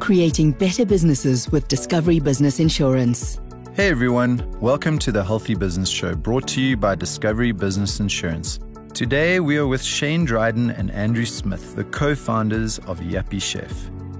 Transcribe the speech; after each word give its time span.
creating 0.00 0.52
better 0.52 0.86
businesses 0.86 1.48
with 1.52 1.68
Discovery 1.68 2.18
Business 2.18 2.58
Insurance. 2.58 3.38
Hey 3.74 3.90
everyone, 3.90 4.58
welcome 4.58 4.98
to 4.98 5.12
the 5.12 5.22
Healthy 5.22 5.54
Business 5.54 5.90
Show 5.90 6.14
brought 6.14 6.48
to 6.48 6.60
you 6.62 6.76
by 6.76 6.94
Discovery 6.94 7.52
Business 7.52 8.00
Insurance. 8.00 8.58
Today 8.94 9.40
we 9.40 9.58
are 9.58 9.66
with 9.66 9.82
Shane 9.82 10.24
Dryden 10.24 10.70
and 10.70 10.90
Andrew 10.90 11.26
Smith, 11.26 11.76
the 11.76 11.84
co 11.84 12.14
founders 12.14 12.78
of 12.80 13.00
Yuppiechef. 13.00 13.70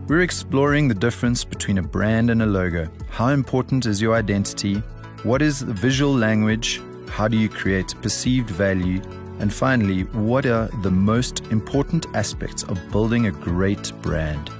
We're 0.07 0.21
exploring 0.21 0.87
the 0.87 0.95
difference 0.95 1.45
between 1.45 1.79
a 1.79 1.83
brand 1.83 2.29
and 2.29 2.43
a 2.43 2.47
logo. 2.47 2.89
How 3.09 3.29
important 3.29 3.87
is 3.87 4.03
your 4.03 4.15
identity? 4.15 4.77
What 5.23 5.41
is 5.41 5.61
the 5.61 5.73
visual 5.73 6.15
language? 6.15 6.81
How 7.09 7.27
do 7.27 7.39
you 7.39 7.49
create 7.49 7.95
perceived 8.03 8.51
value? 8.51 9.01
And 9.39 9.53
finally, 9.53 10.03
what 10.03 10.45
are 10.45 10.69
the 10.83 10.91
most 10.91 11.41
important 11.47 12.07
aspects 12.15 12.65
of 12.65 12.79
building 12.93 13.27
a 13.27 13.31
great 13.31 13.93
brand? 14.03 14.51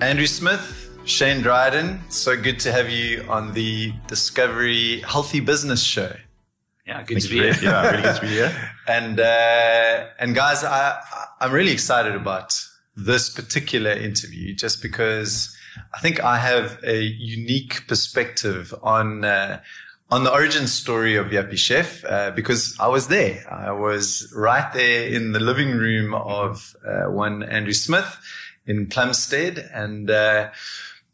Andrew 0.00 0.26
Smith, 0.26 0.98
Shane 1.04 1.42
Dryden, 1.42 2.00
so 2.08 2.34
good 2.34 2.58
to 2.60 2.72
have 2.72 2.88
you 2.88 3.22
on 3.28 3.52
the 3.52 3.92
Discovery 4.06 5.00
Healthy 5.00 5.40
Business 5.40 5.82
Show. 5.82 6.16
Yeah, 6.86 7.02
good 7.02 7.16
Thanks 7.16 7.24
to 7.26 7.30
be 7.30 7.40
here. 7.40 7.54
Yeah, 7.60 7.90
really 7.90 8.02
good 8.02 8.14
to 8.16 8.20
be 8.22 8.28
here. 8.28 8.72
and 8.88 9.20
uh, 9.20 10.06
and 10.18 10.34
guys, 10.34 10.64
I 10.64 10.98
I'm 11.42 11.52
really 11.52 11.72
excited 11.72 12.14
about 12.14 12.58
this 12.96 13.28
particular 13.28 13.90
interview 13.90 14.54
just 14.54 14.80
because 14.80 15.54
I 15.94 15.98
think 15.98 16.18
I 16.24 16.38
have 16.38 16.82
a 16.82 17.02
unique 17.02 17.86
perspective 17.86 18.72
on 18.82 19.26
uh, 19.26 19.60
on 20.10 20.24
the 20.24 20.32
origin 20.32 20.66
story 20.66 21.14
of 21.16 21.26
Yuppiechef 21.26 22.10
uh, 22.10 22.30
because 22.30 22.74
I 22.80 22.88
was 22.88 23.08
there. 23.08 23.44
I 23.52 23.72
was 23.72 24.32
right 24.34 24.72
there 24.72 25.06
in 25.08 25.32
the 25.32 25.40
living 25.40 25.72
room 25.72 26.14
of 26.14 26.74
uh, 26.86 27.10
one 27.10 27.42
Andrew 27.42 27.74
Smith 27.74 28.18
in 28.70 28.86
Plumstead 28.86 29.58
and 29.72 30.10
uh, 30.10 30.50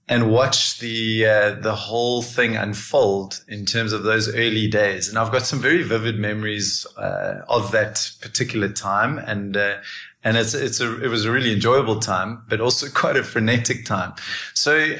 and 0.09 0.31
watch 0.31 0.79
the 0.79 1.27
uh, 1.27 1.51
the 1.61 1.75
whole 1.75 2.23
thing 2.23 2.57
unfold 2.57 3.43
in 3.49 3.65
terms 3.65 3.93
of 3.93 4.05
those 4.05 4.29
early 4.29 4.69
days. 4.69 5.09
And 5.09 5.19
I've 5.19 5.33
got 5.33 5.43
some 5.43 5.59
very 5.59 5.83
vivid 5.83 6.19
memories 6.19 6.87
uh, 6.97 7.43
of 7.49 7.73
that 7.73 8.11
particular 8.21 8.69
time 8.69 9.19
and 9.19 9.57
uh, 9.57 9.79
and 10.23 10.37
it's 10.37 10.55
it's 10.55 10.81
a 10.81 11.03
it 11.03 11.09
was 11.09 11.25
a 11.25 11.33
really 11.33 11.53
enjoyable 11.53 11.99
time, 12.01 12.43
but 12.49 12.61
also 12.61 12.89
quite 12.95 13.17
a 13.17 13.25
frenetic 13.25 13.85
time. 13.85 14.13
So 14.55 14.97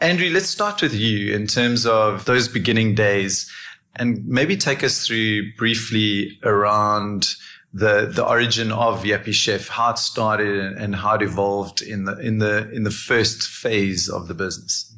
Andrew, 0.00 0.30
let's 0.30 0.48
start 0.48 0.80
with 0.80 0.94
you 0.94 1.34
in 1.34 1.46
terms 1.46 1.86
of 1.86 2.24
those 2.24 2.48
beginning 2.48 2.94
days 2.94 3.50
and 3.96 4.26
maybe 4.26 4.56
take 4.56 4.84
us 4.84 5.06
through 5.06 5.52
briefly 5.54 6.38
around 6.44 7.34
the 7.76 8.10
the 8.12 8.26
origin 8.26 8.72
of 8.72 9.02
Yuppiechef, 9.02 9.68
how 9.68 9.90
it 9.90 9.98
started 9.98 10.78
and 10.78 10.96
how 10.96 11.14
it 11.14 11.22
evolved 11.22 11.82
in 11.82 12.04
the 12.04 12.16
in 12.18 12.38
the 12.38 12.70
in 12.70 12.84
the 12.84 12.90
first 12.90 13.42
phase 13.42 14.08
of 14.08 14.28
the 14.28 14.34
business. 14.34 14.94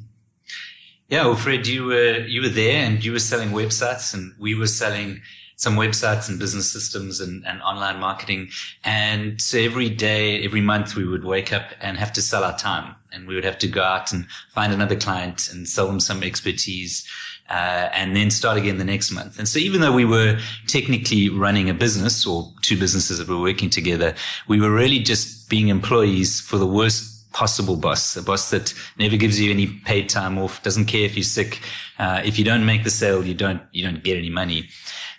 Yeah, 1.09 1.25
well, 1.25 1.35
Fred, 1.35 1.67
you 1.67 1.85
were 1.85 2.19
you 2.19 2.41
were 2.41 2.55
there 2.63 2.85
and 2.85 3.03
you 3.03 3.11
were 3.11 3.19
selling 3.19 3.49
websites 3.49 4.13
and 4.13 4.33
we 4.39 4.55
were 4.55 4.67
selling 4.67 5.21
some 5.57 5.75
websites 5.75 6.29
and 6.29 6.39
business 6.39 6.71
systems 6.71 7.19
and, 7.19 7.45
and 7.45 7.61
online 7.63 7.99
marketing. 7.99 8.47
And 8.85 9.41
so 9.41 9.59
every 9.59 9.89
day, 9.89 10.41
every 10.45 10.61
month 10.61 10.95
we 10.95 11.05
would 11.05 11.25
wake 11.25 11.51
up 11.51 11.71
and 11.81 11.97
have 11.97 12.13
to 12.13 12.21
sell 12.21 12.45
our 12.45 12.57
time 12.57 12.95
and 13.11 13.27
we 13.27 13.35
would 13.35 13.43
have 13.43 13.57
to 13.59 13.67
go 13.67 13.83
out 13.83 14.13
and 14.13 14.25
find 14.51 14.71
another 14.71 14.95
client 14.95 15.49
and 15.51 15.67
sell 15.67 15.87
them 15.87 15.99
some 15.99 16.23
expertise. 16.23 17.05
Uh, 17.49 17.89
and 17.93 18.15
then 18.15 18.29
start 18.29 18.57
again 18.57 18.77
the 18.77 18.83
next 18.83 19.11
month. 19.11 19.39
And 19.39 19.47
so 19.47 19.57
even 19.57 19.81
though 19.81 19.91
we 19.91 20.05
were 20.05 20.39
technically 20.67 21.29
running 21.29 21.67
a 21.67 21.73
business 21.73 22.25
or 22.27 22.47
two 22.61 22.77
businesses 22.77 23.17
that 23.17 23.27
were 23.27 23.41
working 23.41 23.71
together, 23.71 24.13
we 24.47 24.61
were 24.61 24.71
really 24.71 24.99
just 24.99 25.49
being 25.49 25.69
employees 25.69 26.39
for 26.39 26.57
the 26.57 26.67
worst 26.67 27.18
possible 27.31 27.75
boss, 27.75 28.15
a 28.15 28.23
boss 28.23 28.49
that 28.49 28.73
never 28.97 29.17
gives 29.17 29.39
you 29.39 29.51
any 29.51 29.67
paid 29.67 30.09
time 30.09 30.37
off, 30.37 30.63
doesn't 30.63 30.85
care 30.85 31.05
if 31.05 31.15
you're 31.15 31.23
sick. 31.23 31.61
Uh, 31.97 32.21
if 32.23 32.39
you 32.39 32.45
don't 32.45 32.65
make 32.65 32.83
the 32.83 32.89
sale, 32.89 33.25
you 33.25 33.33
don't, 33.33 33.61
you 33.71 33.83
don't 33.83 34.03
get 34.03 34.17
any 34.17 34.29
money. 34.29 34.69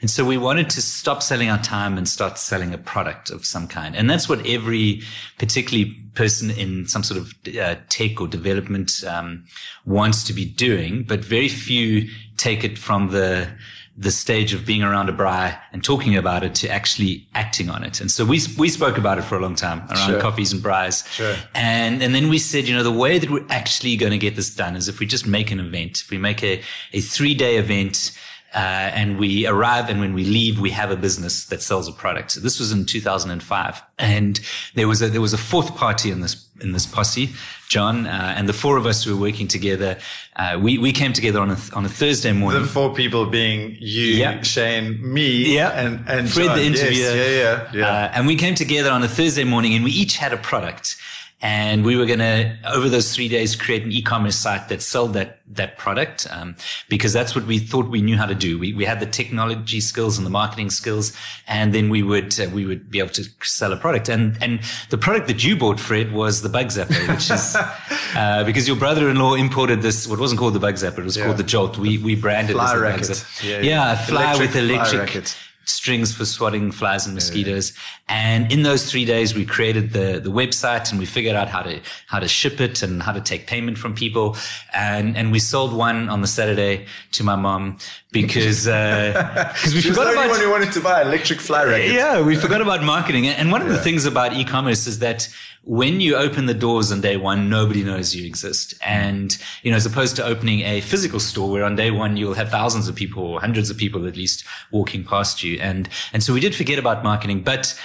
And 0.01 0.11
so 0.11 0.25
we 0.25 0.39
wanted 0.39 0.71
to 0.71 0.83
stop 0.83 1.23
selling 1.23 1.51
our 1.51 1.63
time 1.63 1.99
and 1.99 2.09
start 2.09 2.39
selling 2.39 2.73
a 2.73 2.79
product 2.79 3.31
of 3.31 3.45
some 3.45 3.69
kind. 3.69 3.95
And 3.95 4.09
that's 4.09 4.29
what 4.29 4.47
every 4.47 5.03
particularly 5.39 5.95
person 6.15 6.51
in 6.51 6.87
some 6.89 7.03
sort 7.03 7.21
of 7.21 7.35
uh, 7.59 7.77
tech 7.91 8.21
or 8.21 8.27
development 8.27 9.05
um, 9.07 9.45
wants 9.85 10.25
to 10.25 10.33
be 10.33 10.47
doing, 10.47 11.05
but 11.05 11.21
very 11.25 11.49
few 11.49 12.09
take 12.39 12.65
it 12.65 12.79
from 12.79 13.09
the 13.09 13.49
the 13.97 14.11
stage 14.11 14.55
of 14.55 14.65
being 14.65 14.83
around 14.83 15.09
a 15.09 15.13
braai 15.13 15.59
and 15.73 15.85
talking 15.85 16.17
about 16.17 16.43
it 16.43 16.55
to 16.55 16.69
actually 16.69 17.29
acting 17.35 17.69
on 17.69 17.85
it. 17.85 18.01
And 18.01 18.11
so 18.11 18.25
we, 18.25 18.41
we 18.57 18.69
spoke 18.69 18.97
about 18.97 19.19
it 19.19 19.23
for 19.23 19.37
a 19.37 19.41
long 19.41 19.55
time 19.55 19.81
around 19.91 20.11
sure. 20.11 20.21
coffees 20.21 20.53
and 20.53 20.63
braais. 20.63 21.07
Sure. 21.13 21.37
And, 21.55 22.03
and 22.03 22.15
then 22.15 22.29
we 22.29 22.39
said, 22.39 22.67
you 22.67 22.75
know, 22.75 22.83
the 22.83 22.91
way 22.91 23.19
that 23.19 23.31
we're 23.31 23.45
actually 23.51 23.97
going 23.97 24.13
to 24.13 24.19
get 24.19 24.37
this 24.37 24.55
done 24.55 24.75
is 24.75 24.89
if 24.89 25.01
we 25.01 25.07
just 25.07 25.27
make 25.27 25.51
an 25.51 25.61
event, 25.61 26.01
if 26.01 26.11
we 26.11 26.19
make 26.19 26.43
a, 26.43 26.63
a 26.93 27.01
three 27.01 27.35
day 27.35 27.57
event, 27.57 28.13
uh, 28.55 28.59
and 28.59 29.19
we 29.19 29.47
arrive 29.47 29.89
and 29.89 30.01
when 30.01 30.13
we 30.13 30.25
leave, 30.25 30.59
we 30.59 30.71
have 30.71 30.91
a 30.91 30.97
business 30.97 31.45
that 31.47 31.63
sells 31.63 31.87
a 31.87 31.93
product. 31.93 32.33
So 32.33 32.41
this 32.41 32.59
was 32.59 32.73
in 32.73 32.85
2005 32.85 33.83
and 33.99 34.41
there 34.75 34.89
was 34.89 35.01
a, 35.03 35.09
there 35.09 35.21
was 35.21 35.33
a 35.33 35.39
fourth 35.39 35.77
party 35.77 36.11
in 36.11 36.21
this, 36.21 36.49
in 36.61 36.73
this 36.73 36.85
posse, 36.85 37.31
John, 37.69 38.07
uh, 38.09 38.35
and 38.37 38.49
the 38.49 38.53
four 38.53 38.77
of 38.77 38.87
us 38.87 39.05
who 39.05 39.15
were 39.15 39.21
working 39.21 39.47
together, 39.47 39.99
uh, 40.35 40.59
we, 40.61 40.79
we 40.79 40.93
came 40.93 41.13
together 41.13 41.39
on 41.39 41.53
a, 41.53 41.59
on 41.75 41.85
a 41.85 41.89
Thursday 41.89 42.33
morning. 42.33 42.63
The 42.63 42.69
four 42.69 42.93
people 42.93 43.27
being 43.27 43.77
you, 43.79 44.07
yep. 44.07 44.45
Shane, 44.45 45.01
me, 45.01 45.55
yep. 45.55 45.73
and, 45.77 46.05
and 46.09 46.29
Fred, 46.29 46.47
John. 46.47 46.57
the 46.57 46.65
interviewer. 46.65 47.15
Yes, 47.15 47.73
yeah, 47.73 47.79
yeah, 47.79 47.81
yeah. 47.81 47.89
Uh, 47.89 48.13
and 48.15 48.27
we 48.27 48.35
came 48.35 48.57
together 48.57 48.91
on 48.91 49.05
a 49.05 49.09
Thursday 49.09 49.45
morning 49.45 49.75
and 49.75 49.85
we 49.85 49.93
each 49.93 50.17
had 50.17 50.33
a 50.33 50.39
product. 50.39 50.97
And 51.43 51.87
we 51.87 51.97
were 51.97 52.05
going 52.05 52.19
to, 52.19 52.55
over 52.67 52.91
those 52.91 53.15
three 53.15 53.29
days, 53.29 53.57
create 53.57 53.83
an 53.83 53.93
e-commerce 53.93 54.37
site 54.37 54.69
that 54.69 54.83
sold 54.83 55.15
that, 55.15 55.39
that 55.47 55.79
product, 55.79 56.27
um, 56.31 56.55
because 56.91 57.15
that's 57.15 57.35
what 57.35 57.47
we 57.47 57.59
thought 57.59 57.89
we 57.89 58.03
knew 58.03 58.19
how 58.19 58.27
to 58.27 58.35
do. 58.35 58.59
We, 58.59 58.75
we 58.75 58.85
had 58.85 59.01
the 59.01 59.07
technology 59.07 59.81
skills 59.81 60.19
and 60.19 60.27
the 60.27 60.31
marketing 60.31 60.69
skills, 60.69 61.17
and 61.49 61.75
then 61.75 61.89
we 61.89 62.03
would, 62.03 62.39
uh, 62.39 62.51
we 62.53 62.67
would 62.67 62.91
be 62.91 62.99
able 62.99 63.11
to 63.11 63.25
sell 63.43 63.73
a 63.73 63.77
product. 63.77 64.11
And, 64.11 64.37
and 64.43 64.61
the 64.91 64.99
product 64.99 65.29
that 65.29 65.43
you 65.43 65.57
bought, 65.57 65.81
Fred, 65.81 66.13
was 66.13 66.43
the 66.43 66.51
Bug 66.51 66.67
Zapper, 66.67 67.09
which 67.09 67.31
is, 67.31 67.57
uh, 68.17 68.45
because 68.45 68.69
your 68.69 68.77
brother-in-law 68.77 69.35
imported 69.35 69.81
this, 69.81 70.07
what 70.07 70.19
wasn't 70.19 70.41
called 70.41 70.55
the 70.55 70.61
Bug 70.61 70.75
Zapper, 70.75 70.99
it 70.99 71.05
was 71.05 71.17
yeah. 71.17 71.25
called 71.25 71.39
the 71.39 71.43
Jolt. 71.43 71.79
We, 71.79 71.97
we 71.97 72.17
branded 72.17 72.57
it 72.57 72.61
as 72.61 72.73
the 72.73 72.81
racket. 72.81 73.09
Bug 73.09 73.17
Zapper. 73.17 73.49
Yeah, 73.49 73.57
yeah. 73.57 73.63
yeah 73.63 74.05
fly 74.05 74.35
electric 74.35 74.51
with 74.51 74.57
electric. 74.57 75.35
Strings 75.65 76.13
for 76.13 76.25
swatting 76.25 76.73
flies 76.73 77.07
and 77.07 77.15
mosquitoes. 77.15 77.73
Yeah. 77.73 78.15
And 78.17 78.53
in 78.53 78.63
those 78.63 78.91
three 78.91 79.05
days, 79.05 79.35
we 79.35 79.45
created 79.45 79.93
the, 79.93 80.21
the 80.21 80.31
website 80.31 80.91
and 80.91 80.99
we 80.99 81.07
figured 81.07 81.37
out 81.37 81.49
how 81.49 81.63
to, 81.63 81.81
how 82.07 82.19
to 82.19 82.27
ship 82.27 82.61
it 82.61 82.83
and 82.83 83.03
how 83.03 83.13
to 83.13 83.21
take 83.21 83.47
payment 83.47 83.79
from 83.79 83.95
people. 83.95 84.37
And, 84.75 85.17
and 85.17 85.31
we 85.31 85.39
sold 85.39 85.73
one 85.73 86.09
on 86.09 86.21
the 86.21 86.27
Saturday 86.27 86.87
to 87.13 87.25
my 87.25 87.37
mom 87.37 87.79
because, 88.11 88.67
uh, 88.67 89.53
cause 89.63 89.75
we 89.75 89.81
forgot 89.81 90.13
about, 90.13 90.25
only 90.25 90.29
one 90.31 90.41
who 90.41 90.51
wanted 90.51 90.73
to 90.73 90.81
buy 90.81 91.03
electric 91.03 91.41
fly 91.41 91.65
racket. 91.65 91.93
Yeah, 91.93 92.21
we 92.21 92.35
forgot 92.35 92.61
about 92.61 92.83
marketing. 92.83 93.29
And 93.29 93.53
one 93.53 93.63
of 93.63 93.69
yeah. 93.69 93.75
the 93.75 93.81
things 93.81 94.07
about 94.07 94.33
e-commerce 94.33 94.87
is 94.87 94.99
that 94.99 95.29
when 95.63 96.01
you 96.01 96.17
open 96.17 96.47
the 96.47 96.55
doors 96.55 96.91
on 96.91 97.01
day 97.01 97.17
one, 97.17 97.51
nobody 97.51 97.85
knows 97.85 98.15
you 98.15 98.27
exist. 98.27 98.75
And, 98.85 99.37
you 99.63 99.71
know, 99.71 99.77
as 99.77 99.85
opposed 99.85 100.17
to 100.17 100.25
opening 100.25 100.61
a 100.61 100.81
physical 100.81 101.21
store 101.21 101.51
where 101.51 101.65
on 101.65 101.77
day 101.77 101.91
one 101.91 102.17
you'll 102.17 102.35
have 102.35 102.49
thousands 102.49 102.89
of 102.89 102.95
people 102.95 103.25
or 103.25 103.41
hundreds 103.41 103.69
of 103.69 103.77
people 103.77 104.07
at 104.07 104.17
least 104.17 104.45
walking 104.73 105.05
past 105.05 105.43
you. 105.43 105.59
And, 105.61 105.89
and 106.13 106.23
so 106.23 106.33
we 106.33 106.41
did 106.41 106.55
forget 106.55 106.79
about 106.79 107.05
marketing, 107.05 107.43
but 107.43 107.79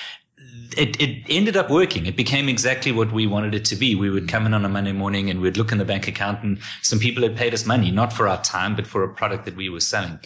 it, 0.78 1.00
it 1.02 1.24
ended 1.30 1.58
up 1.58 1.70
working. 1.70 2.06
It 2.06 2.16
became 2.16 2.48
exactly 2.48 2.92
what 2.92 3.12
we 3.12 3.28
wanted 3.28 3.54
it 3.54 3.66
to 3.66 3.76
be. 3.76 3.94
We 3.94 4.10
would 4.10 4.30
come 4.30 4.46
in 4.46 4.54
on 4.54 4.64
a 4.64 4.70
Monday 4.70 4.94
morning 4.94 5.30
and 5.30 5.42
we'd 5.42 5.58
look 5.58 5.72
in 5.72 5.78
the 5.78 5.86
bank 5.86 6.08
account 6.08 6.44
and 6.44 6.60
some 6.82 7.00
people 7.00 7.24
had 7.24 7.36
paid 7.36 7.54
us 7.54 7.66
money, 7.66 7.92
not 7.92 8.14
for 8.14 8.28
our 8.28 8.42
time, 8.42 8.76
but 8.76 8.88
for 8.88 9.04
a 9.04 9.14
product 9.14 9.46
that 9.46 9.56
we 9.56 9.70
were 9.70 9.82
selling. 9.82 10.20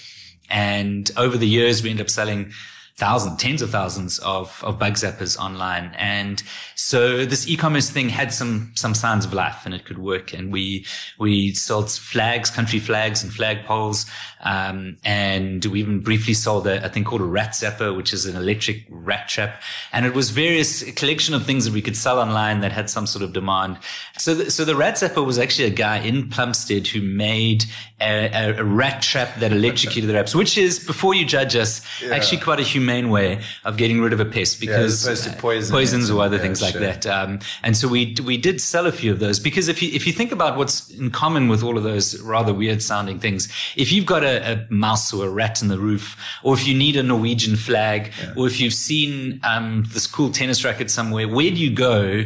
And 0.49 1.09
over 1.17 1.37
the 1.37 1.47
years, 1.47 1.83
we 1.83 1.89
ended 1.89 2.05
up 2.05 2.09
selling 2.09 2.51
thousands, 2.99 3.41
tens 3.41 3.61
of 3.61 3.69
thousands 3.69 4.19
of, 4.19 4.61
of 4.63 4.77
bug 4.77 4.93
zappers 4.93 5.37
online. 5.39 5.91
And 5.97 6.43
so 6.75 7.25
this 7.25 7.47
e-commerce 7.47 7.89
thing 7.89 8.09
had 8.09 8.33
some, 8.33 8.73
some 8.75 8.93
signs 8.93 9.23
of 9.23 9.33
life 9.33 9.65
and 9.65 9.73
it 9.73 9.85
could 9.85 9.97
work. 9.97 10.33
And 10.33 10.51
we, 10.51 10.85
we 11.17 11.53
sold 11.53 11.89
flags, 11.89 12.49
country 12.51 12.79
flags 12.79 13.23
and 13.23 13.33
flag 13.33 13.63
poles. 13.65 14.05
Um, 14.41 14.97
and 15.05 15.63
we 15.65 15.79
even 15.79 16.01
briefly 16.01 16.33
sold 16.33 16.67
a, 16.67 16.85
a 16.85 16.89
thing 16.89 17.05
called 17.05 17.21
a 17.21 17.25
rat 17.25 17.51
zapper, 17.51 17.95
which 17.95 18.11
is 18.11 18.25
an 18.25 18.35
electric 18.35 18.85
rat 18.89 19.29
trap. 19.29 19.61
And 19.93 20.05
it 20.05 20.13
was 20.13 20.31
various 20.31 20.83
collection 20.91 21.33
of 21.33 21.45
things 21.45 21.63
that 21.65 21.73
we 21.73 21.81
could 21.81 21.95
sell 21.95 22.19
online 22.19 22.59
that 22.59 22.73
had 22.73 22.89
some 22.89 23.07
sort 23.07 23.23
of 23.23 23.31
demand. 23.31 23.77
So, 24.17 24.35
the, 24.35 24.51
so 24.51 24.65
the 24.65 24.75
rat 24.75 24.95
zapper 24.95 25.25
was 25.25 25.39
actually 25.39 25.67
a 25.67 25.71
guy 25.71 25.99
in 25.99 26.29
Plumstead 26.29 26.87
who 26.87 27.01
made 27.01 27.63
a, 28.01 28.29
a, 28.33 28.59
a 28.59 28.63
rat 28.63 29.01
trap 29.01 29.39
that 29.39 29.51
electrocuted 29.51 30.09
the 30.09 30.13
rats, 30.13 30.35
which 30.35 30.57
is, 30.57 30.79
before 30.79 31.13
you 31.13 31.25
judge 31.25 31.55
us, 31.55 31.81
yeah. 32.01 32.15
actually 32.15 32.41
quite 32.41 32.59
a 32.59 32.63
humane 32.89 33.09
way 33.09 33.41
of 33.65 33.77
getting 33.77 34.01
rid 34.01 34.13
of 34.13 34.19
a 34.19 34.25
pest 34.25 34.59
because 34.59 35.05
yeah, 35.05 35.35
poison 35.39 35.71
poisons 35.71 36.09
or 36.09 36.21
other 36.21 36.37
yeah, 36.37 36.41
things 36.41 36.61
like 36.61 36.73
sure. 36.73 36.81
that. 36.81 37.05
Um, 37.05 37.39
and 37.63 37.75
so 37.75 37.87
we, 37.87 38.15
we 38.25 38.37
did 38.37 38.61
sell 38.61 38.85
a 38.85 38.91
few 38.91 39.11
of 39.11 39.19
those 39.19 39.39
because 39.39 39.67
if 39.67 39.81
you, 39.81 39.89
if 39.93 40.07
you 40.07 40.13
think 40.13 40.31
about 40.31 40.57
what's 40.57 40.89
in 40.91 41.11
common 41.11 41.47
with 41.47 41.63
all 41.63 41.77
of 41.77 41.83
those 41.83 42.19
rather 42.21 42.53
weird 42.53 42.81
sounding 42.81 43.19
things, 43.19 43.47
if 43.75 43.91
you've 43.91 44.05
got 44.05 44.23
a 44.23 44.29
a, 44.29 44.53
a, 44.53 44.65
mouse 44.69 45.11
or 45.11 45.25
a 45.25 45.29
rat 45.29 45.61
in 45.61 45.67
the 45.67 45.79
roof, 45.79 46.15
or 46.43 46.53
if 46.53 46.67
you 46.67 46.77
need 46.77 46.95
a 46.95 47.03
Norwegian 47.03 47.55
flag, 47.55 48.11
yeah. 48.21 48.33
or 48.37 48.47
if 48.47 48.59
you've 48.59 48.73
seen 48.73 49.39
um, 49.43 49.85
this 49.89 50.05
cool 50.07 50.31
tennis 50.31 50.63
racket 50.63 50.91
somewhere, 50.91 51.27
where 51.27 51.49
do 51.49 51.57
you 51.57 51.73
go 51.73 52.25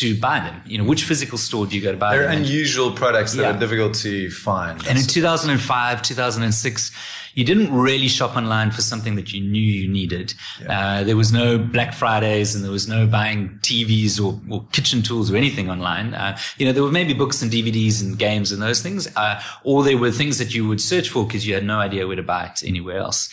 to 0.00 0.18
buy 0.18 0.40
them. 0.40 0.62
You 0.66 0.78
know, 0.78 0.84
which 0.84 1.04
physical 1.04 1.38
store 1.38 1.66
do 1.66 1.76
you 1.76 1.82
go 1.82 1.92
to 1.92 1.98
buy 1.98 2.16
They're 2.16 2.26
them? 2.28 2.42
unusual 2.42 2.92
products 2.92 3.32
that 3.34 3.42
Yeah. 3.42 3.56
are 3.56 3.58
difficult 3.58 3.94
to 3.96 4.30
find. 4.30 4.84
And 4.86 4.98
in 4.98 5.04
2005, 5.06 6.02
2006, 6.02 6.90
you 7.34 7.44
didn't 7.44 7.70
really 7.70 8.08
shop 8.08 8.34
online 8.34 8.70
for 8.70 8.80
something 8.80 9.14
that 9.16 9.30
you 9.34 9.42
knew 9.42 9.60
you 9.60 9.86
needed. 9.86 10.32
Uh, 10.66 11.04
there 11.04 11.16
was 11.18 11.32
no 11.32 11.58
Black 11.58 11.92
Fridays 11.92 12.54
and 12.54 12.64
there 12.64 12.70
was 12.72 12.88
no 12.88 13.06
buying 13.06 13.58
TVs 13.60 14.18
or, 14.18 14.40
or 14.50 14.64
kitchen 14.72 15.02
tools 15.02 15.30
or 15.30 15.36
anything 15.36 15.68
online. 15.68 16.14
Uh, 16.14 16.38
you 16.56 16.64
know, 16.64 16.72
there 16.72 16.82
were 16.82 16.90
maybe 16.90 17.12
books 17.12 17.42
and 17.42 17.52
DVDs 17.52 18.00
and 18.00 18.18
games 18.18 18.52
and 18.52 18.62
those 18.62 18.80
things, 18.80 19.06
uh, 19.16 19.38
or 19.64 19.84
there 19.84 19.98
were 19.98 20.10
things 20.10 20.38
that 20.38 20.54
you 20.54 20.66
would 20.66 20.80
search 20.80 21.10
for 21.10 21.26
because 21.26 21.46
you 21.46 21.52
had 21.52 21.64
no 21.64 21.78
idea 21.78 22.06
where 22.06 22.16
to 22.16 22.22
buy 22.22 22.46
it 22.46 22.62
anywhere 22.64 22.96
else. 22.98 23.28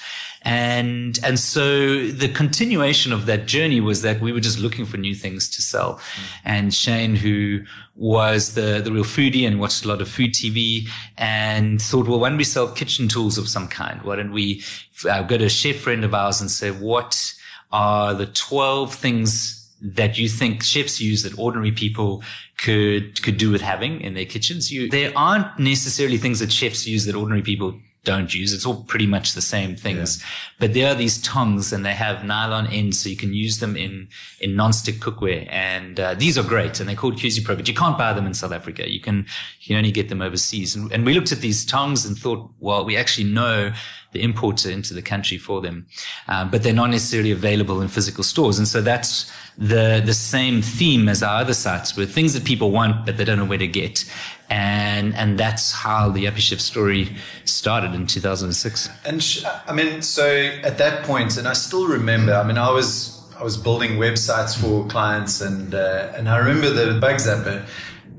And, 0.45 1.19
and 1.24 1.40
so 1.40 2.07
the 2.07 2.28
continuation 2.28 3.13
of 3.13 3.25
that 3.28 3.45
journey 3.45 3.80
was 3.80 4.01
that 4.01 4.19
we 4.19 4.31
were 4.31 4.42
just 4.42 4.60
looking 4.60 4.86
for 4.86 4.98
new 4.98 5.16
things 5.16 5.50
to 5.51 5.62
sell. 5.62 6.01
And 6.44 6.74
Shane, 6.74 7.16
who 7.16 7.62
was 7.95 8.56
the, 8.56 8.81
the 8.84 8.92
real 8.92 9.04
foodie 9.04 9.48
and 9.48 9.60
watched 9.60 9.86
a 9.86 9.88
lot 9.88 10.01
of 10.01 10.10
food 10.10 10.34
TV 10.34 10.88
and 11.18 11.81
thought, 11.81 12.07
well, 12.07 12.19
why 12.19 12.30
don't 12.30 12.38
we 12.38 12.44
sell 12.44 12.68
kitchen 12.68 13.07
tools 13.07 13.38
of 13.38 13.48
some 13.48 13.68
kind? 13.68 14.01
Why 14.01 14.18
don't 14.18 14.34
we 14.34 14.63
uh, 15.10 15.24
go 15.24 15.38
to 15.38 15.45
a 15.45 15.50
chef 15.50 15.78
friend 15.78 16.04
of 16.04 16.13
ours 16.13 16.42
and 16.42 16.51
say, 16.51 16.72
what 16.72 17.34
are 17.72 18.13
the 18.13 18.28
12 18.28 18.94
things 18.94 19.60
that 19.81 20.18
you 20.18 20.30
think 20.30 20.63
chefs 20.63 21.01
use 21.01 21.24
that 21.24 21.38
ordinary 21.38 21.72
people 21.72 22.24
could 22.57 23.22
could 23.22 23.38
do 23.38 23.51
with 23.51 23.62
having 23.62 24.00
in 24.00 24.13
their 24.13 24.25
kitchens. 24.25 24.72
You 24.72 24.89
there 24.89 25.12
aren't 25.16 25.60
necessarily 25.60 26.18
things 26.18 26.39
that 26.39 26.51
chefs 26.51 26.88
use 26.88 27.06
that 27.06 27.16
ordinary 27.16 27.42
people 27.42 27.78
don't 28.03 28.33
use. 28.33 28.53
It's 28.53 28.65
all 28.65 28.83
pretty 28.83 29.07
much 29.07 29.33
the 29.33 29.41
same 29.41 29.75
things. 29.75 30.21
But 30.59 30.73
there 30.73 30.91
are 30.91 30.95
these 30.95 31.21
tongs 31.21 31.71
and 31.71 31.85
they 31.85 31.94
have 31.94 32.25
nylon 32.25 32.67
ends 32.67 33.00
so 33.00 33.09
you 33.09 33.15
can 33.15 33.33
use 33.33 33.59
them 33.59 33.77
in, 33.77 34.09
in 34.41 34.55
non-stick 34.55 34.95
cookware. 34.95 35.47
And, 35.50 36.00
uh, 36.00 36.13
these 36.15 36.38
are 36.38 36.44
great 36.44 36.79
and 36.79 36.89
they're 36.89 36.95
called 36.95 37.15
Cuisipro, 37.15 37.55
but 37.55 37.67
you 37.67 37.73
can't 37.73 37.97
buy 37.97 38.11
them 38.13 38.25
in 38.25 38.33
South 38.33 38.51
Africa. 38.51 38.91
You 38.91 39.00
can, 39.00 39.25
you 39.61 39.67
can 39.67 39.77
only 39.77 39.91
get 39.91 40.09
them 40.09 40.21
overseas. 40.21 40.75
And, 40.75 40.91
and 40.91 41.05
we 41.05 41.13
looked 41.13 41.31
at 41.31 41.39
these 41.39 41.65
tongs 41.65 42.05
and 42.05 42.17
thought, 42.17 42.50
well, 42.59 42.83
we 42.83 42.97
actually 42.97 43.29
know 43.29 43.71
the 44.11 44.21
importer 44.21 44.69
into 44.69 44.94
the 44.94 45.01
country 45.01 45.38
for 45.38 45.61
them. 45.61 45.88
Um, 46.27 46.51
but 46.51 46.63
they're 46.63 46.73
not 46.73 46.89
necessarily 46.89 47.31
available 47.31 47.81
in 47.81 47.88
physical 47.88 48.23
stores. 48.23 48.57
And 48.57 48.67
so 48.67 48.81
that's 48.81 49.31
the, 49.57 50.01
the 50.05 50.13
same 50.13 50.61
theme 50.61 51.09
as 51.09 51.23
our 51.23 51.41
other 51.41 51.53
sites 51.53 51.95
with 51.95 52.13
things 52.13 52.33
that 52.33 52.44
people 52.44 52.71
want, 52.71 53.05
but 53.05 53.17
they 53.17 53.25
don't 53.25 53.38
know 53.38 53.45
where 53.45 53.57
to 53.57 53.67
get. 53.67 54.05
And, 54.53 55.15
and 55.15 55.39
that's 55.39 55.71
how 55.71 56.09
the 56.09 56.25
Happy 56.25 56.41
story 56.41 57.15
started 57.44 57.95
in 57.95 58.05
2006. 58.05 58.89
And 59.03 59.23
sh- 59.23 59.44
I 59.67 59.73
mean, 59.73 60.03
so 60.03 60.27
at 60.63 60.77
that 60.77 61.03
point, 61.05 61.38
and 61.38 61.47
I 61.47 61.53
still 61.53 61.88
remember. 61.88 62.33
I 62.33 62.44
mean, 62.44 62.59
I 62.59 62.71
was 62.71 63.19
I 63.39 63.44
was 63.44 63.57
building 63.57 63.94
websites 63.97 64.55
for 64.55 64.88
clients, 64.88 65.41
and 65.41 65.73
uh, 65.73 66.13
and 66.15 66.29
I 66.29 66.38
remember 66.38 66.69
the 66.69 67.00
Bug 67.00 67.15
Zapper 67.15 67.65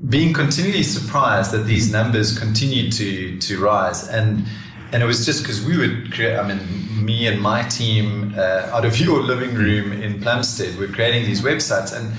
being 0.09 0.33
continually 0.33 0.83
surprised 0.83 1.51
that 1.51 1.65
these 1.65 1.89
numbers 1.89 2.37
continued 2.37 2.91
to 2.93 3.39
to 3.39 3.59
rise, 3.59 4.07
and 4.09 4.45
and 4.91 5.01
it 5.01 5.05
was 5.05 5.25
just 5.25 5.41
because 5.41 5.65
we 5.65 5.77
would 5.77 6.11
create. 6.11 6.37
I 6.37 6.45
mean, 6.45 7.05
me 7.05 7.27
and 7.27 7.41
my 7.41 7.63
team 7.63 8.33
uh, 8.37 8.75
out 8.75 8.83
of 8.83 8.99
your 8.99 9.21
living 9.21 9.55
room 9.55 9.93
in 9.93 10.21
Plumstead, 10.21 10.77
were 10.77 10.87
creating 10.87 11.23
these 11.23 11.41
websites 11.41 11.95
and 11.97 12.13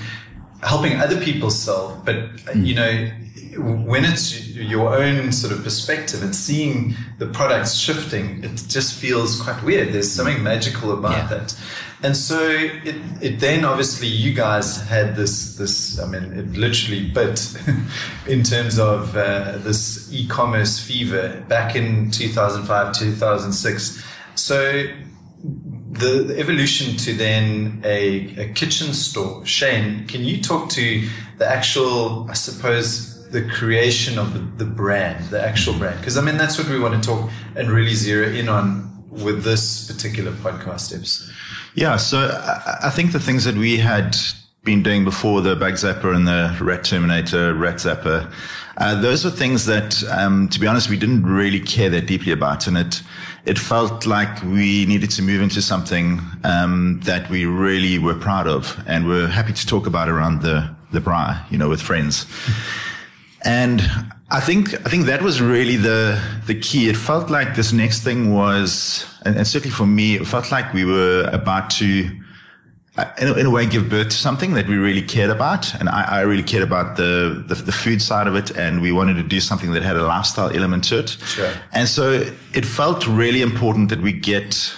helping 0.63 0.99
other 0.99 1.21
people 1.21 1.51
sell. 1.51 2.01
But 2.03 2.17
uh, 2.47 2.53
you 2.55 2.73
know, 2.73 3.11
when 3.57 4.05
it's 4.05 4.47
your 4.55 4.95
own 4.95 5.31
sort 5.31 5.53
of 5.53 5.63
perspective 5.63 6.21
and 6.23 6.35
seeing 6.35 6.95
the 7.17 7.27
products 7.27 7.73
shifting, 7.75 8.43
it 8.43 8.63
just 8.67 8.93
feels 8.99 9.41
quite 9.41 9.61
weird. 9.63 9.93
There's 9.93 10.11
something 10.11 10.41
magical 10.43 10.93
about 10.93 11.11
Yeah. 11.11 11.27
that. 11.27 11.59
And 12.03 12.15
so 12.15 12.39
it, 12.39 12.95
it 13.21 13.39
then 13.39 13.65
obviously 13.65 14.07
you 14.07 14.31
guys 14.31 14.87
had 14.87 15.15
this, 15.15 15.55
this, 15.55 15.99
I 15.99 16.05
mean, 16.07 16.31
it 16.33 16.51
literally 16.55 17.09
bit 17.09 17.57
in 18.27 18.43
terms 18.43 18.77
of 18.77 19.17
uh, 19.17 19.57
this 19.57 20.07
e-commerce 20.13 20.79
fever 20.79 21.43
back 21.47 21.75
in 21.75 22.11
2005, 22.11 22.93
2006. 22.93 24.03
So 24.35 24.85
the, 25.43 26.23
the 26.27 26.39
evolution 26.39 26.97
to 26.97 27.13
then 27.13 27.81
a, 27.83 28.41
a 28.41 28.53
kitchen 28.53 28.93
store. 28.93 29.43
Shane, 29.45 30.05
can 30.05 30.23
you 30.23 30.39
talk 30.41 30.69
to 30.71 31.07
the 31.39 31.47
actual, 31.47 32.29
I 32.29 32.33
suppose, 32.33 33.16
the 33.31 33.47
creation 33.49 34.17
of 34.17 34.33
the, 34.33 34.39
the 34.63 34.69
brand, 34.69 35.29
the 35.29 35.41
actual 35.41 35.77
brand? 35.77 35.99
Because 35.99 36.17
I 36.17 36.21
mean, 36.21 36.37
that's 36.37 36.57
what 36.57 36.69
we 36.69 36.79
want 36.79 37.01
to 37.01 37.07
talk 37.07 37.29
and 37.55 37.69
really 37.69 37.93
zero 37.93 38.27
in 38.27 38.49
on 38.49 38.87
with 39.09 39.43
this 39.43 39.91
particular 39.91 40.31
podcast 40.31 40.95
episode. 40.95 41.33
Yeah, 41.75 41.97
so 41.97 42.19
I, 42.19 42.87
I 42.87 42.89
think 42.89 43.11
the 43.11 43.19
things 43.19 43.43
that 43.45 43.55
we 43.55 43.77
had 43.77 44.15
been 44.63 44.83
doing 44.83 45.05
before 45.05 45.41
the 45.41 45.55
Bug 45.55 45.73
Zapper 45.73 46.13
and 46.13 46.27
the 46.27 46.57
Rat 46.61 46.83
Terminator, 46.83 47.53
Rat 47.53 47.75
Zapper, 47.75 48.31
uh, 48.77 48.99
those 49.01 49.25
were 49.25 49.31
things 49.31 49.65
that, 49.65 50.03
um, 50.09 50.49
to 50.49 50.59
be 50.59 50.67
honest, 50.67 50.89
we 50.89 50.97
didn't 50.97 51.23
really 51.23 51.59
care 51.59 51.89
that 51.89 52.05
deeply 52.05 52.31
about, 52.31 52.67
and 52.67 52.77
it 52.77 53.01
it 53.45 53.57
felt 53.57 54.05
like 54.05 54.43
we 54.43 54.85
needed 54.85 55.09
to 55.11 55.21
move 55.21 55.41
into 55.41 55.61
something 55.61 56.19
um, 56.43 56.99
that 57.05 57.29
we 57.29 57.45
really 57.45 57.97
were 57.97 58.13
proud 58.13 58.45
of 58.45 58.77
and 58.85 59.07
were 59.07 59.27
happy 59.27 59.53
to 59.53 59.65
talk 59.65 59.87
about 59.87 60.09
around 60.09 60.41
the 60.41 60.69
the 60.91 60.99
braai, 60.99 61.49
you 61.51 61.57
know, 61.57 61.69
with 61.69 61.81
friends. 61.81 62.25
And 63.43 63.81
I 64.29 64.39
think 64.39 64.73
I 64.73 64.89
think 64.89 65.05
that 65.05 65.21
was 65.21 65.41
really 65.41 65.77
the 65.77 66.21
the 66.45 66.55
key. 66.59 66.89
It 66.89 66.97
felt 66.97 67.29
like 67.29 67.55
this 67.55 67.71
next 67.71 68.03
thing 68.03 68.33
was, 68.33 69.05
and, 69.25 69.35
and 69.37 69.47
certainly 69.47 69.73
for 69.73 69.85
me, 69.85 70.15
it 70.15 70.27
felt 70.27 70.51
like 70.51 70.73
we 70.73 70.83
were 70.85 71.29
about 71.31 71.69
to, 71.71 72.09
uh, 72.97 73.05
in 73.21 73.27
a, 73.27 73.33
in 73.33 73.45
a 73.45 73.49
way, 73.49 73.65
give 73.65 73.89
birth 73.89 74.09
to 74.09 74.15
something 74.15 74.53
that 74.55 74.67
we 74.67 74.75
really 74.75 75.03
cared 75.03 75.29
about. 75.29 75.73
And 75.79 75.87
I, 75.87 76.19
I 76.19 76.21
really 76.21 76.43
cared 76.43 76.63
about 76.63 76.97
the, 76.97 77.43
the 77.47 77.55
the 77.55 77.71
food 77.71 78.01
side 78.01 78.27
of 78.27 78.35
it, 78.35 78.57
and 78.57 78.81
we 78.81 78.91
wanted 78.91 79.15
to 79.15 79.23
do 79.23 79.39
something 79.39 79.71
that 79.73 79.83
had 79.83 79.95
a 79.95 80.03
lifestyle 80.03 80.49
element 80.49 80.83
to 80.85 80.99
it. 80.99 81.09
Sure. 81.25 81.53
And 81.71 81.87
so 81.87 82.25
it 82.53 82.65
felt 82.65 83.07
really 83.07 83.41
important 83.41 83.89
that 83.89 84.01
we 84.01 84.11
get 84.11 84.75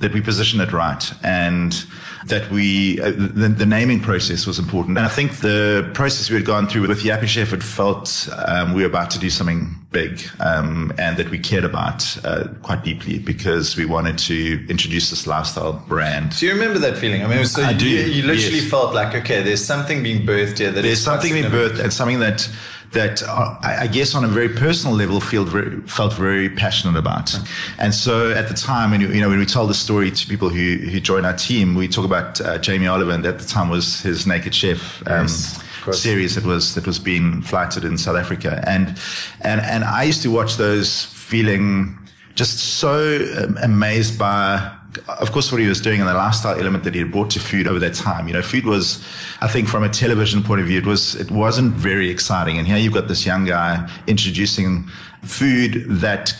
that 0.00 0.12
we 0.12 0.20
position 0.20 0.60
it 0.60 0.72
right 0.72 1.12
and 1.22 1.86
that 2.26 2.50
we 2.50 3.00
uh, 3.00 3.10
the, 3.10 3.48
the 3.48 3.66
naming 3.66 4.00
process 4.00 4.46
was 4.46 4.58
important 4.58 4.96
and 4.98 5.06
i 5.06 5.10
think 5.10 5.38
the 5.38 5.88
process 5.94 6.30
we 6.30 6.36
had 6.36 6.44
gone 6.44 6.66
through 6.66 6.86
with 6.86 7.02
the 7.02 7.08
Yuppiechef 7.08 7.52
it 7.52 7.62
felt 7.62 8.28
um, 8.46 8.74
we 8.74 8.82
were 8.82 8.88
about 8.88 9.10
to 9.10 9.18
do 9.18 9.30
something 9.30 9.74
big 9.92 10.20
um, 10.40 10.92
and 10.98 11.16
that 11.16 11.30
we 11.30 11.38
cared 11.38 11.64
about 11.64 12.18
uh, 12.24 12.48
quite 12.62 12.82
deeply 12.82 13.18
because 13.18 13.76
we 13.76 13.84
wanted 13.84 14.18
to 14.18 14.66
introduce 14.68 15.10
this 15.10 15.26
lifestyle 15.26 15.74
brand 15.88 16.34
Do 16.38 16.46
you 16.46 16.52
remember 16.52 16.78
that 16.80 16.98
feeling? 16.98 17.24
I 17.24 17.26
mean, 17.28 17.46
so 17.46 17.62
I 17.62 17.70
you, 17.70 17.78
do, 17.78 17.88
you 17.88 18.22
literally 18.24 18.58
yes. 18.58 18.70
felt 18.70 18.94
like, 18.94 19.14
okay, 19.14 19.42
there's 19.42 19.64
something 19.64 20.02
being 20.02 20.26
birthed 20.26 20.58
here. 20.58 20.70
That 20.70 20.82
there's 20.82 20.98
is 20.98 21.04
something 21.04 21.32
being 21.32 21.44
birthed 21.44 21.78
and 21.78 21.92
something 21.92 22.18
that 22.20 22.48
that 22.94 23.22
uh, 23.22 23.56
I 23.62 23.82
I 23.82 23.86
guess 23.86 24.14
on 24.14 24.24
a 24.24 24.28
very 24.28 24.48
personal 24.48 24.96
level 24.96 25.20
felt 25.20 25.48
very, 25.48 25.80
felt 25.82 26.14
very 26.14 26.48
passionate 26.48 26.98
about. 26.98 27.36
And 27.78 27.94
so 27.94 28.32
at 28.32 28.48
the 28.48 28.54
time, 28.54 28.90
when 28.92 29.00
you, 29.00 29.08
you 29.08 29.20
know, 29.20 29.28
when 29.28 29.38
we 29.38 29.46
tell 29.46 29.66
the 29.66 29.74
story 29.74 30.10
to 30.10 30.26
people 30.26 30.48
who 30.48 30.76
who 30.90 31.00
join 31.00 31.24
our 31.24 31.36
team, 31.36 31.74
we 31.74 31.88
talk 31.88 32.04
about 32.04 32.40
uh, 32.40 32.58
Jamie 32.58 32.86
Oliver, 32.86 33.12
and 33.12 33.26
at 33.26 33.38
the 33.38 33.46
time 33.46 33.68
was 33.68 34.00
his 34.00 34.26
Naked 34.26 34.54
Chef. 34.54 35.02
Um, 35.06 35.26
Yes, 35.28 35.60
series 35.92 36.34
that 36.34 36.44
was 36.44 36.74
that 36.74 36.86
was 36.86 36.98
being 36.98 37.42
flighted 37.42 37.84
in 37.84 37.98
South 37.98 38.16
Africa, 38.16 38.62
and 38.66 38.98
and 39.42 39.60
and 39.60 39.84
I 39.84 40.04
used 40.04 40.22
to 40.22 40.30
watch 40.30 40.56
those, 40.56 41.04
feeling 41.04 41.98
just 42.34 42.58
so 42.78 43.18
um, 43.38 43.58
amazed 43.62 44.18
by, 44.18 44.72
of 45.08 45.32
course, 45.32 45.50
what 45.52 45.60
he 45.60 45.66
was 45.66 45.80
doing 45.80 46.00
and 46.00 46.08
the 46.08 46.14
lifestyle 46.14 46.58
element 46.58 46.84
that 46.84 46.94
he 46.94 47.00
had 47.00 47.12
brought 47.12 47.30
to 47.30 47.40
food 47.40 47.66
over 47.66 47.78
that 47.80 47.94
time. 47.94 48.26
You 48.28 48.34
know, 48.34 48.42
food 48.42 48.64
was, 48.64 49.04
I 49.40 49.48
think, 49.48 49.68
from 49.68 49.82
a 49.82 49.88
television 49.88 50.42
point 50.42 50.60
of 50.60 50.66
view, 50.66 50.78
it 50.78 50.86
was 50.86 51.14
it 51.16 51.30
wasn't 51.30 51.74
very 51.74 52.10
exciting. 52.10 52.58
And 52.58 52.66
here 52.66 52.76
you've 52.76 52.94
got 52.94 53.08
this 53.08 53.26
young 53.26 53.44
guy 53.44 53.88
introducing 54.06 54.88
food 55.22 55.84
that 55.88 56.34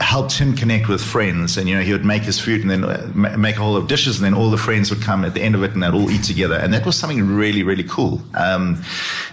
helped 0.00 0.32
him 0.38 0.54
connect 0.54 0.88
with 0.88 1.02
friends 1.02 1.56
and 1.56 1.68
you 1.68 1.76
know 1.76 1.82
he 1.82 1.92
would 1.92 2.04
make 2.04 2.22
his 2.22 2.38
food 2.38 2.60
and 2.62 2.70
then 2.70 2.84
uh, 2.84 3.10
make 3.14 3.56
a 3.56 3.60
whole 3.60 3.76
of 3.76 3.86
dishes 3.86 4.16
and 4.16 4.24
then 4.24 4.34
all 4.34 4.50
the 4.50 4.56
friends 4.58 4.90
would 4.90 5.00
come 5.00 5.24
at 5.24 5.32
the 5.34 5.40
end 5.40 5.54
of 5.54 5.62
it 5.62 5.72
and 5.72 5.82
they'd 5.82 5.94
all 5.94 6.10
eat 6.10 6.24
together. 6.24 6.56
And 6.56 6.72
that 6.74 6.84
was 6.84 6.98
something 6.98 7.26
really 7.26 7.62
really 7.62 7.84
cool. 7.84 8.20
Um, 8.34 8.82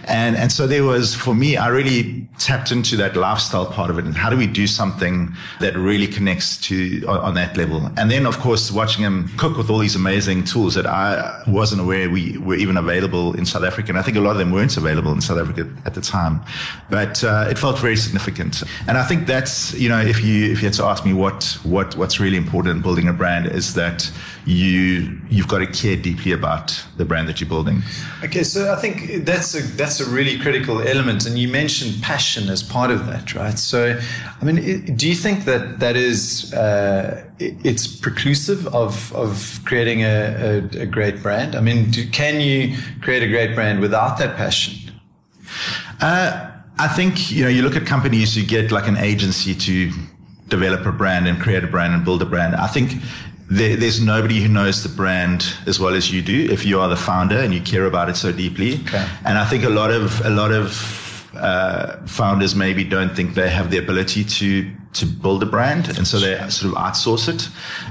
and 0.05 0.35
and 0.35 0.51
so 0.51 0.67
there 0.67 0.83
was 0.83 1.15
for 1.15 1.33
me 1.33 1.57
I 1.57 1.67
really 1.67 2.27
tapped 2.37 2.71
into 2.71 2.95
that 2.97 3.15
lifestyle 3.15 3.65
part 3.65 3.89
of 3.89 3.97
it 3.97 4.05
and 4.05 4.15
how 4.15 4.29
do 4.29 4.37
we 4.37 4.47
do 4.47 4.67
something 4.67 5.33
that 5.59 5.75
really 5.75 6.07
connects 6.07 6.57
to 6.67 7.03
on, 7.07 7.19
on 7.19 7.33
that 7.35 7.57
level? 7.57 7.89
And 7.97 8.11
then 8.11 8.25
of 8.25 8.37
course 8.39 8.71
watching 8.71 9.03
him 9.03 9.29
cook 9.37 9.57
with 9.57 9.69
all 9.69 9.79
these 9.79 9.95
amazing 9.95 10.43
tools 10.43 10.75
that 10.75 10.85
I 10.85 11.41
wasn't 11.47 11.81
aware 11.81 12.09
we 12.09 12.37
were 12.37 12.55
even 12.55 12.77
available 12.77 13.33
in 13.33 13.45
South 13.45 13.63
Africa 13.63 13.89
and 13.89 13.97
I 13.97 14.01
think 14.01 14.17
a 14.17 14.21
lot 14.21 14.31
of 14.31 14.37
them 14.37 14.51
weren't 14.51 14.77
available 14.77 15.11
in 15.13 15.21
South 15.21 15.39
Africa 15.39 15.67
at 15.85 15.95
the 15.95 16.01
time. 16.01 16.41
But 16.89 17.23
uh, 17.23 17.47
it 17.49 17.57
felt 17.57 17.79
very 17.79 17.95
significant. 17.95 18.63
And 18.87 18.97
I 18.97 19.03
think 19.03 19.25
that's 19.25 19.73
you 19.73 19.89
know 19.89 19.99
if 19.99 20.23
you 20.23 20.48
you 20.49 20.53
if 20.53 20.61
you 20.61 20.67
had 20.67 20.73
to 20.73 20.85
ask 20.85 21.05
me 21.05 21.13
what 21.13 21.57
what 21.63 21.95
what's 21.95 22.19
really 22.19 22.37
important 22.37 22.75
in 22.75 22.81
building 22.81 23.07
a 23.07 23.13
brand 23.13 23.47
is 23.47 23.73
that 23.73 24.11
you 24.45 25.19
you've 25.29 25.47
got 25.47 25.59
to 25.59 25.67
care 25.67 25.95
deeply 25.95 26.31
about 26.31 26.83
the 26.97 27.05
brand 27.05 27.27
that 27.27 27.39
you're 27.39 27.49
building. 27.49 27.81
Okay, 28.23 28.43
so 28.43 28.73
I 28.73 28.75
think 28.75 29.25
that's 29.25 29.55
a 29.55 29.61
that's 29.61 29.99
a 29.99 30.09
really 30.09 30.39
critical 30.39 30.81
element, 30.81 31.25
and 31.25 31.37
you 31.37 31.47
mentioned 31.47 32.01
passion 32.01 32.49
as 32.49 32.63
part 32.63 32.91
of 32.91 33.05
that, 33.07 33.35
right? 33.35 33.59
So, 33.59 33.99
I 34.41 34.45
mean, 34.45 34.95
do 34.95 35.07
you 35.07 35.15
think 35.15 35.45
that 35.45 35.79
that 35.79 35.95
is 35.95 36.53
uh, 36.53 37.23
it's 37.39 37.87
preclusive 37.87 38.67
of 38.67 39.13
of 39.13 39.59
creating 39.65 40.03
a, 40.03 40.67
a, 40.73 40.81
a 40.81 40.85
great 40.85 41.21
brand? 41.21 41.55
I 41.55 41.61
mean, 41.61 41.91
do, 41.91 42.09
can 42.09 42.41
you 42.41 42.77
create 43.01 43.23
a 43.23 43.27
great 43.27 43.55
brand 43.55 43.79
without 43.79 44.17
that 44.17 44.35
passion? 44.35 44.93
Uh, 46.01 46.49
I 46.79 46.87
think 46.87 47.31
you 47.31 47.43
know 47.43 47.49
you 47.49 47.61
look 47.61 47.75
at 47.75 47.85
companies 47.85 48.35
who 48.35 48.43
get 48.45 48.71
like 48.71 48.87
an 48.87 48.97
agency 48.97 49.53
to 49.53 49.91
develop 50.49 50.85
a 50.85 50.91
brand 50.91 51.27
and 51.27 51.39
create 51.39 51.63
a 51.63 51.67
brand 51.67 51.93
and 51.93 52.03
build 52.03 52.21
a 52.21 52.25
brand. 52.25 52.55
I 52.55 52.67
think 52.67 52.91
there, 53.49 53.75
there's 53.75 54.01
nobody 54.01 54.41
who 54.41 54.47
knows 54.47 54.83
the 54.83 54.89
brand 54.89 55.53
as 55.65 55.79
well 55.79 55.95
as 55.95 56.11
you 56.11 56.21
do 56.21 56.47
if 56.51 56.65
you 56.65 56.79
are 56.79 56.89
the 56.89 56.95
founder 56.95 57.37
and 57.37 57.53
you 57.53 57.61
care 57.61 57.85
about 57.85 58.09
it 58.09 58.15
so 58.15 58.31
deeply. 58.31 58.75
Okay. 58.81 59.07
And 59.25 59.37
I 59.37 59.45
think 59.45 59.63
a 59.63 59.69
lot 59.69 59.91
of 59.91 60.23
a 60.25 60.29
lot 60.29 60.51
of 60.51 61.29
uh, 61.35 61.97
founders 62.05 62.55
maybe 62.55 62.83
don't 62.83 63.15
think 63.15 63.33
they 63.33 63.49
have 63.49 63.71
the 63.71 63.77
ability 63.77 64.23
to 64.23 64.71
to 64.91 65.05
build 65.05 65.43
a 65.43 65.45
brand, 65.45 65.87
and 65.97 66.07
so 66.07 66.19
they 66.19 66.35
sort 66.49 66.73
of 66.73 66.79
outsource 66.79 67.29
it. 67.29 67.47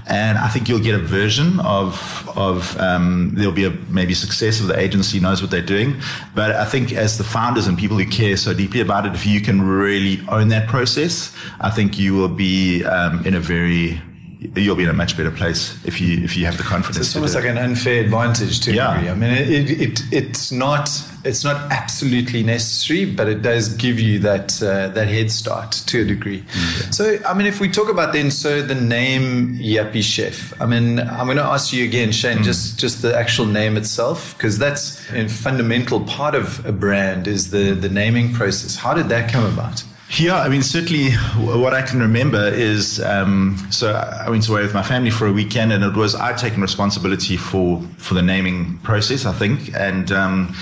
And 0.08 0.36
I 0.36 0.48
think 0.48 0.68
you'll 0.68 0.80
get 0.80 0.94
a 0.94 0.98
version 0.98 1.60
of 1.60 2.28
of 2.36 2.78
um, 2.78 3.32
there'll 3.34 3.52
be 3.52 3.64
a 3.64 3.70
maybe 3.88 4.14
success 4.14 4.60
if 4.60 4.66
the 4.66 4.78
agency 4.78 5.20
knows 5.20 5.40
what 5.40 5.50
they're 5.50 5.62
doing. 5.62 6.00
But 6.34 6.52
I 6.52 6.64
think 6.64 6.92
as 6.92 7.16
the 7.16 7.24
founders 7.24 7.66
and 7.66 7.78
people 7.78 7.98
who 7.98 8.06
care 8.06 8.36
so 8.36 8.52
deeply 8.52 8.80
about 8.80 9.06
it, 9.06 9.14
if 9.14 9.26
you 9.26 9.40
can 9.40 9.62
really 9.62 10.20
own 10.28 10.48
that 10.48 10.68
process, 10.68 11.34
I 11.60 11.70
think 11.70 11.98
you 11.98 12.14
will 12.14 12.28
be 12.28 12.84
um, 12.84 13.24
in 13.24 13.34
a 13.34 13.40
very 13.40 14.02
you'll 14.40 14.76
be 14.76 14.84
in 14.84 14.88
a 14.88 14.92
much 14.92 15.16
better 15.16 15.30
place 15.30 15.84
if 15.84 16.00
you 16.00 16.22
if 16.22 16.36
you 16.36 16.46
have 16.46 16.56
the 16.56 16.62
confidence. 16.62 16.96
So 16.96 17.00
it's 17.00 17.16
almost 17.16 17.34
like 17.34 17.44
an 17.44 17.58
unfair 17.58 18.02
advantage 18.02 18.60
to 18.60 18.72
yeah. 18.72 18.94
degree. 18.94 19.10
I 19.10 19.14
mean, 19.14 19.30
it, 19.30 19.70
it 19.80 20.02
it's 20.12 20.52
not 20.52 20.88
it's 21.24 21.44
not 21.44 21.70
absolutely 21.72 22.42
necessary, 22.42 23.04
but 23.04 23.28
it 23.28 23.42
does 23.42 23.74
give 23.74 23.98
you 23.98 24.18
that 24.20 24.62
uh, 24.62 24.88
that 24.88 25.08
head 25.08 25.30
start 25.30 25.72
to 25.72 26.02
a 26.02 26.04
degree. 26.04 26.40
Mm-hmm. 26.42 26.90
So, 26.92 27.18
I 27.26 27.34
mean, 27.34 27.46
if 27.46 27.60
we 27.60 27.68
talk 27.68 27.88
about 27.88 28.12
then, 28.12 28.30
so 28.30 28.62
the 28.62 28.74
name 28.74 29.56
Yuppiechef. 29.58 30.60
I 30.60 30.66
mean, 30.66 31.00
I'm 31.00 31.26
going 31.26 31.36
to 31.38 31.44
ask 31.44 31.72
you 31.72 31.84
again, 31.84 32.12
Shane, 32.12 32.38
mm. 32.38 32.44
just 32.44 32.78
just 32.78 33.02
the 33.02 33.16
actual 33.16 33.46
name 33.46 33.76
itself, 33.76 34.36
because 34.36 34.58
that's 34.58 35.10
a 35.12 35.28
fundamental 35.28 36.00
part 36.00 36.34
of 36.34 36.64
a 36.64 36.72
brand 36.72 37.26
is 37.26 37.50
the 37.50 37.72
the 37.72 37.88
naming 37.88 38.32
process. 38.32 38.76
How 38.76 38.94
did 38.94 39.08
that 39.08 39.30
come 39.32 39.44
about? 39.44 39.82
Yeah, 40.16 40.40
I 40.40 40.48
mean, 40.48 40.62
certainly 40.62 41.12
what 41.36 41.74
I 41.74 41.82
can 41.82 42.00
remember 42.00 42.48
is 42.48 42.98
um, 43.00 43.58
so 43.70 43.92
I 43.92 44.30
went 44.30 44.48
away 44.48 44.62
with 44.62 44.72
my 44.72 44.82
family 44.82 45.10
for 45.10 45.26
a 45.26 45.32
weekend, 45.32 45.70
and 45.72 45.84
it 45.84 45.94
was 45.94 46.14
I'd 46.14 46.38
taken 46.38 46.62
responsibility 46.62 47.36
for 47.36 47.82
for 47.98 48.14
the 48.14 48.22
naming 48.22 48.78
process, 48.78 49.26
I 49.26 49.32
think, 49.32 49.74
and. 49.74 50.10
Um, 50.12 50.54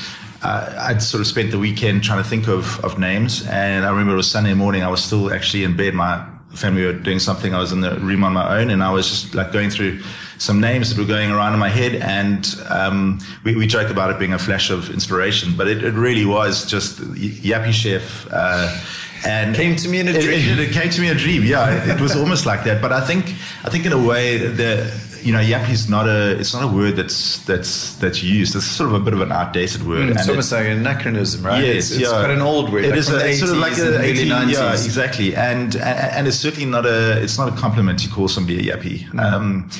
I'd 0.43 1.03
sort 1.03 1.23
of 1.23 1.26
spent 1.26 1.50
the 1.50 1.59
weekend 1.59 2.05
trying 2.05 2.23
to 2.23 2.29
think 2.29 2.47
of, 2.47 2.79
of 2.85 3.00
names, 3.00 3.45
and 3.49 3.85
I 3.85 3.91
remember 3.91 4.12
it 4.12 4.17
was 4.17 4.31
Sunday 4.31 4.55
morning. 4.55 4.85
I 4.85 4.88
was 4.88 5.03
still 5.03 5.33
actually 5.33 5.65
in 5.65 5.76
bed. 5.76 5.93
My 5.93 6.25
family 6.55 6.85
were 6.85 6.93
doing 6.93 7.19
something. 7.19 7.53
I 7.53 7.59
was 7.59 7.73
in 7.73 7.81
the 7.81 7.99
room 7.99 8.23
on 8.23 8.35
my 8.35 8.61
own, 8.61 8.71
and 8.71 8.81
I 8.81 8.93
was 8.93 9.09
just 9.09 9.35
like 9.35 9.50
going 9.50 9.71
through 9.71 10.00
some 10.38 10.61
names 10.61 10.95
that 10.95 11.00
were 11.00 11.09
going 11.09 11.33
around 11.33 11.55
in 11.55 11.59
my 11.59 11.71
head. 11.71 11.97
And 11.97 12.47
um, 12.69 13.19
we, 13.43 13.57
we 13.57 13.67
joke 13.67 13.91
about 13.91 14.11
it 14.11 14.21
being 14.21 14.35
a 14.35 14.38
flash 14.38 14.71
of 14.71 14.91
inspiration, 14.91 15.57
but 15.57 15.67
it, 15.67 15.83
it 15.83 15.95
really 15.95 16.26
was 16.26 16.65
just 16.71 17.00
Yuppiechef. 17.00 18.29
Uh, 18.31 18.85
and 19.25 19.55
came 19.55 19.77
to 19.77 19.89
me 19.89 20.01
in 20.01 20.09
a 20.09 20.13
dream. 20.13 20.41
It, 20.41 20.59
it, 20.59 20.71
it, 20.71 20.73
came 20.73 20.91
to 20.91 21.01
me 21.01 21.09
in 21.09 21.17
a 21.17 21.19
dream. 21.19 21.45
Yeah, 21.45 21.95
it 21.95 22.01
was 22.01 22.17
almost 22.23 22.47
like 22.47 22.65
that. 22.65 22.83
But 22.83 22.93
I 22.93 23.01
think, 23.01 23.27
I 23.65 23.71
think 23.71 23.87
in 23.87 23.93
a 23.93 24.03
way, 24.03 24.39
the 24.39 24.91
you 25.27 25.33
know, 25.33 25.41
yuppie 25.41 25.71
is 25.71 25.89
not 25.89 26.07
a 26.07 26.39
it's 26.39 26.55
not 26.55 26.63
a 26.63 26.69
word 26.69 26.95
that's 26.95 27.45
that's 27.47 27.97
that's 27.97 28.23
used. 28.23 28.55
It's 28.55 28.65
sort 28.65 28.91
of 28.91 28.95
a 28.95 29.01
bit 29.01 29.13
of 29.13 29.21
an 29.21 29.33
outdated 29.33 29.85
word. 29.85 30.09
Mm, 30.09 30.15
it's 30.15 30.29
almost 30.29 30.53
like 30.53 30.67
an 30.67 30.79
anachronism, 30.79 31.45
right? 31.45 31.65
Yes, 31.65 31.77
it's, 31.77 31.91
it's 31.91 32.01
yeah. 32.03 32.21
quite 32.21 32.31
an 32.31 32.43
old 32.43 32.73
word. 32.73 32.85
It 32.85 32.91
like 32.91 32.99
is 32.99 33.11
a, 33.11 33.29
it's 33.29 33.41
sort 33.41 33.51
of 33.51 33.59
like 33.59 33.77
a 33.77 34.01
18, 34.01 34.29
90s. 34.29 34.53
Yeah, 34.53 34.73
exactly. 34.73 35.35
And, 35.35 35.75
and 35.75 35.99
and 36.17 36.29
it's 36.29 36.37
certainly 36.37 36.71
not 36.71 36.87
a 36.87 37.21
it's 37.21 37.39
not 37.39 37.53
a 37.53 37.57
compliment 37.57 37.99
to 38.01 38.09
call 38.09 38.29
somebody 38.29 38.71
a 38.71 38.77
yuppie. 38.77 39.01
Mm. 39.07 39.21
Um, 39.21 39.71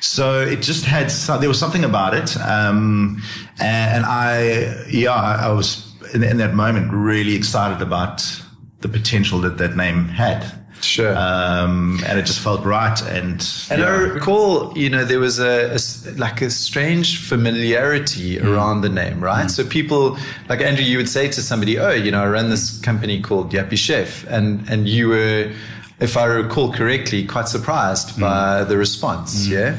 so 0.00 0.40
it 0.40 0.62
just 0.62 0.86
had 0.86 1.10
some, 1.10 1.38
there 1.38 1.50
was 1.50 1.58
something 1.58 1.84
about 1.84 2.14
it, 2.14 2.34
um, 2.40 3.22
and 3.60 4.06
I 4.06 4.86
yeah 4.88 5.12
I, 5.12 5.48
I 5.48 5.52
was 5.52 5.92
in, 6.14 6.22
in 6.22 6.38
that 6.38 6.54
moment 6.54 6.90
really 6.92 7.34
excited 7.34 7.82
about 7.82 8.22
the 8.84 8.88
potential 8.98 9.40
that 9.40 9.56
that 9.56 9.74
name 9.76 10.08
had. 10.08 10.44
Sure. 10.82 11.16
Um, 11.16 12.00
and 12.06 12.18
it 12.18 12.26
just 12.26 12.40
felt 12.40 12.62
right. 12.66 13.00
And 13.02 13.40
and 13.70 13.80
yeah. 13.80 13.86
I 13.86 13.90
recall, 13.90 14.76
you 14.76 14.90
know, 14.90 15.04
there 15.06 15.18
was 15.18 15.38
a, 15.38 15.74
a 15.74 15.80
like 16.18 16.42
a 16.42 16.50
strange 16.50 17.26
familiarity 17.26 18.36
mm. 18.36 18.44
around 18.44 18.82
the 18.82 18.90
name, 18.90 19.24
right? 19.24 19.46
Mm. 19.46 19.50
So 19.50 19.64
people, 19.64 20.18
like 20.50 20.60
Andrew, 20.60 20.84
you 20.84 20.98
would 20.98 21.08
say 21.08 21.28
to 21.28 21.40
somebody, 21.40 21.78
"Oh, 21.78 21.92
you 21.92 22.10
know, 22.10 22.22
I 22.22 22.28
run 22.28 22.50
this 22.50 22.78
company 22.80 23.22
called 23.22 23.52
Yuppiechef," 23.52 24.26
and 24.28 24.68
and 24.68 24.86
you 24.86 25.08
were, 25.08 25.50
if 26.00 26.18
I 26.18 26.26
recall 26.26 26.70
correctly, 26.74 27.24
quite 27.24 27.48
surprised 27.48 28.10
mm. 28.10 28.20
by 28.20 28.64
the 28.64 28.76
response. 28.76 29.48
Yeah. 29.48 29.78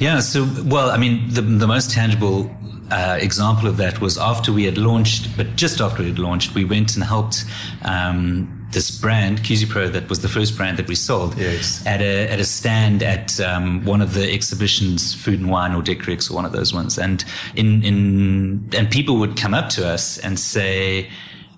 Yeah. 0.00 0.18
So, 0.18 0.48
well, 0.64 0.90
I 0.90 0.96
mean, 0.96 1.28
the 1.28 1.42
the 1.42 1.68
most 1.68 1.92
tangible 1.92 2.50
uh, 2.90 3.18
example 3.20 3.68
of 3.68 3.76
that 3.78 4.00
was 4.00 4.18
after 4.18 4.52
we 4.52 4.64
had 4.64 4.78
launched, 4.78 5.36
but 5.36 5.56
just 5.56 5.80
after 5.80 6.02
we 6.02 6.08
had 6.08 6.18
launched, 6.18 6.54
we 6.54 6.64
went 6.64 6.94
and 6.94 7.04
helped 7.04 7.44
um, 7.82 8.62
this 8.72 8.90
brand, 8.90 9.42
Cuisipro, 9.42 9.92
that 9.92 10.08
was 10.08 10.20
the 10.20 10.28
first 10.28 10.56
brand 10.56 10.78
that 10.78 10.88
we 10.88 10.94
sold, 10.94 11.38
yes. 11.38 11.84
at 11.86 12.00
a 12.00 12.28
at 12.28 12.40
a 12.40 12.44
stand 12.44 13.02
at 13.02 13.38
um, 13.40 13.84
one 13.84 14.00
of 14.00 14.14
the 14.14 14.32
exhibitions, 14.32 15.14
Food 15.14 15.40
and 15.40 15.50
Wine 15.50 15.74
or 15.74 15.82
Decorex 15.82 16.30
or 16.30 16.34
one 16.34 16.44
of 16.44 16.52
those 16.52 16.72
ones, 16.72 16.98
and 16.98 17.24
in 17.54 17.82
in 17.84 18.68
and 18.76 18.90
people 18.90 19.18
would 19.18 19.36
come 19.36 19.54
up 19.54 19.68
to 19.70 19.86
us 19.86 20.18
and 20.18 20.38
say 20.38 21.08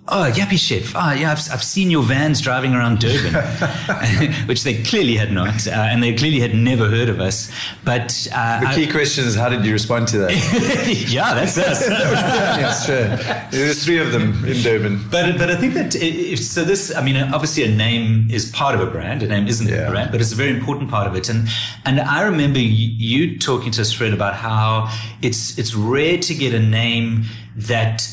Oh, 0.07 0.31
Yuppiechef. 0.31 0.91
Ah, 0.93 1.09
oh, 1.09 1.13
yeah, 1.13 1.31
I've, 1.31 1.51
I've 1.51 1.63
seen 1.63 1.89
your 1.89 2.03
vans 2.03 2.39
driving 2.39 2.75
around 2.75 2.99
Durban, 2.99 3.33
which 4.47 4.63
they 4.63 4.83
clearly 4.83 5.15
had 5.15 5.31
not, 5.31 5.65
uh, 5.65 5.71
and 5.71 6.03
they 6.03 6.13
clearly 6.13 6.39
had 6.39 6.53
never 6.53 6.87
heard 6.87 7.09
of 7.09 7.19
us. 7.19 7.51
But 7.83 8.27
uh, 8.31 8.59
the 8.59 8.75
key 8.75 8.87
I, 8.87 8.91
question 8.91 9.25
is, 9.25 9.33
how 9.33 9.49
did 9.49 9.65
you 9.65 9.73
respond 9.73 10.07
to 10.09 10.19
that? 10.19 10.31
yeah, 11.09 11.33
that's 11.33 11.57
us. 11.57 11.89
yes, 11.89 12.85
sure. 12.85 13.49
There's 13.49 13.83
three 13.83 13.97
of 13.97 14.11
them 14.11 14.45
in 14.45 14.61
Durban. 14.61 15.09
But 15.09 15.39
but 15.39 15.49
I 15.49 15.55
think 15.55 15.73
that 15.73 15.95
if 15.95 16.39
so, 16.39 16.63
this 16.63 16.95
I 16.95 17.03
mean, 17.03 17.17
obviously 17.17 17.63
a 17.63 17.75
name 17.75 18.29
is 18.29 18.51
part 18.51 18.75
of 18.75 18.81
a 18.81 18.91
brand. 18.91 19.23
A 19.23 19.27
name 19.27 19.47
isn't 19.47 19.67
yeah. 19.67 19.87
a 19.87 19.89
brand, 19.89 20.11
but 20.11 20.21
it's 20.21 20.31
a 20.31 20.35
very 20.35 20.51
important 20.51 20.91
part 20.91 21.07
of 21.07 21.15
it. 21.15 21.29
And 21.29 21.47
and 21.83 21.99
I 21.99 22.21
remember 22.21 22.59
you 22.59 23.39
talking 23.39 23.71
to 23.71 23.81
us, 23.81 23.91
Fred, 23.91 24.13
about 24.13 24.35
how 24.35 24.95
it's 25.23 25.57
it's 25.57 25.73
rare 25.73 26.19
to 26.19 26.35
get 26.35 26.53
a 26.53 26.59
name 26.59 27.23
that 27.55 28.07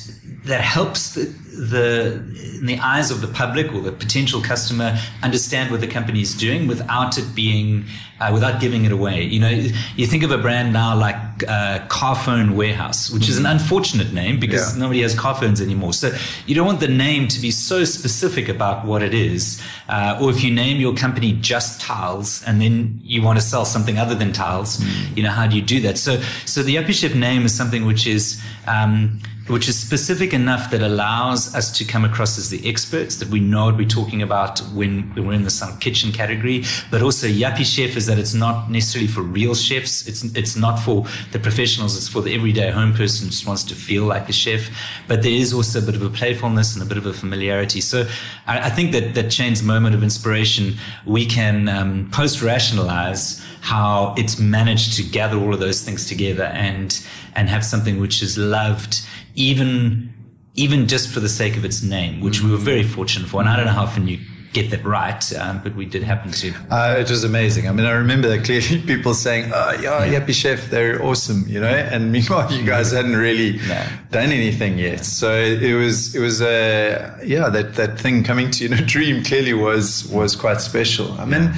that 0.44 0.61
helps 0.61 1.14
the, 1.14 1.41
the 1.52 2.14
in 2.59 2.66
the 2.66 2.78
eyes 2.78 3.11
of 3.11 3.21
the 3.21 3.28
public 3.28 3.73
or 3.73 3.80
the 3.80 3.92
potential 3.92 4.40
customer 4.40 4.99
understand 5.23 5.71
what 5.71 5.80
the 5.80 5.87
company 5.87 6.21
is 6.21 6.35
doing 6.35 6.66
without 6.66 7.18
it 7.18 7.35
being 7.35 7.85
uh, 8.23 8.30
without 8.32 8.61
giving 8.61 8.85
it 8.85 8.92
away. 8.92 9.23
You 9.23 9.40
know, 9.40 9.49
you 9.97 10.06
think 10.06 10.23
of 10.23 10.30
a 10.30 10.38
brand 10.38 10.73
now 10.73 10.97
like 10.97 11.16
uh, 11.49 11.80
Carphone 11.88 12.54
Warehouse, 12.54 13.11
which 13.11 13.28
is 13.28 13.37
an 13.37 13.44
mm-hmm. 13.44 13.59
unfortunate 13.59 14.12
name 14.12 14.38
because 14.38 14.75
yeah. 14.75 14.80
nobody 14.80 15.02
has 15.02 15.14
car 15.14 15.35
phones 15.35 15.61
anymore. 15.61 15.92
So 15.92 16.14
you 16.47 16.54
don't 16.54 16.66
want 16.66 16.80
the 16.80 16.88
name 16.88 17.26
to 17.28 17.40
be 17.40 17.50
so 17.50 17.85
specific 17.85 18.49
about 18.49 18.87
what 18.87 19.02
it 19.02 19.12
is. 19.12 19.61
Uh, 19.88 20.18
or 20.23 20.30
if 20.30 20.44
you 20.44 20.52
name 20.54 20.80
your 20.80 20.94
company 20.94 21.32
just 21.32 21.80
tiles 21.80 22.44
and 22.44 22.61
then 22.61 23.00
you 23.02 23.23
want 23.23 23.38
to 23.38 23.44
sell 23.44 23.64
something 23.64 23.99
other 23.99 24.14
than 24.14 24.32
tiles, 24.32 24.78
mm. 24.78 25.16
you 25.16 25.23
know, 25.23 25.30
how 25.30 25.47
do 25.47 25.56
you 25.56 25.62
do 25.62 25.80
that? 25.80 25.99
So, 25.99 26.21
so 26.47 26.62
the 26.62 26.76
Yuppie 26.76 27.14
name 27.16 27.44
is 27.44 27.54
something 27.54 27.85
which 27.87 28.06
is, 28.06 28.40
um, 28.68 29.21
which 29.49 29.68
is 29.68 29.78
specific 29.78 30.32
enough 30.32 30.70
that 30.70 30.82
allows 30.82 31.54
us 31.54 31.76
to 31.78 31.84
come 31.84 32.04
across 32.04 32.38
as 32.38 32.50
the 32.50 32.68
experts 32.68 33.16
that 33.16 33.28
we 33.28 33.40
know 33.40 33.66
what 33.66 33.76
we're 33.76 33.88
talking 33.88 34.22
about 34.22 34.61
when, 34.72 35.12
we're 35.16 35.32
in 35.32 35.42
the 35.42 35.50
some 35.50 35.78
kitchen 35.78 36.12
category, 36.12 36.64
but 36.90 37.02
also 37.02 37.26
Yuppiechef 37.26 37.96
is 37.96 38.06
that 38.06 38.18
it's 38.18 38.34
not 38.34 38.70
necessarily 38.70 39.08
for 39.08 39.22
real 39.22 39.54
chefs. 39.54 40.06
It's 40.06 40.22
it's 40.34 40.56
not 40.56 40.76
for 40.78 41.06
the 41.32 41.38
professionals. 41.38 41.96
It's 41.96 42.08
for 42.08 42.22
the 42.22 42.34
everyday 42.34 42.70
home 42.70 42.92
person 42.94 43.26
who 43.26 43.30
just 43.30 43.46
wants 43.46 43.64
to 43.64 43.75
feel 43.75 44.04
like 44.04 44.28
a 44.28 44.32
chef. 44.32 44.70
But 45.08 45.22
there 45.22 45.32
is 45.32 45.52
also 45.52 45.80
a 45.80 45.82
bit 45.82 45.94
of 45.94 46.02
a 46.02 46.11
playfulness 46.11 46.75
and 46.75 46.82
a 46.82 46.87
bit 46.87 46.99
of 46.99 47.06
a 47.06 47.12
familiarity. 47.12 47.80
So 47.80 48.06
I, 48.46 48.66
I 48.66 48.70
think 48.70 48.92
that 48.92 49.14
that 49.14 49.32
Shane's 49.32 49.62
moment 49.62 49.94
of 49.94 50.02
inspiration, 50.02 50.75
we 51.06 51.26
can 51.26 51.68
um, 51.68 52.11
post 52.11 52.42
rationalize 52.42 53.44
how 53.61 54.14
it's 54.18 54.38
managed 54.38 54.94
to 54.94 55.02
gather 55.04 55.38
all 55.38 55.54
of 55.54 55.61
those 55.61 55.82
things 55.82 56.06
together 56.06 56.44
and 56.44 57.04
and 57.34 57.49
have 57.49 57.64
something 57.64 58.00
which 58.00 58.22
is 58.22 58.37
loved 58.37 59.06
even 59.35 60.12
even 60.55 60.87
just 60.87 61.09
for 61.09 61.21
the 61.21 61.29
sake 61.31 61.57
of 61.57 61.65
its 61.65 61.83
name, 61.83 62.21
which 62.21 62.43
we 62.43 62.51
were 62.51 62.59
very 62.59 62.83
fortunate 62.83 63.27
for. 63.27 63.41
And 63.41 63.49
I 63.49 63.57
don't 63.57 63.65
know 63.65 63.73
how 63.73 63.85
often 63.85 64.07
you 64.07 64.19
get 64.53 64.71
that 64.71 64.85
right, 64.85 65.33
um, 65.39 65.62
but 65.65 65.75
we 65.75 65.87
did 65.87 66.03
happen 66.03 66.31
to. 66.31 66.53
Uh, 66.71 66.97
it 66.99 67.09
was 67.09 67.25
amazing. 67.25 67.67
I 67.67 67.73
mean, 67.73 67.87
I 67.87 67.93
remember 67.93 68.29
that 68.29 68.45
clearly 68.45 68.83
people 68.87 69.15
saying, 69.15 69.51
oh, 69.55 69.73
yeah, 69.81 70.07
Yuppiechef, 70.07 70.69
they're 70.69 71.03
awesome, 71.03 71.47
you 71.49 71.59
know? 71.59 71.69
And 71.69 72.12
meanwhile, 72.17 72.53
you 72.53 72.67
guys 72.67 72.93
hadn't 72.93 73.17
really 73.17 73.61
No. 73.67 73.83
done 74.11 74.31
anything 74.31 74.77
yet. 74.79 75.07
So 75.07 75.33
it 75.35 75.73
was, 75.73 76.15
it 76.15 76.21
was, 76.21 76.43
uh, 76.43 77.19
yeah, 77.25 77.49
that, 77.49 77.77
that 77.77 77.99
thing 77.99 78.23
coming 78.23 78.51
to 78.51 78.65
you 78.65 78.75
in 78.75 78.79
a 78.79 78.85
dream 78.95 79.25
clearly 79.25 79.55
was, 79.55 80.07
was 80.09 80.37
quite 80.37 80.61
special. 80.61 81.12
I 81.15 81.25
mean, 81.25 81.51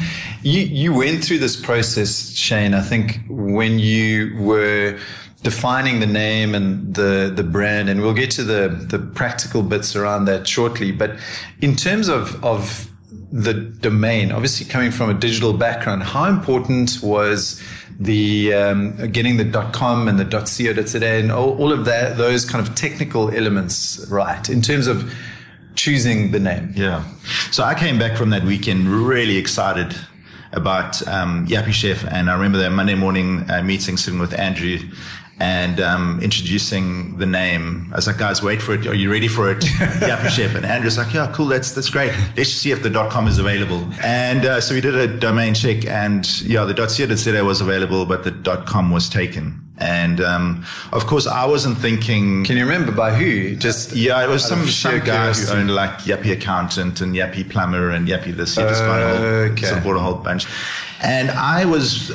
you, 0.45 0.61
you 0.61 0.95
went 0.95 1.25
through 1.25 1.39
this 1.41 1.57
process, 1.57 2.31
Shane, 2.37 2.75
I 2.75 2.81
think 2.81 3.23
when 3.29 3.81
you 3.81 4.37
were, 4.39 5.01
defining 5.45 6.01
the 6.01 6.07
name 6.07 6.55
and 6.55 6.95
the 6.95 7.31
the 7.33 7.45
brand 7.45 7.89
and 7.91 8.01
we'll 8.01 8.15
get 8.15 8.31
to 8.31 8.43
the 8.43 8.69
the 8.89 8.99
practical 8.99 9.63
bits 9.63 9.95
around 9.95 10.25
that 10.25 10.49
shortly 10.49 10.91
but 10.91 11.11
in 11.61 11.77
terms 11.77 12.09
of 12.09 12.43
of 12.43 12.91
the 13.31 13.53
domain 13.53 14.33
obviously 14.33 14.67
coming 14.67 14.91
from 14.91 15.11
a 15.11 15.15
digital 15.15 15.53
background 15.53 16.03
how 16.03 16.25
important 16.25 16.99
was 17.03 17.63
the 18.01 18.53
um, 18.55 18.97
getting 19.13 19.37
the 19.37 19.71
.com 19.73 20.09
and 20.09 20.19
the 20.19 20.25
.co.za 20.25 21.07
and 21.07 21.31
all, 21.31 21.57
all 21.59 21.73
of 21.73 21.85
that 21.85 22.17
those 22.17 22.47
kind 22.47 22.67
of 22.67 22.75
technical 22.75 23.31
elements 23.31 24.05
right 24.11 24.49
in 24.49 24.63
terms 24.63 24.87
of 24.87 25.13
choosing 25.75 26.31
the 26.31 26.41
name 26.41 26.73
Yeah. 26.75 27.05
So 27.51 27.65
I 27.65 27.75
came 27.75 27.99
back 27.99 28.17
from 28.17 28.31
that 28.31 28.45
weekend 28.45 28.89
really 28.89 29.37
excited 29.37 29.95
about 30.55 31.07
um, 31.09 31.49
Yuppiechef, 31.49 32.09
and 32.13 32.31
I 32.31 32.35
remember 32.35 32.59
that 32.59 32.71
Monday 32.71 32.95
morning 32.95 33.49
uh, 33.51 33.61
meeting 33.63 33.97
sitting 33.97 34.21
with 34.21 34.39
Andrew 34.39 34.79
and 35.41 35.81
um, 35.81 36.21
introducing 36.23 37.17
the 37.19 37.27
name. 37.27 37.89
I 37.93 37.97
was 37.97 38.07
like, 38.07 38.19
guys, 38.19 38.43
wait 38.43 38.63
for 38.63 38.75
it. 38.75 38.87
Are 38.87 38.95
you 38.95 39.11
ready 39.11 39.29
for 39.29 39.51
it? 39.51 39.59
Yuppiechef. 39.65 40.55
And 40.55 40.65
Andrew's 40.65 40.97
like, 40.97 41.13
yeah, 41.13 41.31
cool. 41.35 41.47
That's 41.47 41.73
that's 41.73 41.91
great. 41.91 42.13
Let's 42.37 42.51
just 42.51 42.59
see 42.63 42.71
if 42.71 42.83
the 42.83 42.91
dot 42.91 43.11
.com 43.11 43.27
is 43.27 43.39
available. 43.39 43.89
And 44.03 44.45
uh, 44.45 44.61
so 44.61 44.75
we 44.75 44.81
did 44.81 44.95
a 44.95 45.07
domain 45.09 45.55
check, 45.55 45.87
and 45.87 46.25
yeah, 46.43 46.65
the 46.65 46.75
.co.za 46.75 47.45
was 47.45 47.61
available, 47.61 48.07
but 48.07 48.25
the 48.25 48.31
dot 48.31 48.67
.com 48.67 48.91
was 48.91 49.09
taken. 49.09 49.61
And 49.79 50.21
um, 50.21 50.65
of 50.93 51.07
course, 51.07 51.27
I 51.27 51.47
wasn't 51.47 51.79
thinking. 51.79 52.45
can 52.45 52.57
you 52.57 52.63
remember 52.63 52.93
by 52.93 53.13
who 53.13 53.57
just 53.57 53.93
Yeah, 53.93 54.23
it 54.23 54.29
was 54.29 54.45
some, 54.45 54.65
some 54.69 55.01
guy 55.01 55.33
who 55.33 55.53
owned 55.53 55.75
like 55.75 55.91
Yuppie 56.05 56.31
Accountant 56.31 57.01
and 57.01 57.13
Yuppie 57.13 57.49
Plumber 57.51 57.91
and 57.91 58.07
Yuppie 58.07 58.37
this. 58.37 58.55
He 58.55 58.63
just 58.63 58.85
got 58.85 59.03
a 59.03 59.17
whole, 59.17 59.27
Okay. 59.53 59.81
bought 59.83 59.97
a 59.97 59.99
whole 59.99 60.15
bunch. 60.15 60.47
And 61.03 61.29
I 61.33 61.65
was, 61.65 62.13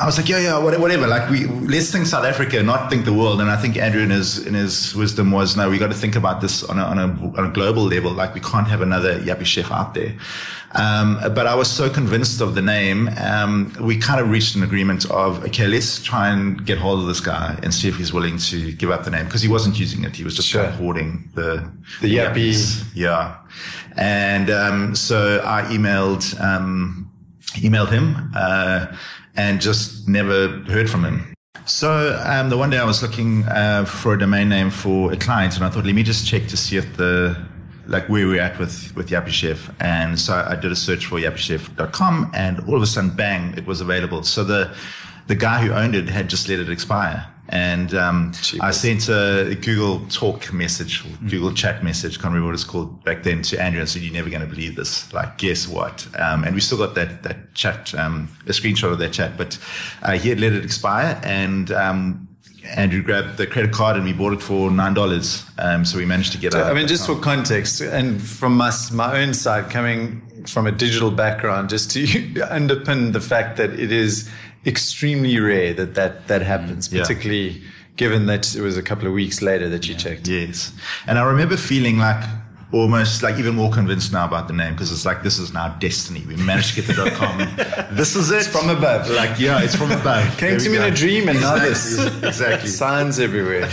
I 0.00 0.06
was 0.06 0.16
like, 0.16 0.26
yeah, 0.28 0.38
yeah, 0.38 0.58
whatever. 0.58 1.06
Like 1.06 1.28
we, 1.28 1.44
let's 1.46 1.92
think 1.92 2.06
South 2.06 2.24
Africa, 2.24 2.62
not 2.62 2.88
think 2.88 3.04
the 3.04 3.12
world. 3.12 3.42
And 3.42 3.50
I 3.50 3.56
think 3.56 3.76
Andrew 3.76 4.00
in 4.00 4.08
his, 4.08 4.38
in 4.46 4.54
his 4.54 4.94
wisdom 4.94 5.30
was, 5.30 5.54
no, 5.54 5.68
we 5.68 5.76
got 5.76 5.88
to 5.88 5.94
think 5.94 6.16
about 6.16 6.40
this 6.40 6.64
on 6.64 6.78
a, 6.78 6.82
on 6.82 6.98
a, 6.98 7.38
on 7.38 7.46
a 7.46 7.50
global 7.52 7.82
level. 7.84 8.10
Like 8.10 8.32
we 8.32 8.40
can't 8.40 8.66
have 8.68 8.80
another 8.80 9.20
Yuppiechef 9.20 9.70
out 9.70 9.92
there. 9.92 10.16
Um, 10.74 11.20
but 11.34 11.46
I 11.46 11.54
was 11.54 11.70
so 11.70 11.90
convinced 11.90 12.40
of 12.40 12.54
the 12.54 12.62
name, 12.62 13.10
um, 13.22 13.76
we 13.82 13.98
kind 13.98 14.18
of 14.18 14.30
reached 14.30 14.54
an 14.56 14.62
agreement 14.62 15.04
of, 15.10 15.44
okay, 15.44 15.66
let's 15.66 16.02
try 16.02 16.30
and 16.30 16.64
get 16.64 16.78
hold 16.78 17.00
of 17.00 17.06
this 17.06 17.20
guy 17.20 17.58
and 17.62 17.74
see 17.74 17.88
if 17.88 17.96
he's 17.96 18.14
willing 18.14 18.38
to 18.38 18.72
give 18.72 18.90
up 18.90 19.04
the 19.04 19.10
name 19.10 19.26
because 19.26 19.42
he 19.42 19.48
wasn't 19.48 19.78
using 19.78 20.04
it. 20.04 20.16
He 20.16 20.24
was 20.24 20.34
just 20.34 20.48
Sure. 20.48 20.62
kind 20.62 20.72
of 20.72 20.80
hoarding 20.80 21.28
the, 21.34 21.70
The 22.00 22.16
Yuppie- 22.16 22.34
Yuppies. 22.52 22.84
Yeah. 22.94 23.36
And, 23.98 24.48
um, 24.48 24.94
so 24.96 25.42
I 25.44 25.64
emailed, 25.64 26.40
um, 26.42 27.10
emailed 27.56 27.90
him, 27.90 28.32
uh, 28.34 28.86
and 29.36 29.60
just 29.60 30.08
never 30.08 30.48
heard 30.66 30.90
from 30.90 31.04
him. 31.04 31.34
So 31.66 32.20
um, 32.24 32.50
the 32.50 32.58
one 32.58 32.70
day 32.70 32.78
I 32.78 32.84
was 32.84 33.02
looking 33.02 33.44
uh, 33.44 33.84
for 33.84 34.14
a 34.14 34.18
domain 34.18 34.48
name 34.48 34.70
for 34.70 35.12
a 35.12 35.16
client, 35.16 35.56
and 35.56 35.64
I 35.64 35.70
thought, 35.70 35.84
let 35.84 35.94
me 35.94 36.02
just 36.02 36.26
check 36.26 36.48
to 36.48 36.56
see 36.56 36.76
if 36.76 36.96
the 36.96 37.36
like 37.86 38.08
where 38.08 38.26
we're 38.26 38.40
at 38.40 38.58
with 38.58 38.94
with 38.96 39.10
Yuppiechef. 39.10 39.74
And 39.80 40.18
so 40.18 40.34
I 40.34 40.56
did 40.56 40.72
a 40.72 40.76
search 40.76 41.06
for 41.06 41.18
yuppiechef.com, 41.18 42.32
and 42.34 42.60
all 42.68 42.76
of 42.76 42.82
a 42.82 42.86
sudden, 42.86 43.10
bang, 43.10 43.54
it 43.56 43.66
was 43.66 43.80
available. 43.80 44.24
So 44.24 44.42
the 44.44 44.74
the 45.28 45.36
guy 45.36 45.64
who 45.64 45.72
owned 45.72 45.94
it 45.94 46.08
had 46.08 46.28
just 46.28 46.48
let 46.48 46.58
it 46.58 46.68
expire. 46.68 47.31
And 47.52 47.94
um, 47.94 48.32
I 48.62 48.70
sent 48.70 49.10
a 49.10 49.54
Google 49.60 50.00
Talk 50.08 50.54
message, 50.54 51.04
Google 51.28 51.52
Chat 51.52 51.84
message, 51.84 52.14
can't 52.14 52.32
remember 52.32 52.46
what 52.46 52.54
it's 52.54 52.64
called 52.64 53.04
back 53.04 53.24
then, 53.24 53.42
to 53.42 53.62
Andrew 53.62 53.80
and 53.80 53.88
said, 53.88 54.00
"You're 54.00 54.14
never 54.14 54.30
going 54.30 54.40
to 54.40 54.46
believe 54.46 54.74
this. 54.74 55.12
Like, 55.12 55.36
guess 55.36 55.68
what?" 55.68 56.06
Um, 56.18 56.44
and 56.44 56.54
we 56.54 56.62
still 56.62 56.78
got 56.78 56.94
that 56.94 57.22
that 57.24 57.52
chat, 57.52 57.94
um, 57.94 58.30
a 58.46 58.52
screenshot 58.52 58.90
of 58.90 58.98
that 59.00 59.12
chat, 59.12 59.36
but 59.36 59.58
uh, 60.02 60.12
he 60.12 60.30
had 60.30 60.40
let 60.40 60.54
it 60.54 60.64
expire, 60.64 61.20
and 61.24 61.70
um, 61.72 62.26
Andrew 62.64 63.02
grabbed 63.02 63.36
the 63.36 63.46
credit 63.46 63.72
card 63.72 63.96
and 63.96 64.04
we 64.06 64.14
bought 64.14 64.32
it 64.32 64.40
for 64.40 64.70
nine 64.70 64.94
dollars. 64.94 65.44
Um, 65.58 65.84
so 65.84 65.98
we 65.98 66.06
managed 66.06 66.32
to 66.32 66.38
get. 66.38 66.52
So, 66.52 66.62
I 66.62 66.72
mean, 66.72 66.86
just 66.86 67.06
for 67.06 67.18
context, 67.18 67.82
and 67.82 68.22
from 68.22 68.56
my, 68.56 68.72
my 68.92 69.20
own 69.20 69.34
side, 69.34 69.70
coming 69.70 70.22
from 70.46 70.66
a 70.66 70.72
digital 70.72 71.10
background, 71.10 71.68
just 71.68 71.90
to 71.90 72.04
underpin 72.06 73.12
the 73.12 73.20
fact 73.20 73.58
that 73.58 73.78
it 73.78 73.92
is 73.92 74.30
extremely 74.66 75.38
rare 75.38 75.72
that 75.74 75.94
that, 75.94 76.28
that 76.28 76.42
happens, 76.42 76.88
Mm, 76.88 76.92
yeah. 76.94 77.00
particularly 77.02 77.62
given 77.96 78.26
that 78.26 78.54
it 78.54 78.60
was 78.62 78.76
a 78.76 78.82
couple 78.82 79.06
of 79.06 79.12
weeks 79.12 79.42
later 79.42 79.68
that 79.68 79.88
you 79.88 79.94
checked. 79.94 80.26
Yes. 80.28 80.72
And 81.06 81.18
I 81.18 81.22
remember 81.24 81.56
feeling 81.56 81.98
like 81.98 82.22
almost 82.72 83.22
like 83.22 83.36
even 83.38 83.54
more 83.54 83.70
convinced 83.70 84.12
now 84.14 84.24
about 84.24 84.48
the 84.48 84.54
name 84.54 84.72
because 84.72 84.90
it's 84.90 85.04
like 85.04 85.22
this 85.22 85.38
is 85.38 85.52
now 85.52 85.68
destiny. 85.78 86.24
We 86.26 86.36
managed 86.36 86.74
to 86.74 86.76
get 86.80 86.86
the 86.86 86.94
dot 86.94 87.12
com. 87.12 87.38
this 87.96 88.16
is 88.16 88.30
it. 88.30 88.44
from 88.44 88.70
above. 88.70 89.10
Like 89.10 89.38
yeah, 89.38 89.60
it's 89.62 89.74
from 89.76 89.90
above. 89.92 90.26
Came 90.38 90.50
There 90.52 90.60
to 90.60 90.68
me 90.70 90.76
in 90.78 90.82
a 90.84 90.90
dream, 90.90 91.28
and 91.28 91.38
now 91.40 91.56
this. 91.58 91.98
Exactly. 92.22 92.68
Signs 92.70 93.18
everywhere. 93.18 93.68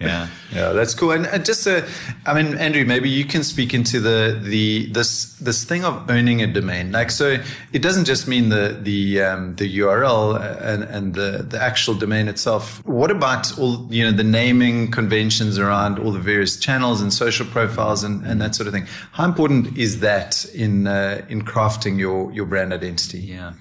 Yeah. 0.00 0.28
Yeah, 0.52 0.72
that's 0.72 0.94
cool. 0.94 1.12
And 1.12 1.44
just, 1.44 1.66
uh, 1.66 1.82
I 2.26 2.34
mean, 2.34 2.56
Andrew, 2.58 2.84
maybe 2.84 3.08
you 3.08 3.24
can 3.24 3.44
speak 3.44 3.72
into 3.72 4.00
the 4.00 4.38
the 4.42 4.86
this 4.86 5.34
this 5.34 5.62
thing 5.64 5.84
of 5.84 6.10
owning 6.10 6.42
a 6.42 6.46
domain. 6.46 6.90
Like, 6.90 7.10
so 7.10 7.38
it 7.72 7.82
doesn't 7.82 8.06
just 8.06 8.26
mean 8.26 8.48
the 8.48 8.76
the 8.82 9.22
um, 9.22 9.54
the 9.56 9.78
URL 9.78 10.40
and 10.60 10.82
and 10.82 11.14
the 11.14 11.44
the 11.48 11.62
actual 11.62 11.94
domain 11.94 12.26
itself. 12.28 12.84
What 12.84 13.10
about 13.10 13.56
all 13.58 13.86
you 13.90 14.04
know 14.04 14.10
the 14.10 14.24
naming 14.24 14.90
conventions 14.90 15.58
around 15.58 15.98
all 15.98 16.10
the 16.10 16.18
various 16.18 16.56
channels 16.56 17.00
and 17.00 17.12
social 17.12 17.46
profiles 17.46 18.02
and, 18.02 18.24
and 18.26 18.40
that 18.40 18.54
sort 18.56 18.66
of 18.66 18.72
thing? 18.72 18.86
How 19.12 19.26
important 19.26 19.78
is 19.78 20.00
that 20.00 20.44
in 20.46 20.88
uh, 20.88 21.24
in 21.28 21.42
crafting 21.42 21.98
your 21.98 22.32
your 22.32 22.46
brand 22.46 22.72
identity? 22.72 23.20
Yeah. 23.20 23.52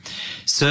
So 0.46 0.66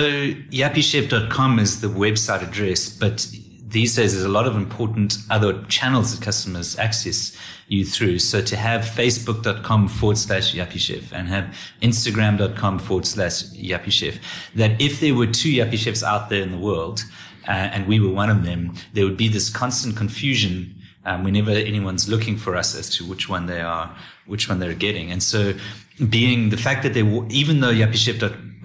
yuppiechef.com 0.51 1.59
is 1.61 1.81
the 1.81 1.89
website 1.89 2.43
address, 2.43 2.89
but 2.89 3.29
these 3.71 3.97
days 3.97 4.13
there's 4.13 4.25
a 4.25 4.29
lot 4.29 4.47
of 4.47 4.57
important 4.57 5.19
other 5.31 5.63
channels 5.65 6.15
that 6.15 6.25
customers 6.25 6.79
access 6.79 7.37
you 7.69 7.85
through. 7.85 8.19
So 8.19 8.41
to 8.41 8.57
have 8.57 8.83
facebook.com 8.83 9.89
forward 9.89 10.17
slash 10.17 10.55
yuppiechef 10.55 11.13
and 11.13 11.29
have 11.29 11.55
instagram.com 11.83 12.79
forward 12.79 13.07
slash 13.07 13.45
yuppiechef, 13.51 14.19
that 14.55 14.81
if 14.81 15.01
there 15.01 15.15
were 15.15 15.27
two 15.27 15.51
yuppie 15.51 15.77
chefs 15.77 16.03
out 16.03 16.31
there 16.31 16.43
in 16.43 16.51
the 16.53 16.59
world, 16.59 17.05
uh, 17.47 17.53
and 17.53 17.87
we 17.87 18.01
were 18.01 18.11
one 18.11 18.31
of 18.31 18.45
them, 18.45 18.75
there 18.95 19.05
would 19.05 19.17
be 19.17 19.29
this 19.29 19.51
constant 19.51 19.97
confusion 19.97 20.75
um, 21.05 21.25
whenever 21.25 21.51
anyone's 21.51 22.09
looking 22.09 22.37
for 22.37 22.57
us 22.57 22.75
as 22.75 22.89
to 22.91 23.05
which 23.05 23.29
one 23.29 23.47
they 23.47 23.61
are, 23.61 23.95
which 24.27 24.49
one 24.49 24.61
they're 24.61 24.75
getting. 24.75 25.11
And 25.11 25.23
so 25.23 25.55
being 26.09 26.51
the 26.51 26.57
fact 26.57 26.83
that 26.83 26.95
they, 26.95 27.03
even 27.31 27.61
though 27.61 27.71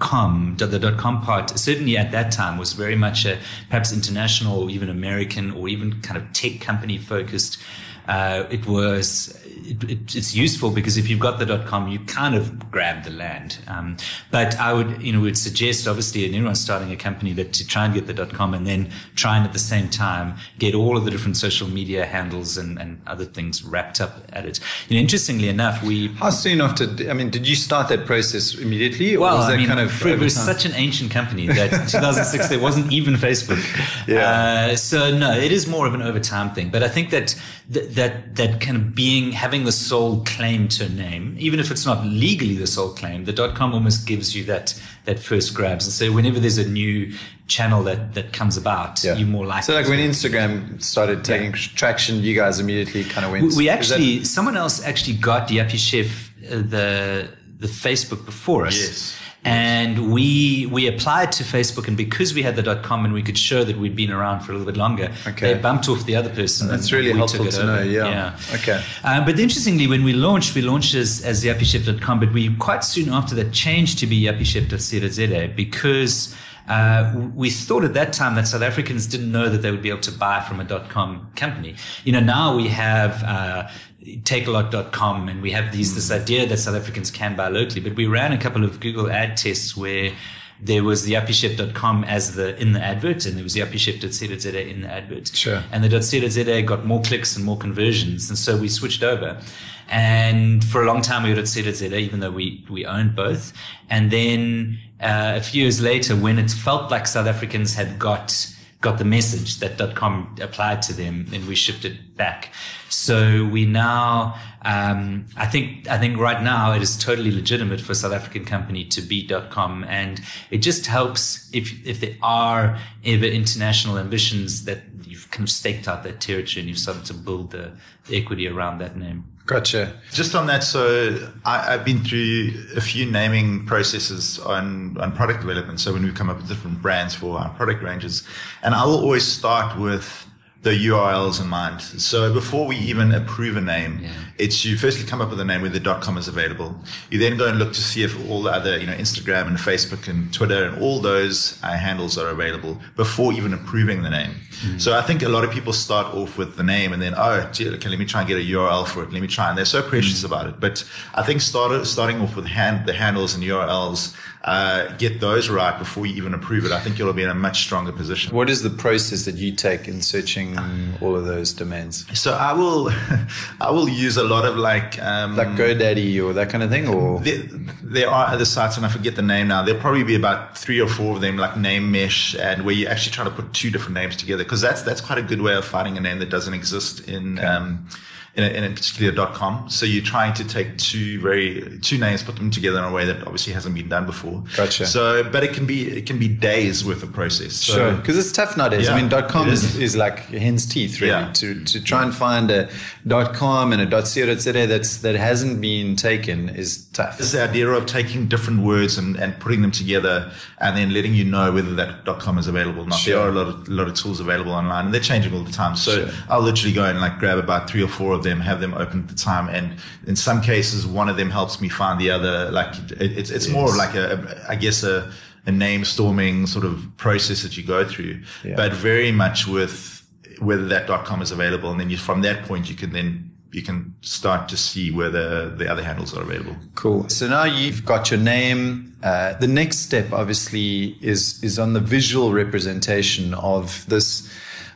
yuppiechef.com, 0.04 0.56
the 0.58 0.78
dot 0.78 0.98
.com 0.98 1.22
part, 1.22 1.50
certainly 1.58 1.96
at 1.96 2.12
that 2.12 2.32
time 2.32 2.58
was 2.58 2.72
very 2.72 2.96
much 2.96 3.24
a 3.24 3.38
perhaps 3.68 3.92
international 3.92 4.62
or 4.62 4.70
even 4.70 4.88
American 4.88 5.50
or 5.52 5.68
even 5.68 6.00
kind 6.02 6.16
of 6.16 6.32
tech 6.32 6.60
company 6.60 6.98
focused. 6.98 7.58
Uh, 8.06 8.44
it 8.50 8.66
was, 8.66 9.38
it, 9.46 9.82
it, 9.84 10.14
it's 10.14 10.34
useful 10.34 10.70
because 10.70 10.96
if 10.98 11.08
you've 11.08 11.20
got 11.20 11.38
the 11.38 11.46
dot 11.46 11.66
.com, 11.66 11.88
you 11.88 11.98
kind 12.00 12.34
of 12.34 12.70
grab 12.70 13.04
the 13.04 13.10
land. 13.10 13.58
Um, 13.66 13.96
but 14.30 14.58
I 14.58 14.72
would, 14.72 15.02
you 15.02 15.12
know, 15.12 15.20
would 15.20 15.38
suggest 15.38 15.88
obviously 15.88 16.24
and 16.26 16.34
anyone 16.34 16.54
starting 16.54 16.92
a 16.92 16.96
company 16.96 17.32
that 17.34 17.52
to 17.54 17.66
try 17.66 17.86
and 17.86 17.94
get 17.94 18.06
the 18.06 18.12
dot 18.12 18.32
.com 18.32 18.52
and 18.52 18.66
then 18.66 18.90
try 19.14 19.36
and 19.36 19.46
at 19.46 19.52
the 19.52 19.58
same 19.58 19.88
time 19.88 20.34
get 20.58 20.74
all 20.74 20.96
of 20.96 21.04
the 21.04 21.10
different 21.10 21.36
social 21.36 21.66
media 21.66 22.04
handles 22.04 22.58
and, 22.58 22.78
and 22.78 23.00
other 23.06 23.24
things 23.24 23.64
wrapped 23.64 24.00
up 24.00 24.24
at 24.32 24.44
it. 24.44 24.60
You 24.88 24.96
know, 24.96 25.00
interestingly 25.00 25.48
enough, 25.48 25.82
we 25.82 26.08
How 26.08 26.30
soon 26.30 26.60
after? 26.60 26.84
I 27.08 27.14
mean, 27.14 27.30
did 27.30 27.48
you 27.48 27.54
start 27.54 27.88
that 27.88 28.04
process 28.06 28.54
immediately, 28.54 29.16
or 29.16 29.20
well, 29.20 29.38
was 29.38 29.46
that 29.46 29.54
I 29.54 29.56
mean, 29.56 29.68
kind 29.68 29.80
of 29.80 30.06
it 30.06 30.18
was 30.18 30.34
time? 30.34 30.44
such 30.44 30.66
an 30.66 30.72
ancient 30.74 31.10
company 31.10 31.46
that 31.46 31.72
in 31.72 31.80
2006 31.86 32.48
there 32.48 32.60
wasn't 32.60 32.92
even 32.92 33.14
Facebook. 33.14 33.62
Yeah. 34.06 34.70
Uh, 34.72 34.76
so 34.76 35.16
no, 35.16 35.32
it 35.32 35.50
is 35.50 35.66
more 35.66 35.86
of 35.86 35.94
an 35.94 36.02
over 36.02 36.20
time 36.20 36.50
thing. 36.54 36.68
But 36.68 36.82
I 36.82 36.88
think 36.88 37.08
that 37.10 37.34
that 37.70 37.93
that, 37.94 38.36
that 38.36 38.60
kind 38.60 38.76
of 38.76 38.94
being 38.94 39.32
having 39.32 39.64
the 39.64 39.72
sole 39.72 40.22
claim 40.24 40.68
to 40.68 40.84
a 40.84 40.88
name, 40.88 41.36
even 41.38 41.58
if 41.60 41.70
it's 41.70 41.86
not 41.86 42.04
legally 42.06 42.54
the 42.56 42.66
sole 42.66 42.90
claim, 42.94 43.24
the 43.24 43.32
dot 43.32 43.54
com 43.54 43.72
almost 43.74 44.06
gives 44.06 44.34
you 44.36 44.44
that 44.44 44.80
that 45.04 45.18
first 45.18 45.54
grabs. 45.54 45.84
And 45.86 45.92
so 45.92 46.12
whenever 46.12 46.40
there's 46.40 46.58
a 46.58 46.68
new 46.68 47.12
channel 47.46 47.82
that 47.84 48.14
that 48.14 48.32
comes 48.32 48.56
about, 48.56 49.02
Yeah. 49.04 49.16
you're 49.16 49.28
more 49.28 49.46
likely. 49.46 49.62
So, 49.62 49.74
like 49.74 49.88
when 49.88 49.98
Instagram 49.98 50.82
started 50.82 51.24
taking 51.24 51.52
traction, 51.52 52.22
you 52.22 52.34
guys 52.34 52.58
immediately 52.58 53.04
kind 53.04 53.24
of 53.26 53.32
went. 53.32 53.42
we, 53.48 53.56
we 53.56 53.68
is 53.70 53.88
that- 53.88 53.94
actually 53.96 54.24
someone 54.24 54.56
else 54.56 54.82
actually 54.82 55.16
got 55.16 55.48
the 55.48 55.58
Yuppiechef 55.58 56.08
uh, 56.50 56.56
the 56.74 57.28
the 57.58 57.68
Facebook 57.68 58.24
before 58.24 58.66
us. 58.66 58.76
Yes. 58.78 59.16
And 59.46 60.10
we 60.10 60.66
we 60.72 60.86
applied 60.86 61.30
to 61.32 61.44
Facebook, 61.44 61.86
and 61.86 61.96
because 61.98 62.32
we 62.32 62.42
had 62.42 62.56
the 62.56 62.62
dot 62.62 62.82
com 62.82 63.04
and 63.04 63.12
we 63.12 63.22
could 63.22 63.36
show 63.36 63.62
that 63.62 63.76
we'd 63.76 63.94
been 63.94 64.10
around 64.10 64.40
for 64.40 64.52
a 64.52 64.54
little 64.56 64.72
bit 64.72 64.78
longer, 64.78 65.12
Okay. 65.26 65.52
they 65.52 65.60
bumped 65.60 65.86
off 65.88 66.06
the 66.06 66.16
other 66.16 66.30
person. 66.30 66.66
That's 66.66 66.92
really 66.92 67.12
helpful 67.12 67.44
took 67.44 67.54
it 67.54 67.66
know, 67.66 67.74
over. 67.74 67.84
yeah. 67.84 68.38
Okay. 68.54 68.82
Uh, 69.02 69.22
but 69.22 69.38
interestingly, 69.38 69.86
when 69.86 70.02
we 70.02 70.14
launched, 70.14 70.54
we 70.54 70.62
launched 70.62 70.94
as, 70.94 71.22
as 71.22 71.44
yuppieChef.com, 71.44 72.20
but 72.20 72.32
we 72.32 72.54
quite 72.56 72.84
soon 72.84 73.10
after 73.12 73.34
that 73.34 73.52
changed 73.52 73.98
to 73.98 74.06
be 74.06 74.18
yuppieChef.co.za 74.22 75.52
because 75.54 76.34
uh, 76.68 77.12
we 77.34 77.50
thought 77.50 77.84
at 77.84 77.92
that 77.92 78.14
time 78.14 78.36
that 78.36 78.46
South 78.46 78.62
Africans 78.62 79.06
didn't 79.06 79.30
know 79.30 79.50
that 79.50 79.58
they 79.60 79.70
would 79.70 79.82
be 79.82 79.90
able 79.90 80.00
to 80.00 80.12
buy 80.12 80.40
from 80.40 80.60
a 80.60 80.64
dot 80.64 80.88
.com 80.88 81.30
company. 81.36 81.76
You 82.04 82.12
know, 82.12 82.20
now 82.20 82.56
we 82.56 82.68
have 82.68 83.22
uh, 83.22 83.68
takealot.com 84.04 85.28
and 85.28 85.40
we 85.42 85.50
have 85.52 85.72
these 85.72 85.94
this 85.94 86.10
idea 86.10 86.46
that 86.46 86.58
South 86.58 86.76
Africans 86.76 87.10
can 87.10 87.36
buy 87.36 87.48
locally, 87.48 87.80
but 87.80 87.96
we 87.96 88.06
ran 88.06 88.32
a 88.32 88.38
couple 88.38 88.64
of 88.64 88.80
Google 88.80 89.10
ad 89.10 89.36
tests 89.36 89.76
where 89.76 90.12
there 90.60 90.84
was 90.84 91.04
the 91.04 91.14
yuppieChef.com 91.14 92.04
as 92.04 92.36
the 92.36 92.56
in 92.60 92.72
the 92.72 92.80
advert, 92.80 93.26
and 93.26 93.36
there 93.36 93.42
was 93.42 93.54
the 93.54 93.60
yuppieChef.co.za 93.60 94.68
in 94.68 94.82
the 94.82 94.90
advert. 94.90 95.28
Sure. 95.28 95.62
And 95.72 95.82
the 95.82 95.88
.co.za 95.88 96.62
got 96.62 96.86
more 96.86 97.02
clicks 97.02 97.36
and 97.36 97.44
more 97.44 97.58
conversions, 97.58 98.28
and 98.28 98.38
so 98.38 98.56
we 98.56 98.68
switched 98.68 99.02
over. 99.02 99.40
And 99.88 100.64
for 100.64 100.82
a 100.82 100.86
long 100.86 101.02
time, 101.02 101.24
we 101.24 101.32
were 101.34 101.40
at 101.40 101.46
.co.za, 101.52 101.96
even 101.96 102.20
though 102.20 102.30
we 102.30 102.64
we 102.70 102.86
owned 102.86 103.14
both. 103.16 103.52
And 103.90 104.10
then 104.10 104.78
uh, 105.00 105.34
a 105.36 105.40
few 105.40 105.62
years 105.62 105.80
later, 105.80 106.14
when 106.14 106.38
it 106.38 106.50
felt 106.50 106.90
like 106.90 107.06
South 107.06 107.26
Africans 107.26 107.74
had 107.74 107.98
got 107.98 108.48
got 108.84 108.98
the 108.98 109.04
message 109.04 109.50
that 109.60 109.72
.com 109.94 110.36
applied 110.40 110.80
to 110.82 110.92
them, 110.92 111.26
and 111.32 111.48
we 111.48 111.54
shifted 111.54 111.94
back. 112.16 112.52
So 112.90 113.46
we 113.46 113.64
now, 113.64 114.38
um, 114.62 115.26
I 115.36 115.46
think, 115.46 115.88
I 115.88 115.98
think 115.98 116.18
right 116.18 116.42
now 116.42 116.74
it 116.74 116.82
is 116.82 116.96
totally 116.96 117.32
legitimate 117.32 117.80
for 117.80 117.92
a 117.92 117.94
South 117.94 118.12
African 118.12 118.44
company 118.44 118.84
to 118.96 119.00
be 119.00 119.26
.com, 119.50 119.84
and 119.84 120.20
it 120.50 120.58
just 120.58 120.86
helps 120.86 121.50
if 121.52 121.66
if 121.86 121.96
there 122.00 122.16
are 122.22 122.78
ever 123.04 123.24
international 123.40 123.98
ambitions 123.98 124.64
that 124.66 124.80
you've 125.06 125.30
kind 125.30 125.44
of 125.48 125.50
staked 125.50 125.88
out 125.88 126.02
that 126.02 126.20
territory 126.20 126.60
and 126.60 126.68
you've 126.68 126.78
started 126.78 127.06
to 127.06 127.14
build 127.14 127.50
the, 127.50 127.72
the 128.06 128.16
equity 128.20 128.46
around 128.46 128.78
that 128.78 128.96
name. 128.96 129.24
Gotcha. 129.46 129.92
Just 130.10 130.34
on 130.34 130.46
that, 130.46 130.64
so 130.64 131.32
I, 131.44 131.74
I've 131.74 131.84
been 131.84 132.02
through 132.02 132.52
a 132.76 132.80
few 132.80 133.04
naming 133.04 133.66
processes 133.66 134.38
on, 134.38 134.96
on 134.98 135.12
product 135.12 135.40
development. 135.40 135.80
So 135.80 135.92
when 135.92 136.02
we 136.02 136.12
come 136.12 136.30
up 136.30 136.38
with 136.38 136.48
different 136.48 136.80
brands 136.80 137.14
for 137.14 137.38
our 137.38 137.50
product 137.50 137.82
ranges, 137.82 138.26
and 138.62 138.74
I 138.74 138.86
will 138.86 139.00
always 139.00 139.26
start 139.26 139.78
with 139.78 140.26
the 140.64 140.70
URLs 140.88 141.40
in 141.40 141.46
mind. 141.48 141.80
So 141.82 142.32
before 142.32 142.66
we 142.66 142.76
even 142.76 143.12
approve 143.14 143.56
a 143.56 143.60
name, 143.60 144.00
Yeah. 144.02 144.08
it's 144.38 144.64
you 144.64 144.76
firstly 144.78 145.04
come 145.04 145.20
up 145.20 145.30
with 145.30 145.38
a 145.38 145.44
name 145.44 145.60
where 145.60 145.70
the 145.70 145.78
.com 146.00 146.16
is 146.16 146.26
available. 146.26 146.74
You 147.10 147.18
then 147.18 147.36
go 147.36 147.46
and 147.46 147.58
look 147.58 147.72
to 147.74 147.82
see 147.82 148.02
if 148.02 148.12
all 148.30 148.42
the 148.42 148.50
other, 148.50 148.78
you 148.78 148.86
know, 148.86 148.94
Instagram 148.94 149.46
and 149.46 149.58
Facebook 149.58 150.08
and 150.08 150.32
Twitter 150.32 150.64
and 150.64 150.82
all 150.82 151.00
those 151.00 151.58
uh, 151.62 151.76
handles 151.76 152.16
are 152.18 152.28
available 152.30 152.80
before 152.96 153.32
even 153.34 153.52
approving 153.52 154.02
the 154.02 154.10
name. 154.10 154.32
So 154.78 154.96
I 154.96 155.02
think 155.02 155.22
a 155.22 155.28
lot 155.28 155.44
of 155.44 155.50
people 155.50 155.72
start 155.74 156.14
off 156.14 156.38
with 156.38 156.56
the 156.56 156.62
name 156.62 156.92
and 156.94 157.02
then, 157.02 157.12
oh, 157.16 157.46
gee, 157.52 157.68
okay, 157.68 157.88
let 157.90 157.98
me 157.98 158.06
try 158.06 158.20
and 158.22 158.28
get 158.28 158.38
a 158.38 158.40
URL 158.56 158.86
for 158.86 159.02
it. 159.02 159.12
Let 159.12 159.20
me 159.20 159.28
try. 159.28 159.48
And 159.50 159.58
they're 159.58 159.64
so 159.66 159.82
precious 159.82 160.24
about 160.24 160.46
it. 160.46 160.58
But 160.60 160.82
I 161.14 161.22
think 161.22 161.42
start, 161.42 161.86
starting 161.86 162.20
off 162.22 162.34
with 162.36 162.46
hand, 162.46 162.86
the 162.86 162.94
handles 162.94 163.34
and 163.34 163.44
URLs, 163.44 164.14
uh, 164.44 164.94
get 164.98 165.20
those 165.20 165.48
right 165.48 165.78
before 165.78 166.04
you 166.04 166.14
even 166.16 166.34
approve 166.34 166.66
it. 166.66 166.72
I 166.72 166.78
think 166.78 166.98
you'll 166.98 167.12
be 167.14 167.22
in 167.22 167.30
a 167.30 167.34
much 167.34 167.62
stronger 167.62 167.92
position. 167.92 168.36
What 168.36 168.50
is 168.50 168.62
the 168.62 168.68
process 168.68 169.24
that 169.24 169.36
you 169.36 169.52
take 169.52 169.88
in 169.88 170.02
searching 170.02 170.58
all 171.00 171.16
of 171.16 171.24
those 171.24 171.54
domains? 171.54 172.06
So 172.18 172.34
I 172.34 172.52
will, 172.52 172.90
I 173.60 173.70
will 173.70 173.88
use 173.88 174.18
a 174.18 174.22
lot 174.22 174.44
of 174.44 174.56
like, 174.56 175.00
um, 175.02 175.34
Like 175.34 175.48
GoDaddy 175.48 176.22
or 176.22 176.34
that 176.34 176.50
kind 176.50 176.62
of 176.62 176.68
thing, 176.68 176.88
or 176.88 177.20
There, 177.20 177.42
there 177.82 178.10
are 178.10 178.26
other 178.26 178.44
sites, 178.44 178.76
and 178.76 178.84
I 178.84 178.90
forget 178.90 179.16
the 179.16 179.22
name 179.22 179.48
now. 179.48 179.62
There'll 179.62 179.80
probably 179.80 180.04
be 180.04 180.14
about 180.14 180.58
three 180.58 180.78
or 180.78 180.88
four 180.88 181.14
of 181.14 181.22
them, 181.22 181.38
like 181.38 181.56
Name 181.56 181.90
Mesh, 181.90 182.34
and 182.34 182.66
where 182.66 182.74
you're 182.74 182.90
actually 182.90 183.12
try 183.12 183.24
to 183.24 183.30
put 183.30 183.54
two 183.54 183.70
different 183.70 183.94
names 183.94 184.14
together, 184.14 184.44
because 184.44 184.60
that's 184.60 184.82
that's 184.82 185.00
quite 185.00 185.18
a 185.18 185.22
good 185.22 185.40
way 185.40 185.54
of 185.54 185.64
finding 185.64 185.96
a 185.96 186.00
name 186.00 186.18
that 186.18 186.28
doesn't 186.28 186.52
exist 186.52 187.08
in. 187.08 187.38
Um, 187.38 187.88
in 188.36 188.44
a, 188.44 188.48
in 188.48 188.64
a 188.64 188.70
particular 188.70 189.26
.com, 189.32 189.68
so 189.70 189.86
you're 189.86 190.04
trying 190.04 190.34
to 190.34 190.44
take 190.46 190.76
two 190.78 191.20
very 191.20 191.78
two 191.82 191.98
names, 191.98 192.22
put 192.22 192.36
them 192.36 192.50
together 192.50 192.78
in 192.78 192.84
a 192.84 192.92
way 192.92 193.04
that 193.04 193.18
obviously 193.22 193.52
hasn't 193.52 193.74
been 193.74 193.88
done 193.88 194.06
before. 194.06 194.42
Gotcha. 194.56 194.86
So, 194.86 195.22
but 195.22 195.44
it 195.44 195.52
can 195.52 195.66
be 195.66 195.88
it 195.98 196.06
can 196.06 196.18
be 196.18 196.28
days 196.28 196.84
worth 196.84 197.02
of 197.02 197.12
process. 197.12 197.54
So, 197.54 197.74
Sure, 197.74 197.94
because 197.96 198.18
it's 198.18 198.32
tough 198.32 198.56
nowadays. 198.56 198.88
I 198.88 199.00
mean, 199.00 199.08
dot 199.08 199.28
.com 199.28 199.48
is, 199.48 199.76
is. 199.76 199.94
like 199.96 200.18
hen's 200.26 200.66
teeth, 200.66 201.00
really. 201.00 201.12
Yeah. 201.12 201.32
To 201.32 201.64
to 201.64 201.80
try 201.82 202.02
and 202.02 202.14
find 202.14 202.50
a 202.50 202.68
dot 203.06 203.34
.com 203.34 203.72
and 203.72 203.80
a 203.80 203.86
dot 203.86 204.04
.co.za 204.04 204.66
that's 204.66 204.98
that 204.98 205.14
hasn't 205.14 205.60
been 205.60 205.94
taken 205.94 206.48
is 206.48 206.86
tough. 206.92 207.20
It's 207.20 207.32
the 207.32 207.44
idea 207.44 207.68
of 207.68 207.86
taking 207.86 208.26
different 208.26 208.62
words 208.62 208.98
and, 208.98 209.16
and 209.16 209.38
putting 209.38 209.62
them 209.62 209.70
together 209.70 210.32
and 210.58 210.76
then 210.76 210.92
letting 210.92 211.14
you 211.14 211.24
know 211.24 211.52
whether 211.52 211.74
that 211.76 212.04
.com 212.18 212.38
is 212.38 212.48
available 212.48 212.82
or 212.82 212.86
not. 212.86 212.98
Sure. 212.98 213.14
There 213.14 213.22
are 213.24 213.28
a 213.28 213.32
lot 213.32 213.46
of, 213.46 213.68
a 213.68 213.70
lot 213.70 213.86
of 213.86 213.94
tools 213.94 214.18
available 214.18 214.52
online 214.52 214.86
and 214.86 214.94
they're 214.94 215.00
changing 215.00 215.32
all 215.34 215.44
the 215.44 215.52
time. 215.52 215.76
So 215.76 216.06
Sure. 216.06 216.14
I'll 216.28 216.40
literally 216.40 216.74
go 216.74 216.84
and 216.84 217.00
like 217.00 217.18
grab 217.20 217.38
about 217.38 217.70
three 217.70 217.82
or 217.82 217.88
four 217.88 218.14
of 218.14 218.23
them, 218.24 218.40
have 218.40 218.60
them 218.60 218.74
open 218.74 219.02
at 219.04 219.08
the 219.08 219.14
time. 219.14 219.48
And 219.48 219.78
in 220.08 220.16
some 220.16 220.40
cases, 220.42 220.84
one 220.84 221.08
of 221.08 221.16
them 221.16 221.30
helps 221.30 221.60
me 221.60 221.68
find 221.68 222.00
the 222.00 222.10
other. 222.10 222.50
Like 222.50 222.74
it, 223.00 223.18
it's, 223.18 223.30
it's 223.30 223.48
more 223.48 223.68
of 223.68 223.76
like 223.76 223.94
a, 223.94 224.06
a 224.48 224.52
I 224.52 224.56
guess 224.56 224.82
a, 224.82 225.12
a 225.46 225.52
name 225.52 225.84
storming 225.84 226.46
sort 226.48 226.64
of 226.64 226.84
process 226.96 227.42
that 227.42 227.56
you 227.56 227.62
go 227.62 227.86
through, 227.86 228.22
Yeah. 228.42 228.56
but 228.56 228.72
very 228.72 229.12
much 229.12 229.46
with 229.46 230.02
whether 230.40 230.66
that 230.66 230.88
dot 230.88 231.04
.com 231.04 231.22
is 231.22 231.30
available. 231.30 231.70
And 231.70 231.78
then 231.78 231.90
you, 231.90 231.96
from 231.98 232.22
that 232.22 232.44
point, 232.48 232.68
you 232.68 232.74
can 232.74 232.92
then 232.92 233.30
you 233.52 233.62
can 233.62 233.94
start 234.00 234.48
to 234.48 234.56
see 234.56 234.90
whether 234.90 235.48
the 235.48 235.70
other 235.70 235.84
handles 235.84 236.12
are 236.16 236.22
available. 236.22 236.56
Cool. 236.74 237.08
So 237.08 237.28
now 237.28 237.44
you've 237.44 237.84
got 237.84 238.10
your 238.10 238.18
name. 238.18 238.96
Uh, 239.00 239.34
the 239.34 239.46
next 239.46 239.78
step, 239.78 240.12
obviously, 240.12 240.96
is 241.00 241.42
is 241.44 241.58
on 241.58 241.72
the 241.74 241.80
visual 241.80 242.32
representation 242.32 243.34
of 243.34 243.84
this 243.86 244.28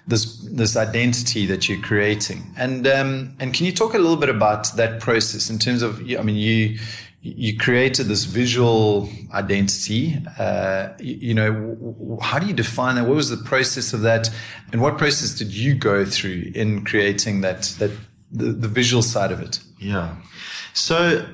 this 0.09 0.39
this 0.51 0.77
identity 0.77 1.47
that 1.47 1.69
you're 1.69 1.81
creating. 1.81 2.43
And 2.57 2.87
um, 2.87 3.37
and 3.39 3.55
can 3.55 3.67
you 3.67 3.73
talk 3.73 3.95
a 3.95 3.99
little 3.99 4.17
bit 4.17 4.31
about 4.31 4.75
that 4.77 5.01
process 5.01 5.51
in 5.51 5.59
terms 5.59 5.83
of? 5.83 6.01
I 6.01 6.23
mean, 6.23 6.37
you 6.37 6.79
you 7.21 7.57
created 7.59 8.07
this 8.07 8.25
visual 8.25 9.11
identity. 9.35 10.17
Uh, 10.39 10.89
you, 10.99 11.15
you 11.29 11.35
know, 11.35 11.53
w- 11.53 12.19
how 12.23 12.39
do 12.39 12.47
you 12.47 12.55
define 12.55 12.95
that? 12.95 13.07
What 13.07 13.17
was 13.17 13.29
the 13.29 13.45
process 13.45 13.93
of 13.93 14.01
that? 14.01 14.31
And 14.73 14.81
what 14.81 14.97
process 14.97 15.35
did 15.35 15.55
you 15.55 15.75
go 15.75 16.05
through 16.05 16.53
in 16.55 16.85
creating 16.85 17.43
that 17.43 17.63
that 17.79 17.91
the, 18.33 18.47
the 18.47 18.69
visual 18.69 19.03
side 19.03 19.31
of 19.31 19.41
it? 19.41 19.61
Yeah. 19.79 20.17
So 20.73 21.27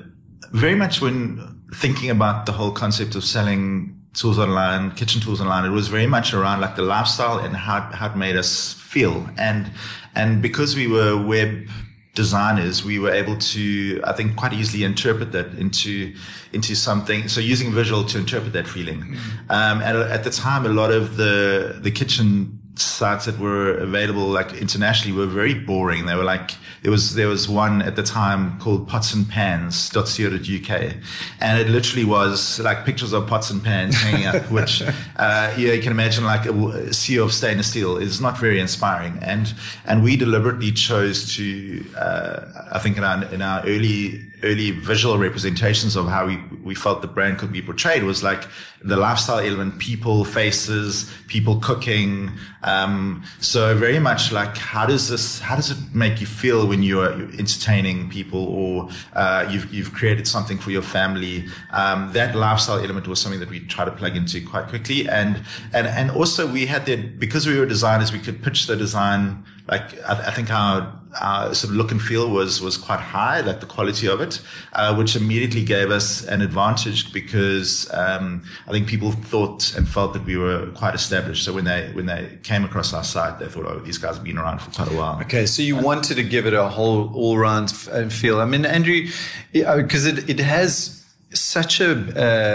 very 0.51 0.75
much 0.75 1.01
when 1.01 1.61
thinking 1.73 2.09
about 2.09 2.45
the 2.45 2.51
whole 2.51 2.71
concept 2.71 3.15
of 3.15 3.23
selling 3.23 3.94
tools 4.15 4.39
online, 4.39 4.91
kitchen 4.91 5.21
tools 5.21 5.41
online, 5.41 5.65
it 5.65 5.69
was 5.69 5.87
very 5.87 6.07
much 6.07 6.33
around 6.33 6.61
like 6.61 6.75
the 6.75 6.81
lifestyle 6.81 7.39
and 7.39 7.55
how, 7.55 7.81
how 7.81 8.07
it 8.07 8.15
made 8.15 8.35
us 8.35 8.73
feel. 8.73 9.27
And, 9.37 9.71
and 10.15 10.41
because 10.41 10.75
we 10.75 10.87
were 10.87 11.21
web 11.21 11.67
designers, 12.15 12.83
we 12.83 12.97
were 12.97 13.11
able 13.11 13.37
to, 13.37 14.01
I 14.05 14.13
think, 14.13 14.37
quite 14.37 14.53
easily 14.53 14.83
interpret 14.85 15.33
that 15.33 15.47
into, 15.55 16.13
into 16.53 16.73
something. 16.73 17.27
So 17.27 17.41
using 17.41 17.73
visual 17.73 18.05
to 18.05 18.17
interpret 18.17 18.53
that 18.53 18.67
feeling. 18.67 19.17
Um, 19.49 19.81
and 19.81 19.97
at 19.97 20.23
the 20.23 20.31
time, 20.31 20.65
a 20.65 20.69
lot 20.69 20.91
of 20.91 21.17
the, 21.17 21.77
the 21.81 21.91
kitchen 21.91 22.59
sites 22.77 23.25
that 23.25 23.39
were 23.39 23.77
available 23.77 24.27
like 24.27 24.53
internationally 24.53 25.17
were 25.17 25.25
very 25.25 25.53
boring. 25.53 26.05
They 26.05 26.15
were 26.15 26.23
like 26.23 26.51
there 26.81 26.91
was 26.91 27.15
there 27.15 27.27
was 27.27 27.49
one 27.49 27.81
at 27.81 27.95
the 27.95 28.03
time 28.03 28.59
called 28.59 28.89
potsandpans.co.uk 28.89 30.93
and 31.39 31.59
it 31.59 31.69
literally 31.69 32.05
was 32.05 32.59
like 32.59 32.85
pictures 32.85 33.13
of 33.13 33.27
pots 33.27 33.49
and 33.49 33.63
pans 33.63 33.95
hanging 33.95 34.27
up, 34.27 34.51
which 34.57 34.81
uh, 34.81 35.53
yeah, 35.57 35.73
you 35.73 35.81
can 35.81 35.91
imagine 35.91 36.25
like 36.25 36.45
a 36.45 36.93
sea 36.93 37.17
of 37.17 37.33
stainless 37.33 37.69
steel 37.69 37.97
is 37.97 38.21
not 38.21 38.37
very 38.37 38.59
inspiring. 38.59 39.17
And 39.21 39.53
and 39.85 40.03
we 40.03 40.17
deliberately 40.17 40.71
chose 40.71 41.35
to 41.35 41.85
uh, 41.97 42.41
I 42.71 42.79
think 42.79 42.97
in 42.97 43.03
our 43.03 43.23
in 43.33 43.41
our 43.41 43.61
early 43.61 44.21
early 44.43 44.71
visual 44.71 45.17
representations 45.17 45.95
of 45.95 46.07
how 46.07 46.25
we, 46.25 46.37
we 46.63 46.75
felt 46.75 47.01
the 47.01 47.07
brand 47.07 47.37
could 47.37 47.51
be 47.51 47.61
portrayed 47.61 48.03
was 48.03 48.23
like 48.23 48.47
the 48.83 48.95
lifestyle 48.95 49.39
element, 49.39 49.79
people, 49.79 50.23
faces, 50.25 51.11
people 51.27 51.59
cooking. 51.59 52.31
Um, 52.63 53.23
so 53.39 53.75
very 53.75 53.99
much 53.99 54.31
like 54.31 54.57
how 54.57 54.85
does 54.85 55.09
this, 55.09 55.39
how 55.39 55.55
does 55.55 55.71
it 55.71 55.77
make 55.93 56.21
you 56.21 56.27
feel 56.27 56.67
when 56.67 56.83
you're, 56.83 57.13
entertaining 57.37 58.09
people 58.09 58.45
or 58.45 58.89
uh, 59.13 59.47
you've, 59.49 59.73
you've 59.73 59.93
created 59.93 60.27
something 60.27 60.57
for 60.57 60.71
your 60.71 60.81
family? 60.81 61.45
Um, 61.71 62.11
that 62.13 62.35
lifestyle 62.35 62.79
element 62.79 63.07
was 63.07 63.19
something 63.19 63.39
that 63.39 63.49
we 63.49 63.61
try 63.61 63.85
to 63.85 63.91
plug 63.91 64.15
into 64.15 64.45
quite 64.45 64.67
quickly. 64.67 65.07
And, 65.07 65.43
and, 65.73 65.87
and 65.87 66.11
also 66.11 66.45
we 66.45 66.65
had 66.65 66.85
that 66.85 67.19
because 67.19 67.47
we 67.47 67.59
were 67.59 67.65
designers, 67.65 68.11
we 68.11 68.19
could 68.19 68.43
pitch 68.43 68.67
the 68.67 68.75
design 68.75 69.43
like 69.67 69.99
I, 70.03 70.27
I 70.27 70.31
think 70.31 70.51
our, 70.51 70.93
our 71.21 71.53
sort 71.53 71.71
of 71.71 71.77
look 71.77 71.91
and 71.91 72.01
feel 72.01 72.29
was 72.29 72.61
was 72.61 72.77
quite 72.77 72.99
high, 72.99 73.41
like 73.41 73.59
the 73.59 73.65
quality 73.65 74.07
of 74.07 74.21
it, 74.21 74.41
uh, 74.73 74.95
which 74.95 75.15
immediately 75.15 75.63
gave 75.63 75.91
us 75.91 76.23
an 76.25 76.41
advantage 76.41 77.13
because 77.13 77.91
um, 77.93 78.43
I 78.67 78.71
think 78.71 78.87
people 78.87 79.11
thought 79.11 79.75
and 79.75 79.87
felt 79.87 80.13
that 80.13 80.25
we 80.25 80.37
were 80.37 80.71
quite 80.71 80.95
established. 80.95 81.45
So 81.45 81.53
when 81.53 81.65
they 81.65 81.89
when 81.93 82.05
they 82.05 82.37
came 82.43 82.65
across 82.65 82.93
our 82.93 83.03
site, 83.03 83.39
they 83.39 83.47
thought, 83.47 83.65
"Oh, 83.65 83.79
these 83.79 83.97
guys 83.97 84.15
have 84.15 84.23
been 84.23 84.37
around 84.37 84.59
for 84.59 84.71
quite 84.71 84.91
a 84.91 84.95
while." 84.95 85.19
Okay, 85.21 85.45
so 85.45 85.61
you 85.61 85.75
wanted 85.75 86.15
to 86.15 86.23
give 86.23 86.45
it 86.45 86.53
a 86.53 86.67
whole 86.67 87.11
all 87.13 87.37
round 87.37 87.73
uh, 87.91 88.09
feel. 88.09 88.41
I 88.41 88.45
mean, 88.45 88.65
Andrew, 88.65 89.07
because 89.53 90.05
it, 90.05 90.29
it 90.29 90.39
has 90.39 91.04
such 91.39 91.79
a, 91.79 91.91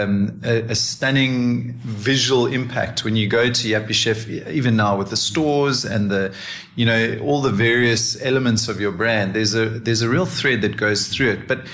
um, 0.03 0.41
a, 0.43 0.61
a 0.63 0.75
stunning 0.75 1.73
visual 1.83 2.47
impact 2.47 3.03
when 3.03 3.15
you 3.15 3.27
go 3.27 3.49
to 3.49 3.67
Yuppiechef, 3.67 4.47
even 4.47 4.75
now 4.75 4.97
with 4.97 5.09
the 5.09 5.17
stores 5.17 5.85
and 5.85 6.09
the, 6.09 6.33
you 6.75 6.85
know, 6.85 7.19
all 7.23 7.41
the 7.41 7.51
various 7.51 8.21
elements 8.21 8.67
of 8.67 8.79
your 8.79 8.91
brand. 8.91 9.33
There's 9.33 9.55
a 9.55 9.67
there's 9.69 10.01
a 10.01 10.09
real 10.09 10.25
thread 10.25 10.61
that 10.61 10.77
goes 10.77 11.07
through 11.07 11.31
it. 11.31 11.47
But 11.47 11.65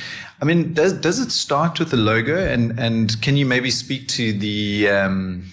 I 0.41 0.46
mean, 0.46 0.74
does 0.74 0.93
does 0.93 1.20
it 1.20 1.32
start 1.32 1.80
with 1.80 1.91
the 1.91 1.98
logo? 1.98 2.38
And 2.38 2.80
and 2.80 3.20
can 3.22 3.38
you 3.38 3.46
maybe 3.46 3.72
speak 3.72 4.08
to 4.10 4.34
the 4.34 4.89
um, 4.89 5.46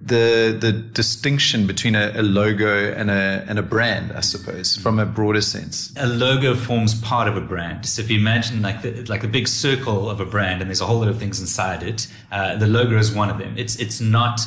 the 0.00 0.56
the 0.58 0.72
distinction 0.72 1.66
between 1.66 1.94
a, 1.94 2.12
a, 2.16 2.22
logo 2.22 2.92
and 2.92 3.10
a 3.10 3.44
and 3.48 3.58
a 3.58 3.62
brand, 3.62 4.12
I 4.12 4.20
suppose, 4.20 4.76
from 4.76 4.98
a 4.98 5.06
broader 5.06 5.40
sense. 5.40 5.92
A 5.96 6.06
logo 6.06 6.54
forms 6.54 6.94
part 7.00 7.28
of 7.28 7.36
a 7.36 7.40
brand. 7.40 7.86
So 7.86 8.02
if 8.02 8.10
you 8.10 8.18
imagine 8.18 8.62
like 8.62 8.82
the, 8.82 9.04
like 9.04 9.24
a 9.24 9.28
big 9.28 9.48
circle 9.48 10.10
of 10.10 10.20
a 10.20 10.26
brand, 10.26 10.60
and 10.60 10.70
there's 10.70 10.82
a 10.82 10.86
whole 10.86 10.98
lot 10.98 11.08
of 11.08 11.18
things 11.18 11.40
inside 11.40 11.82
it, 11.82 12.08
uh, 12.30 12.56
the 12.56 12.66
logo 12.66 12.98
is 12.98 13.12
one 13.12 13.30
of 13.30 13.38
them. 13.38 13.56
It's 13.56 13.76
it's 13.76 14.00
not 14.00 14.40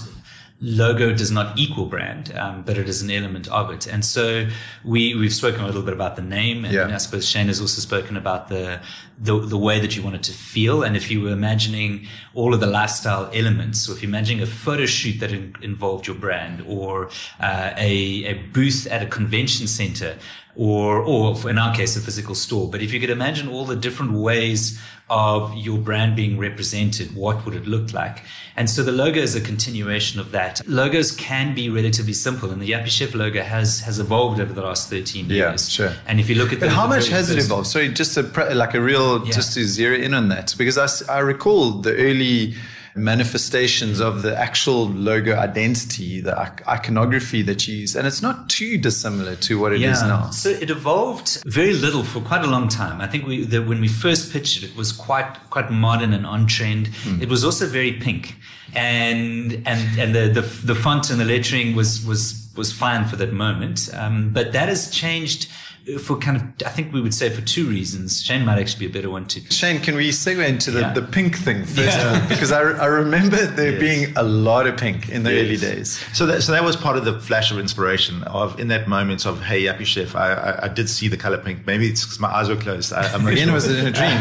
logo 0.62 1.14
does 1.14 1.32
not 1.32 1.58
equal 1.58 1.86
brand, 1.86 2.36
um, 2.36 2.64
but 2.64 2.78
it 2.78 2.90
is 2.90 3.02
an 3.02 3.10
element 3.10 3.48
of 3.48 3.72
it. 3.72 3.88
And 3.88 4.04
so 4.04 4.48
we 4.84 5.16
we've 5.16 5.34
spoken 5.34 5.62
a 5.62 5.66
little 5.66 5.82
bit 5.82 5.94
about 5.94 6.16
the 6.16 6.22
name, 6.22 6.66
and 6.66 6.74
yeah. 6.74 6.94
I 6.94 6.98
suppose 6.98 7.28
Shane 7.28 7.48
has 7.48 7.62
also 7.62 7.82
spoken 7.82 8.18
about 8.18 8.50
the, 8.50 8.82
the 9.22 9.40
the 9.40 9.58
way 9.58 9.80
that 9.80 9.96
you 9.96 10.02
want 10.02 10.16
it 10.16 10.24
to 10.24 10.34
feel. 10.34 10.84
And 10.84 10.96
if 10.96 11.12
you 11.12 11.22
were 11.22 11.32
imagining 11.32 12.08
all 12.34 12.54
of 12.54 12.60
the 12.60 12.68
lifestyle 12.68 13.30
elements, 13.34 13.80
so 13.80 13.92
if 13.92 14.02
you're 14.02 14.10
imagining 14.10 14.42
a 14.42 14.46
photo 14.46 14.86
shoot 14.86 15.20
that 15.20 15.32
in, 15.32 15.56
involved 15.62 16.08
your 16.08 16.16
brand, 16.16 16.64
or 16.68 17.10
uh, 17.40 17.72
a 17.76 18.26
a 18.26 18.34
booth 18.54 18.88
at 18.88 19.04
a 19.04 19.08
convention 19.08 19.68
center, 19.68 20.18
or 20.56 21.00
or 21.00 21.50
in 21.50 21.58
our 21.58 21.76
case 21.76 21.98
a 21.98 22.02
physical 22.02 22.36
store, 22.36 22.70
but 22.70 22.82
if 22.82 22.94
you 22.94 23.00
could 23.00 23.10
imagine 23.10 23.50
all 23.50 23.66
the 23.66 23.76
different 23.76 24.14
ways 24.14 24.80
of 25.10 25.56
your 25.56 25.78
brand 25.78 26.16
being 26.16 26.38
represented, 26.38 27.16
what 27.16 27.44
would 27.46 27.56
it 27.56 27.66
look 27.66 27.94
like? 27.94 28.24
And 28.56 28.70
so 28.70 28.84
the 28.84 28.92
logo 28.92 29.20
is 29.20 29.36
a 29.36 29.42
continuation 29.42 30.20
of 30.20 30.32
that. 30.32 30.62
Logos 30.68 31.12
can 31.12 31.56
be 31.56 31.70
relatively 31.70 32.14
simple, 32.14 32.52
and 32.52 32.62
the 32.62 32.72
Yuppiechef 32.72 33.16
logo 33.16 33.42
has 33.42 33.80
has 33.82 34.00
evolved 34.00 34.40
over 34.40 34.54
the 34.54 34.62
last 34.62 34.90
13 34.90 35.30
years. 35.30 35.80
Yeah, 35.80 35.88
sure. 35.88 35.96
And 36.08 36.20
if 36.20 36.30
you 36.30 36.36
look 36.36 36.54
at 36.54 36.60
but 36.60 36.70
how 36.70 36.88
much 36.88 37.08
has 37.08 37.30
it 37.30 37.40
evolved? 37.40 37.68
Sorry, 37.68 37.90
just 37.90 38.18
a, 38.18 38.24
like 38.54 38.74
a 38.74 38.82
real, 38.82 39.09
yeah. 39.18 39.32
just 39.32 39.54
to 39.56 39.64
zero 39.64 39.96
in 39.96 40.14
on 40.14 40.30
that, 40.30 40.56
because 40.58 40.78
I, 40.78 41.16
I 41.18 41.20
recall 41.20 41.82
the 41.82 41.96
early 41.96 42.56
manifestations 42.96 44.00
of 44.02 44.24
the 44.24 44.38
actual 44.38 44.90
logo 44.90 45.34
identity, 45.36 46.22
the 46.22 46.38
iconography 46.68 47.42
that 47.44 47.68
you 47.68 47.76
use. 47.76 47.96
And 47.96 48.08
it's 48.08 48.22
not 48.22 48.50
too 48.50 48.78
dissimilar 48.78 49.36
to 49.38 49.60
what 49.60 49.72
it 49.74 49.80
yeah. 49.80 49.92
is 49.92 50.02
now. 50.02 50.30
So 50.32 50.50
it 50.50 50.70
evolved 50.70 51.44
very 51.46 51.74
little 51.74 52.04
for 52.04 52.20
quite 52.20 52.44
a 52.44 52.48
long 52.48 52.68
time. 52.68 53.00
I 53.00 53.08
think 53.08 53.26
we, 53.26 53.46
the, 53.46 53.62
when 53.62 53.80
we 53.80 53.88
first 53.88 54.34
pitched 54.34 54.58
it, 54.58 54.72
it 54.72 54.76
was 54.76 54.92
quite, 54.92 55.32
quite 55.50 55.72
modern 55.72 56.14
and 56.14 56.26
on 56.26 56.48
trend. 56.48 56.88
Mm. 56.88 57.22
It 57.22 57.30
was 57.30 57.46
also 57.46 57.68
very 57.68 57.94
pink. 57.94 58.36
And, 58.76 59.54
and, 59.66 60.00
and 60.00 60.16
the, 60.16 60.42
the, 60.42 60.42
the 60.42 60.76
font 60.76 61.10
and 61.10 61.20
the 61.20 61.26
lettering 61.26 61.76
was, 61.76 62.06
was, 62.06 62.52
was 62.58 62.74
fine 62.74 63.08
for 63.08 63.16
that 63.18 63.32
moment. 63.32 63.90
Um, 63.94 64.32
but 64.34 64.52
that 64.52 64.68
has 64.68 64.92
changed 64.92 65.48
for 65.98 66.18
kind 66.18 66.38
of, 66.38 66.44
I 66.66 66.70
think 66.70 66.94
we 66.94 67.02
would 67.02 67.14
say 67.14 67.30
for 67.30 67.42
two 67.42 67.68
reasons. 67.68 68.22
Shane 68.22 68.46
might 68.46 68.60
actually 68.60 68.88
be 68.88 68.92
a 68.92 68.94
better 68.94 69.10
one 69.10 69.26
too. 69.26 69.42
Shane, 69.50 69.82
can 69.82 69.96
we 69.96 70.10
segue 70.10 70.48
into 70.48 70.72
the, 70.72 70.82
yeah. 70.82 70.94
the 70.94 71.02
pink 71.02 71.38
thing 71.38 71.66
first? 71.66 71.98
Yeah. 71.98 72.26
because 72.30 72.52
I, 72.52 72.62
I 72.62 72.86
remember 72.86 73.38
there 73.46 73.72
yes. 73.72 73.80
being 73.80 74.18
a 74.18 74.24
lot 74.24 74.68
of 74.68 74.78
pink 74.78 75.10
in 75.10 75.24
the 75.24 75.34
yes. 75.34 75.46
early 75.46 75.58
days. 75.58 76.06
So 76.14 76.26
that, 76.28 76.44
so 76.44 76.52
that 76.52 76.64
was 76.64 76.76
part 76.76 76.98
of 76.98 77.06
the 77.06 77.20
flash 77.20 77.52
of 77.52 77.60
inspiration 77.60 78.24
of 78.24 78.60
in 78.60 78.68
that 78.68 78.88
moment 78.88 79.26
of, 79.26 79.42
hey, 79.42 79.64
Yuppiechef, 79.64 80.16
I, 80.16 80.34
I, 80.34 80.66
I 80.66 80.68
did 80.68 80.90
see 80.90 81.08
the 81.08 81.18
color 81.18 81.38
pink. 81.38 81.66
Maybe 81.66 81.88
it's 81.88 82.04
because 82.04 82.20
my 82.20 82.30
eyes 82.30 82.50
were 82.50 82.56
closed. 82.56 82.94
I, 82.94 83.06
am 83.14 83.26
Again, 83.26 83.46
sure. 83.46 83.54
was 83.54 83.68
it 83.68 83.80
in 83.80 83.88
a 83.88 83.92
dream? 83.92 84.20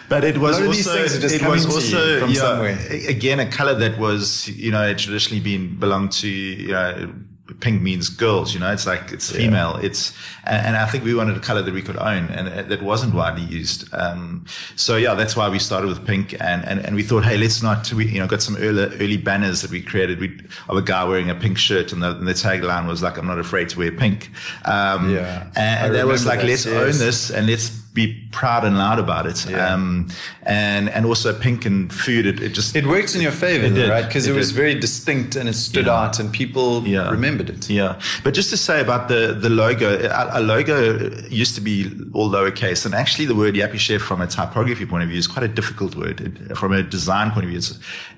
but 0.08 0.24
it 0.24 0.38
was 0.38 0.60
also, 0.60 1.04
it 1.04 1.46
was 1.46 1.66
also 1.66 2.20
from 2.20 2.30
yeah, 2.30 2.40
somewhere. 2.40 2.78
Again, 3.08 3.38
a 3.38 3.50
color 3.50 3.74
that 3.74 3.98
was, 3.98 4.48
you 4.48 4.70
know, 4.70 4.92
traditionally 4.94 5.42
been 5.42 5.78
belonged 5.78 6.12
to, 6.12 6.28
you 6.28 6.68
know, 6.68 7.12
pink 7.60 7.82
means 7.82 8.08
girls, 8.08 8.54
you 8.54 8.60
know, 8.60 8.72
it's 8.72 8.86
like, 8.86 9.12
it's 9.12 9.30
female. 9.30 9.78
Yeah. 9.78 9.86
It's, 9.86 10.12
and, 10.44 10.66
and, 10.66 10.76
I 10.76 10.86
think 10.86 11.04
we 11.04 11.14
wanted 11.14 11.36
a 11.36 11.40
color 11.40 11.62
that 11.62 11.74
we 11.74 11.82
could 11.82 11.96
own 11.96 12.28
and 12.28 12.70
that 12.70 12.82
wasn't 12.82 13.14
widely 13.14 13.42
used. 13.42 13.92
Um, 13.92 14.44
so 14.76 14.96
yeah, 14.96 15.14
that's 15.14 15.36
why 15.36 15.48
we 15.48 15.58
started 15.58 15.88
with 15.88 16.06
pink 16.06 16.34
and, 16.40 16.64
and, 16.64 16.80
and 16.80 16.94
we 16.94 17.02
thought, 17.02 17.24
hey, 17.24 17.36
let's 17.36 17.62
not, 17.62 17.92
we, 17.92 18.06
you 18.06 18.18
know, 18.18 18.26
got 18.26 18.42
some 18.42 18.56
early, 18.56 18.84
early 18.96 19.16
banners 19.16 19.62
that 19.62 19.70
we 19.70 19.82
created 19.82 20.20
we, 20.20 20.38
of 20.68 20.76
a 20.76 20.82
guy 20.82 21.04
wearing 21.04 21.30
a 21.30 21.34
pink 21.34 21.58
shirt 21.58 21.92
and 21.92 22.02
the, 22.02 22.16
and 22.16 22.26
the 22.26 22.32
tagline 22.32 22.86
was 22.86 23.02
like, 23.02 23.18
I'm 23.18 23.26
not 23.26 23.38
afraid 23.38 23.68
to 23.70 23.78
wear 23.78 23.92
pink. 23.92 24.30
Um, 24.64 25.14
yeah. 25.14 25.46
and, 25.56 25.86
and 25.86 25.94
that 25.94 26.06
was 26.06 26.26
like, 26.26 26.40
that, 26.40 26.46
let's 26.46 26.66
yes. 26.66 26.74
own 26.74 27.06
this 27.06 27.30
and 27.30 27.46
let's 27.46 27.80
be 27.92 28.28
proud 28.30 28.64
and 28.64 28.78
loud 28.78 28.98
about 28.98 29.26
it. 29.26 29.48
Yeah. 29.48 29.72
Um, 29.72 30.08
and, 30.44 30.88
and 30.90 31.04
also 31.04 31.36
pink 31.36 31.66
and 31.66 31.92
food, 31.92 32.24
it, 32.24 32.40
it 32.40 32.50
just. 32.50 32.76
It 32.76 32.86
worked 32.86 33.14
in 33.14 33.20
your 33.20 33.32
favor, 33.32 33.68
though, 33.68 33.88
right? 33.88 34.06
Because 34.06 34.26
it, 34.26 34.32
it, 34.32 34.36
was 34.36 34.52
very 34.52 34.74
distinct 34.78 35.34
and 35.36 35.48
it 35.48 35.54
stood 35.54 35.86
yeah. 35.86 36.00
out 36.00 36.20
and 36.20 36.32
people 36.32 36.86
yeah. 36.86 37.10
remembered 37.10 37.50
it. 37.50 37.68
Yeah. 37.68 38.00
But 38.22 38.34
just 38.34 38.50
to 38.50 38.56
say 38.56 38.80
about 38.80 39.08
the, 39.08 39.36
the 39.38 39.50
logo, 39.50 39.98
a, 40.10 40.40
logo 40.40 41.10
used 41.28 41.54
to 41.56 41.60
be 41.60 41.90
all 42.12 42.30
lowercase. 42.30 42.86
And 42.86 42.94
actually 42.94 43.26
the 43.26 43.34
word 43.34 43.54
Yuppiechef 43.54 44.00
from 44.00 44.20
a 44.20 44.26
typography 44.26 44.86
point 44.86 45.02
of 45.02 45.08
view 45.08 45.18
is 45.18 45.26
quite 45.26 45.44
a 45.44 45.48
difficult 45.48 45.96
word. 45.96 46.20
It, 46.20 46.56
from 46.56 46.72
a 46.72 46.82
design 46.82 47.32
point 47.32 47.44
of 47.44 47.50
view, 47.50 47.58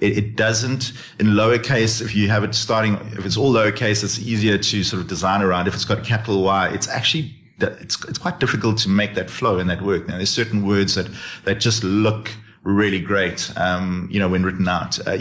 it, 0.01 0.19
it 0.19 0.37
doesn't, 0.37 0.93
in 1.19 1.29
lowercase, 1.29 2.03
if 2.03 2.15
you 2.15 2.29
have 2.29 2.45
it 2.45 2.55
starting, 2.55 2.95
if 3.13 3.25
it's 3.25 3.37
all 3.37 3.53
lowercase, 3.53 4.05
it's 4.05 4.19
easier 4.19 4.59
to 4.59 4.85
sort 4.85 5.01
of 5.01 5.09
design 5.09 5.41
around. 5.41 5.67
If 5.67 5.75
it's 5.75 5.87
got 5.87 6.05
capital 6.05 6.43
Y, 6.43 6.69
it's 6.69 6.89
actually 6.89 7.35
it's, 7.63 8.03
it's 8.05 8.19
quite 8.19 8.41
difficult 8.41 8.79
to 8.79 8.89
make 8.89 9.15
that 9.15 9.31
flow 9.31 9.59
and 9.59 9.69
that 9.71 9.83
work. 9.83 10.09
Now, 10.09 10.17
there's 10.17 10.31
certain 10.31 10.67
words 10.67 10.95
that, 10.95 11.09
that 11.45 11.61
just 11.61 11.85
look 11.85 12.31
really 12.63 13.01
great, 13.01 13.53
um, 13.57 14.09
you 14.11 14.21
know, 14.21 14.29
when 14.29 14.45
written 14.45 14.69
out. 14.69 14.99
Uh, 15.07 15.13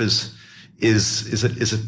is, 0.00 0.34
is, 0.78 1.26
is 1.26 1.44
a, 1.44 1.48
is 1.58 1.72
a 1.72 1.78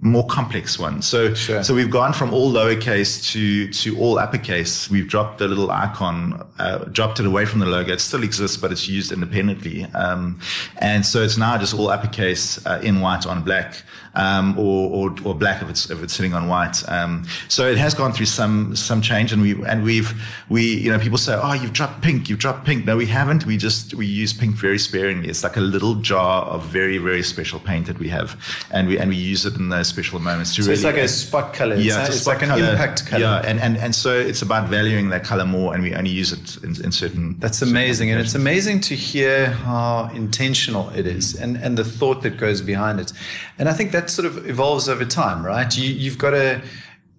more 0.00 0.26
complex 0.26 0.78
one. 0.78 1.02
So, 1.02 1.34
sure. 1.34 1.62
so 1.62 1.74
we've 1.74 1.90
gone 1.90 2.12
from 2.12 2.32
all 2.32 2.50
lowercase 2.50 3.30
to, 3.32 3.70
to 3.70 3.98
all 3.98 4.18
uppercase. 4.18 4.88
We've 4.88 5.06
dropped 5.06 5.38
the 5.38 5.48
little 5.48 5.70
icon, 5.70 6.46
uh, 6.58 6.84
dropped 6.84 7.20
it 7.20 7.26
away 7.26 7.44
from 7.44 7.60
the 7.60 7.66
logo. 7.66 7.92
It 7.92 8.00
still 8.00 8.22
exists, 8.22 8.56
but 8.56 8.72
it's 8.72 8.88
used 8.88 9.12
independently. 9.12 9.84
Um, 9.94 10.40
and 10.78 11.04
so 11.04 11.22
it's 11.22 11.36
now 11.36 11.58
just 11.58 11.74
all 11.74 11.88
uppercase, 11.88 12.64
uh, 12.66 12.80
in 12.82 13.00
white 13.00 13.26
on 13.26 13.42
black 13.42 13.82
um, 14.16 14.58
or, 14.58 14.90
or, 14.90 15.16
or 15.24 15.34
black 15.34 15.62
if 15.62 15.68
it's 15.68 15.90
if 15.90 16.02
it's 16.02 16.14
sitting 16.14 16.34
on 16.34 16.48
white. 16.48 16.82
Um, 16.88 17.24
so 17.48 17.68
it 17.68 17.78
has 17.78 17.94
gone 17.94 18.12
through 18.12 18.26
some 18.26 18.74
some 18.74 19.00
change, 19.00 19.32
and 19.32 19.42
we 19.42 19.64
and 19.66 19.84
we've 19.84 20.12
we 20.48 20.62
you 20.62 20.90
know 20.90 20.98
people 20.98 21.18
say, 21.18 21.38
oh, 21.40 21.52
you've 21.52 21.72
dropped 21.72 22.02
pink, 22.02 22.28
you've 22.28 22.38
dropped 22.38 22.64
pink. 22.64 22.86
No, 22.86 22.96
we 22.96 23.06
haven't. 23.06 23.46
We 23.46 23.56
just 23.56 23.94
we 23.94 24.06
use 24.06 24.32
pink 24.32 24.56
very 24.56 24.78
sparingly. 24.78 25.28
It's 25.28 25.44
like 25.44 25.56
a 25.56 25.60
little 25.60 25.96
jar 25.96 26.44
of 26.46 26.64
very 26.64 26.98
very 26.98 27.22
special 27.22 27.60
paint 27.60 27.86
that 27.86 27.98
we 27.98 28.08
have, 28.08 28.36
and 28.70 28.88
we 28.88 28.98
and 28.98 29.10
we 29.10 29.16
use 29.16 29.44
it 29.44 29.54
in 29.56 29.68
those 29.68 29.88
special 29.88 30.18
moments 30.18 30.54
to 30.56 30.62
so 30.62 30.70
really. 30.70 30.74
it's 30.74 30.84
like 30.84 30.96
a 30.96 31.08
spot 31.08 31.54
color. 31.54 31.76
Yeah, 31.76 32.06
it's, 32.06 32.16
it's, 32.16 32.26
like 32.26 32.40
color. 32.40 32.62
an 32.62 32.70
impact 32.70 33.06
color. 33.06 33.20
Yeah, 33.22 33.42
and, 33.44 33.60
and 33.60 33.76
and 33.76 33.94
so 33.94 34.14
it's 34.18 34.42
about 34.42 34.68
valuing 34.68 35.10
that 35.10 35.24
color 35.24 35.44
more, 35.44 35.74
and 35.74 35.82
we 35.82 35.94
only 35.94 36.10
use 36.10 36.32
it 36.32 36.56
in, 36.64 36.82
in 36.82 36.92
certain. 36.92 37.38
That's 37.38 37.60
amazing, 37.60 38.08
certain 38.08 38.18
and 38.18 38.26
it's 38.26 38.34
amazing 38.34 38.80
to 38.82 38.94
hear 38.94 39.50
how 39.50 40.10
intentional 40.14 40.88
it 40.90 41.06
is, 41.06 41.34
and 41.34 41.56
and 41.58 41.76
the 41.76 41.84
thought 41.84 42.22
that 42.22 42.38
goes 42.38 42.62
behind 42.62 42.98
it, 42.98 43.12
and 43.58 43.68
I 43.68 43.74
think 43.74 43.92
that 43.92 44.05
sort 44.10 44.26
of 44.26 44.48
evolves 44.48 44.88
over 44.88 45.04
time, 45.04 45.44
right? 45.44 45.76
You, 45.76 45.88
you've 45.88 46.18
got 46.18 46.30
to, 46.30 46.62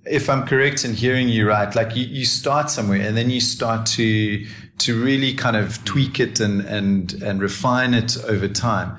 if 0.06 0.30
I'm 0.30 0.46
correct 0.46 0.86
in 0.86 0.94
hearing 0.94 1.30
you 1.30 1.48
right, 1.48 1.74
like 1.76 1.96
you, 1.96 2.06
you 2.06 2.26
start 2.26 2.70
somewhere 2.70 3.02
and 3.02 3.16
then 3.18 3.30
you 3.30 3.42
start 3.42 3.86
to, 3.88 4.46
to 4.80 5.04
really 5.04 5.34
kind 5.34 5.56
of 5.56 5.84
tweak 5.86 6.20
it 6.20 6.40
and, 6.40 6.62
and, 6.62 7.14
and 7.22 7.42
refine 7.42 7.94
it 7.94 8.18
over 8.26 8.48
time. 8.48 8.98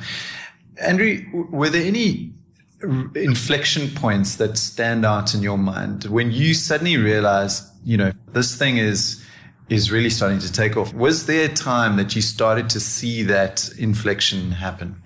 Andrew, 0.81 1.25
were 1.51 1.71
there 1.71 1.85
any 1.85 2.33
inflection 3.15 3.91
points 3.95 4.37
that 4.37 4.57
stand 4.57 5.05
out 5.05 5.35
in 5.35 5.43
your 5.43 5.59
mind 5.59 6.05
when 6.05 6.31
you 6.31 6.55
suddenly 6.55 6.97
realized, 6.97 7.65
you 7.85 7.97
know, 7.97 8.13
this 8.33 8.57
thing 8.57 8.79
is, 8.79 9.25
is 9.69 9.91
really 9.91 10.11
starting 10.11 10.39
to 10.39 10.51
take 10.51 10.77
off. 10.77 10.95
Was 10.95 11.27
there 11.27 11.51
a 11.51 11.53
time 11.53 11.97
that 11.97 12.17
you 12.17 12.23
started 12.23 12.71
to 12.71 12.81
see 12.81 13.23
that 13.25 13.69
inflection 13.79 14.53
happen? 14.53 15.03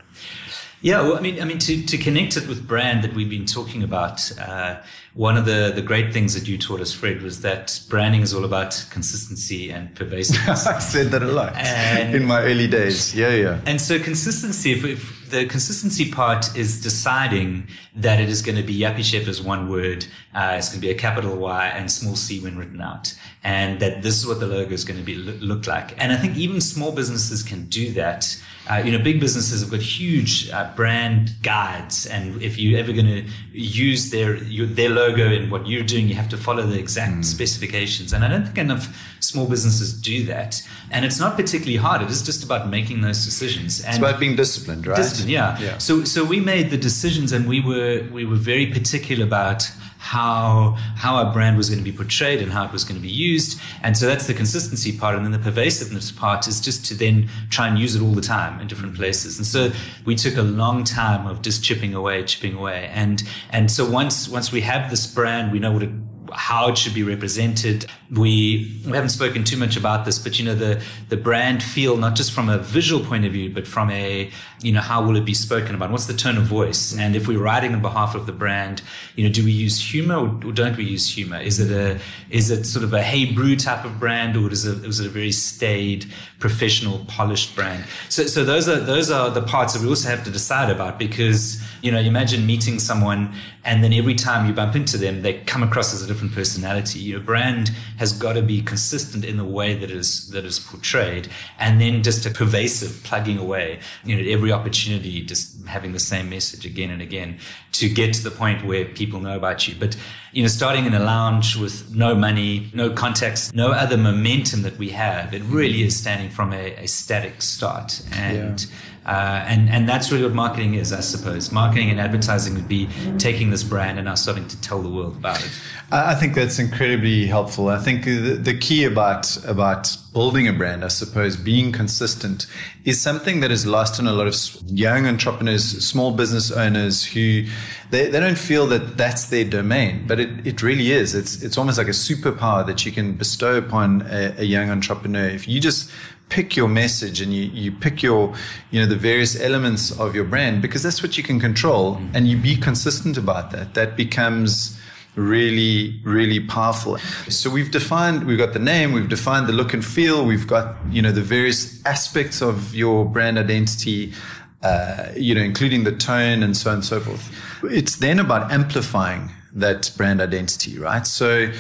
Yeah, 0.83 1.03
well, 1.03 1.17
I 1.17 1.21
mean, 1.21 1.41
I 1.41 1.45
mean, 1.45 1.59
to, 1.61 1.87
to 1.87 1.97
connect 1.97 2.37
it 2.37 2.49
with 2.49 2.67
brand 2.67 3.05
that 3.05 3.15
we've 3.15 3.31
been 3.31 3.47
talking 3.47 3.85
about, 3.85 4.37
uh, 4.39 4.81
one 5.15 5.37
of 5.37 5.45
the, 5.45 5.71
the 5.73 5.83
great 5.83 6.13
things 6.13 6.35
that 6.35 6.49
you 6.49 6.59
taught 6.59 6.81
us, 6.81 6.93
Fred, 6.93 7.23
was 7.23 7.43
that 7.43 7.81
branding 7.89 8.23
is 8.23 8.35
all 8.35 8.45
about 8.45 8.85
consistency 8.91 9.71
and 9.71 9.95
pervasiveness. 9.95 10.67
I 10.67 10.81
said 10.81 11.13
that 11.13 11.23
a 11.23 11.27
lot 11.27 11.55
and, 11.55 12.15
in 12.17 12.25
my 12.25 12.43
early 12.43 12.67
days. 12.67 13.15
Yeah, 13.15 13.31
yeah. 13.31 13.61
And 13.65 13.81
so 13.81 14.01
consistency, 14.01 14.73
if, 14.73 14.85
if 14.85 15.22
the 15.33 15.47
consistency 15.47 16.13
part 16.13 16.55
is 16.57 16.81
deciding 16.81 17.67
that 17.97 18.21
it 18.21 18.29
is 18.29 18.43
going 18.43 18.57
to 18.57 18.63
be 18.63 18.79
Yuppiechef 18.79 19.27
as 19.27 19.41
one 19.43 19.69
word, 19.71 20.05
uh, 20.35 20.55
it's 20.59 20.69
going 20.69 20.81
to 20.81 20.87
be 20.87 20.91
a 20.91 20.95
capital 20.95 21.35
Y 21.37 21.67
and 21.69 21.91
small 21.91 22.15
c 22.15 22.39
when 22.39 22.57
written 22.59 22.81
out, 22.81 23.15
and 23.43 23.81
that 23.81 24.03
this 24.03 24.19
is 24.19 24.27
what 24.27 24.41
the 24.41 24.47
logo 24.47 24.73
is 24.73 24.85
going 24.85 25.01
to 25.01 25.05
be 25.05 25.15
look 25.15 25.67
like. 25.67 25.89
And 26.01 26.13
I 26.13 26.17
think 26.17 26.37
even 26.37 26.61
small 26.61 26.93
businesses 26.93 27.43
can 27.43 27.65
do 27.67 27.93
that 27.95 28.37
uh, 28.71 28.81
you 28.85 28.93
know, 28.93 29.03
big 29.03 29.19
businesses 29.19 29.61
have 29.61 29.71
got 29.71 29.81
huge 29.81 30.49
uh, 30.51 30.73
brand 30.77 31.33
guides, 31.43 32.07
and 32.07 32.41
if 32.41 32.59
you're 32.59 32.79
ever 32.79 32.93
going 32.93 33.07
to 33.07 33.25
use 33.53 34.11
their 34.11 34.37
your, 34.45 34.67
their 34.67 34.89
logo 34.89 35.33
in 35.33 35.51
what 35.51 35.67
you're 35.67 35.83
doing, 35.83 36.09
you 36.09 36.15
have 36.15 36.29
to 36.29 36.37
follow 36.37 36.63
the 36.63 36.79
exact 36.79 37.03
Mm. 37.13 37.25
specifications. 37.25 38.13
And 38.13 38.25
I 38.25 38.29
don't 38.29 38.45
think 38.45 38.59
enough 38.59 38.87
small 39.19 39.47
businesses 39.47 39.93
do 39.93 40.25
that. 40.27 40.63
And 40.91 41.05
it's 41.05 41.19
not 41.19 41.37
particularly 41.37 41.77
hard. 41.77 42.01
It 42.01 42.11
is 42.11 42.23
just 42.23 42.45
about 42.45 42.69
making 42.69 43.01
those 43.01 43.25
decisions. 43.25 43.81
And 43.81 43.89
It's 43.89 43.99
about 43.99 44.21
being 44.21 44.37
disciplined, 44.37 44.87
right? 44.87 44.97
Yeah. 45.29 45.59
Yeah. 45.59 45.79
So 45.79 46.05
so 46.05 46.25
we 46.25 46.41
made 46.41 46.71
the 46.71 46.77
decisions, 46.77 47.33
and 47.33 47.49
we 47.49 47.61
were 47.61 48.07
we 48.13 48.25
were 48.25 48.37
very 48.37 48.67
particular 48.67 49.25
about 49.25 49.71
how 49.99 50.77
how 50.97 51.15
our 51.15 51.33
brand 51.33 51.57
was 51.57 51.69
going 51.71 51.79
to 51.79 51.89
be 51.89 51.97
portrayed 51.97 52.43
and 52.43 52.51
how 52.51 52.65
it 52.65 52.73
was 52.73 52.83
going 52.83 53.01
to 53.01 53.03
be 53.03 53.13
used. 53.13 53.61
And 53.83 53.97
so 53.97 54.07
that's 54.07 54.27
the 54.27 54.35
consistency 54.35 54.97
part, 54.99 55.15
and 55.15 55.25
then 55.25 55.33
the 55.33 55.39
pervasiveness 55.39 56.11
part 56.11 56.49
is 56.49 56.61
just 56.61 56.85
to 56.87 56.95
then 56.95 57.29
try 57.51 57.69
and 57.69 57.79
use 57.79 57.95
it 57.95 58.03
all 58.03 58.13
the 58.13 58.21
time 58.21 58.61
in 58.61 58.67
different 58.67 58.97
places. 58.97 59.39
And 59.39 59.47
so 59.47 59.71
we 60.05 60.17
took 60.17 60.37
a 60.37 60.43
long 60.43 60.83
time 60.83 61.27
of 61.27 61.41
just 61.41 61.63
chipping 61.63 61.95
away, 61.95 62.25
chipping 62.25 62.55
away, 62.55 62.91
and 62.93 63.23
and 63.51 63.71
so 63.71 63.89
once 63.89 64.29
once 64.29 64.51
we 64.51 64.61
have 64.63 64.91
this 64.91 65.07
brand, 65.07 65.53
we 65.53 65.61
know 65.61 65.73
what 65.73 65.85
it 65.85 65.91
how 66.35 66.69
it 66.69 66.79
should 66.79 66.95
be 66.95 67.03
represented. 67.03 67.87
We, 68.11 68.81
we 68.85 68.93
haven't 68.93 69.11
spoken 69.11 69.45
too 69.45 69.57
much 69.57 69.77
about 69.77 70.05
this, 70.05 70.19
but 70.19 70.39
you 70.39 70.45
know, 70.45 70.55
the, 70.55 70.83
the 71.09 71.17
brand 71.17 71.63
feel, 71.63 71.97
not 71.97 72.15
just 72.15 72.33
from 72.33 72.49
a 72.49 72.59
visual 72.59 73.05
point 73.05 73.25
of 73.25 73.33
view, 73.33 73.51
but 73.51 73.67
from 73.67 73.91
a, 73.91 74.31
you 74.63 74.73
know, 74.73 74.81
how 74.81 75.05
will 75.05 75.17
it 75.17 75.25
be 75.25 75.35
spoken 75.35 75.75
about? 75.75 75.91
What's 75.91 76.07
the 76.07 76.15
tone 76.15 76.37
of 76.37 76.45
voice? 76.45 76.97
And 76.97 77.17
if 77.17 77.27
we're 77.27 77.43
writing 77.43 77.75
on 77.75 77.83
behalf 77.83 78.15
of 78.15 78.27
the 78.27 78.33
brand, 78.33 78.83
you 79.17 79.25
know, 79.25 79.33
do 79.33 79.45
we 79.45 79.51
use 79.51 79.81
humor 79.81 80.17
or, 80.17 80.53
don't 80.53 80.77
we 80.77 80.85
use 80.85 81.09
humor? 81.09 81.41
Is 81.41 81.59
it 81.59 81.71
a, 81.71 82.01
is 82.31 82.51
it 82.51 82.65
sort 82.65 82.85
of 82.85 82.93
a 82.93 83.03
hey 83.03 83.33
brew 83.33 83.57
type 83.57 83.85
of 83.85 83.99
brand 83.99 84.37
or 84.37 84.51
is 84.51 84.65
it, 84.65 84.85
is 84.85 85.01
it 85.01 85.07
a 85.07 85.11
very 85.11 85.33
staid, 85.33 86.07
professional, 86.39 87.05
polished 87.07 87.55
brand? 87.55 87.85
So, 88.09 88.27
so 88.27 88.45
those 88.45 88.69
are, 88.69 88.79
those 88.79 89.11
are 89.11 89.31
the 89.31 89.43
parts 89.43 89.75
that 89.75 89.83
we 89.83 89.89
also 89.89 90.09
have 90.09 90.25
to 90.25 90.31
decide 90.31 90.71
about 90.71 90.99
because, 90.99 91.63
you 91.83 91.91
know, 91.91 91.99
imagine 91.99 92.47
meeting 92.47 92.79
someone 92.79 93.35
and 93.65 93.85
then 93.85 93.93
every 93.93 94.15
time 94.15 94.47
you 94.47 94.53
bump 94.53 94.75
into 94.75 94.99
them, 94.99 95.23
they 95.23 95.35
come 95.35 95.63
across 95.63 95.95
as 95.95 96.03
a 96.03 96.07
different 96.07 96.35
personality. 96.35 96.99
Your 96.99 97.21
brand 97.21 97.69
has 97.99 98.13
got 98.13 98.33
to 98.33 98.43
be 98.43 98.61
consistent 98.61 99.25
in 99.25 99.37
the 99.37 99.45
way 99.45 99.75
that 99.75 99.91
is 99.91 100.31
that 100.31 100.45
is 100.45 100.59
portrayed, 100.59 101.29
and 101.61 101.81
then 101.81 102.03
just 102.03 102.27
a 102.27 102.31
pervasive 102.31 103.03
plugging 103.05 103.39
away. 103.39 103.79
You 104.05 104.17
know, 104.17 104.33
at 104.33 104.41
opportunity, 104.53 105.23
just 105.23 105.67
having 105.67 105.93
the 105.93 106.01
same 106.01 106.29
message 106.31 106.65
again 106.65 106.91
and 106.91 107.03
again 107.03 107.39
to 107.73 107.89
get 107.89 108.15
to 108.15 108.23
the 108.23 108.31
point 108.31 108.65
where 108.65 108.85
people 108.85 109.21
know 109.21 109.37
about 109.37 109.67
you. 109.67 109.75
But 109.79 109.97
you 110.33 110.43
know, 110.43 110.49
starting 110.49 110.87
in 110.87 110.95
a 110.95 111.01
lounge 111.01 111.57
with 111.57 111.95
no 111.95 112.15
money, 112.15 112.71
no 112.75 112.91
contacts, 112.91 113.53
no 113.53 113.73
other 113.73 113.97
momentum 113.97 114.63
that 114.63 114.79
we 114.79 114.91
have, 114.91 115.35
it 115.35 115.43
really 115.43 115.83
is 115.83 115.97
standing 115.97 116.31
from 116.31 116.53
a, 116.53 116.75
a 116.77 116.87
static 116.87 117.43
start 117.43 118.03
and. 118.13 118.61
Yeah. 118.61 118.67
Uh, 119.05 119.45
and 119.49 119.69
and 119.69 119.89
that's 119.89 120.13
really 120.13 120.25
what 120.25 120.33
marketing 120.33 120.75
is, 120.75 120.93
I 120.93 121.01
suppose. 121.01 121.51
Marketing 121.51 121.91
and 121.91 121.99
advertising 121.99 122.55
would 122.55 122.69
be 122.69 122.89
taking 123.19 123.51
this 123.51 123.65
brand 123.65 123.99
and 123.99 124.07
now 124.07 124.15
starting 124.15 124.47
to 124.47 124.61
tell 124.61 124.81
the 124.81 124.89
world 124.89 125.17
about 125.17 125.45
it. 125.45 125.51
I 125.91 126.15
think 126.15 126.35
that's 126.35 126.59
incredibly 126.59 127.27
helpful. 127.27 127.69
I 127.69 127.79
think 127.79 128.05
the, 128.05 128.39
the 128.41 128.57
key 128.57 128.85
about 128.85 129.45
about 129.45 129.97
building 130.13 130.47
a 130.47 130.53
brand, 130.53 130.85
I 130.85 130.89
suppose, 130.89 131.37
being 131.37 131.73
consistent, 131.73 132.47
is 132.85 133.01
something 133.01 133.41
that 133.41 133.51
is 133.51 133.67
lost 133.67 133.99
on 133.99 134.07
a 134.07 134.13
lot 134.13 134.27
of 134.27 134.37
young 134.67 135.07
entrepreneurs, 135.07 135.65
small 135.85 136.13
business 136.13 136.53
owners 136.53 137.05
who 137.05 137.45
they, 137.91 138.09
they 138.09 138.21
don't 138.21 138.39
feel 138.39 138.67
that 138.69 138.97
that's 138.97 139.27
their 139.27 139.45
domain, 139.45 140.05
but 140.07 140.21
it, 140.21 140.47
it 140.47 140.63
really 140.63 140.93
is. 140.93 141.15
It's 141.15 141.43
it's 141.43 141.59
almost 141.59 141.77
like 141.77 141.89
a 141.89 141.91
superpower 141.91 142.65
that 142.67 142.87
you 142.87 142.93
can 142.93 143.15
bestow 143.15 143.57
upon 143.57 144.03
a, 144.03 144.35
a 144.39 144.45
young 144.45 144.71
entrepreneur 144.71 145.27
if 145.27 145.49
you 145.49 145.61
just 145.61 145.91
pick 146.33 146.57
your 146.57 146.69
message 146.69 147.21
and 147.21 147.35
you, 147.35 147.43
you 147.43 147.71
pick 147.71 148.03
your 148.03 148.35
you 148.71 148.81
know 148.81 148.87
the 148.87 148.97
various 148.97 149.39
elements 149.39 149.93
of 150.01 150.15
your 150.15 150.25
brand 150.25 150.63
because 150.63 150.83
that's 150.83 151.03
what 151.03 151.19
you 151.19 151.23
can 151.23 151.39
control 151.39 152.01
and 152.15 152.27
you 152.27 152.39
be 152.39 152.57
consistent 152.57 153.19
about 153.19 153.51
that. 153.51 153.75
That 153.75 153.97
becomes 153.99 154.81
really 155.15 156.01
really 156.05 156.41
powerful. 156.41 156.97
So 157.29 157.51
we've 157.51 157.71
defined 157.71 158.25
we've 158.25 158.39
got 158.39 158.55
the 158.55 158.65
name 158.75 158.93
we've 158.93 159.11
defined 159.11 159.47
the 159.47 159.53
look 159.53 159.75
and 159.75 159.85
feel 159.85 160.25
we've 160.25 160.47
got 160.47 160.75
you 160.91 161.03
know 161.03 161.13
the 161.13 161.27
various 161.37 161.85
aspects 161.85 162.41
of 162.41 162.75
your 162.75 163.05
brand 163.05 163.39
identity 163.39 164.15
uh, 164.63 165.09
you 165.15 165.35
know 165.35 165.43
including 165.43 165.85
the 165.85 165.93
tone 165.93 166.43
and 166.43 166.57
so 166.57 166.71
on 166.71 166.77
and 166.77 166.85
so 166.85 166.99
forth. 166.99 167.25
It's 167.65 167.97
then 167.97 168.19
about 168.19 168.51
amplifying 168.51 169.31
that 169.53 169.93
brand 169.99 170.23
identity 170.23 170.79
right? 170.79 171.07
So 171.07 171.53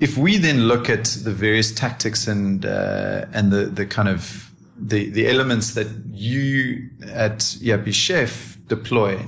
if 0.00 0.18
we 0.18 0.36
then 0.36 0.68
look 0.68 0.90
at 0.90 1.04
the 1.04 1.32
various 1.32 1.72
tactics 1.72 2.26
and 2.26 2.66
uh, 2.66 3.26
and 3.32 3.50
the 3.50 3.66
the 3.66 3.86
kind 3.86 4.08
of 4.08 4.50
the 4.78 5.10
the 5.10 5.28
elements 5.28 5.74
that 5.74 5.86
you 6.10 6.90
at 7.12 7.38
Yuppiechef 7.38 8.66
deploy, 8.68 9.18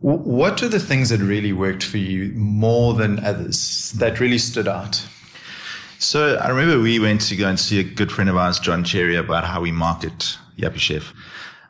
what 0.00 0.62
are 0.62 0.68
the 0.68 0.80
things 0.80 1.10
that 1.10 1.20
really 1.20 1.52
worked 1.52 1.82
for 1.82 1.98
you 1.98 2.32
more 2.34 2.94
than 2.94 3.22
others 3.24 3.92
that 3.98 4.18
really 4.18 4.38
stood 4.38 4.66
out? 4.66 5.06
So 5.98 6.36
I 6.36 6.48
remember 6.48 6.80
we 6.80 6.98
went 6.98 7.20
to 7.22 7.36
go 7.36 7.46
and 7.46 7.60
see 7.60 7.78
a 7.78 7.84
good 7.84 8.10
friend 8.10 8.30
of 8.30 8.36
ours, 8.36 8.58
John 8.58 8.82
Cherry, 8.84 9.16
about 9.16 9.44
how 9.44 9.60
we 9.60 9.70
market 9.70 10.38
Yuppiechef. 10.56 11.12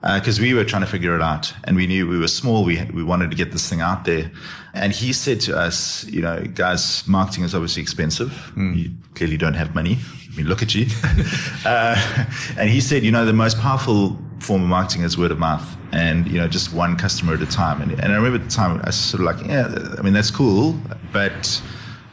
Because 0.02 0.40
we 0.40 0.54
were 0.54 0.64
trying 0.64 0.80
to 0.80 0.88
figure 0.88 1.14
it 1.14 1.20
out 1.20 1.52
and 1.64 1.76
we 1.76 1.86
knew 1.86 2.08
we 2.08 2.18
were 2.18 2.28
small. 2.28 2.64
We, 2.64 2.82
we 2.94 3.04
wanted 3.04 3.30
to 3.30 3.36
get 3.36 3.52
this 3.52 3.68
thing 3.68 3.82
out 3.82 4.04
there. 4.04 4.30
And 4.72 4.92
he 4.92 5.12
said 5.12 5.40
to 5.40 5.58
us, 5.58 6.04
you 6.04 6.22
know, 6.22 6.42
guys, 6.54 7.06
marketing 7.06 7.44
is 7.44 7.54
obviously 7.54 7.82
expensive. 7.82 8.52
You 8.76 8.90
clearly 9.14 9.36
don't 9.36 9.54
have 9.54 9.74
money. 9.74 9.98
I 10.32 10.36
mean, 10.36 10.46
look 10.46 10.62
at 10.62 10.74
you. 10.74 10.86
uh, 11.66 12.26
and 12.56 12.70
he 12.70 12.80
said, 12.80 13.02
you 13.02 13.12
know, 13.12 13.26
the 13.26 13.32
most 13.34 13.58
powerful 13.58 14.16
form 14.38 14.62
of 14.62 14.68
marketing 14.68 15.02
is 15.02 15.18
word 15.18 15.32
of 15.32 15.38
mouth 15.38 15.76
and, 15.92 16.26
you 16.28 16.38
know, 16.38 16.48
just 16.48 16.72
one 16.72 16.96
customer 16.96 17.34
at 17.34 17.42
a 17.42 17.46
time. 17.46 17.82
And, 17.82 17.92
and 17.92 18.12
I 18.12 18.16
remember 18.16 18.38
at 18.38 18.48
the 18.48 18.54
time, 18.54 18.80
I 18.82 18.86
was 18.86 18.96
sort 18.96 19.20
of 19.20 19.26
like, 19.26 19.46
yeah, 19.46 19.96
I 19.98 20.02
mean, 20.02 20.12
that's 20.12 20.30
cool, 20.30 20.78
but 21.12 21.60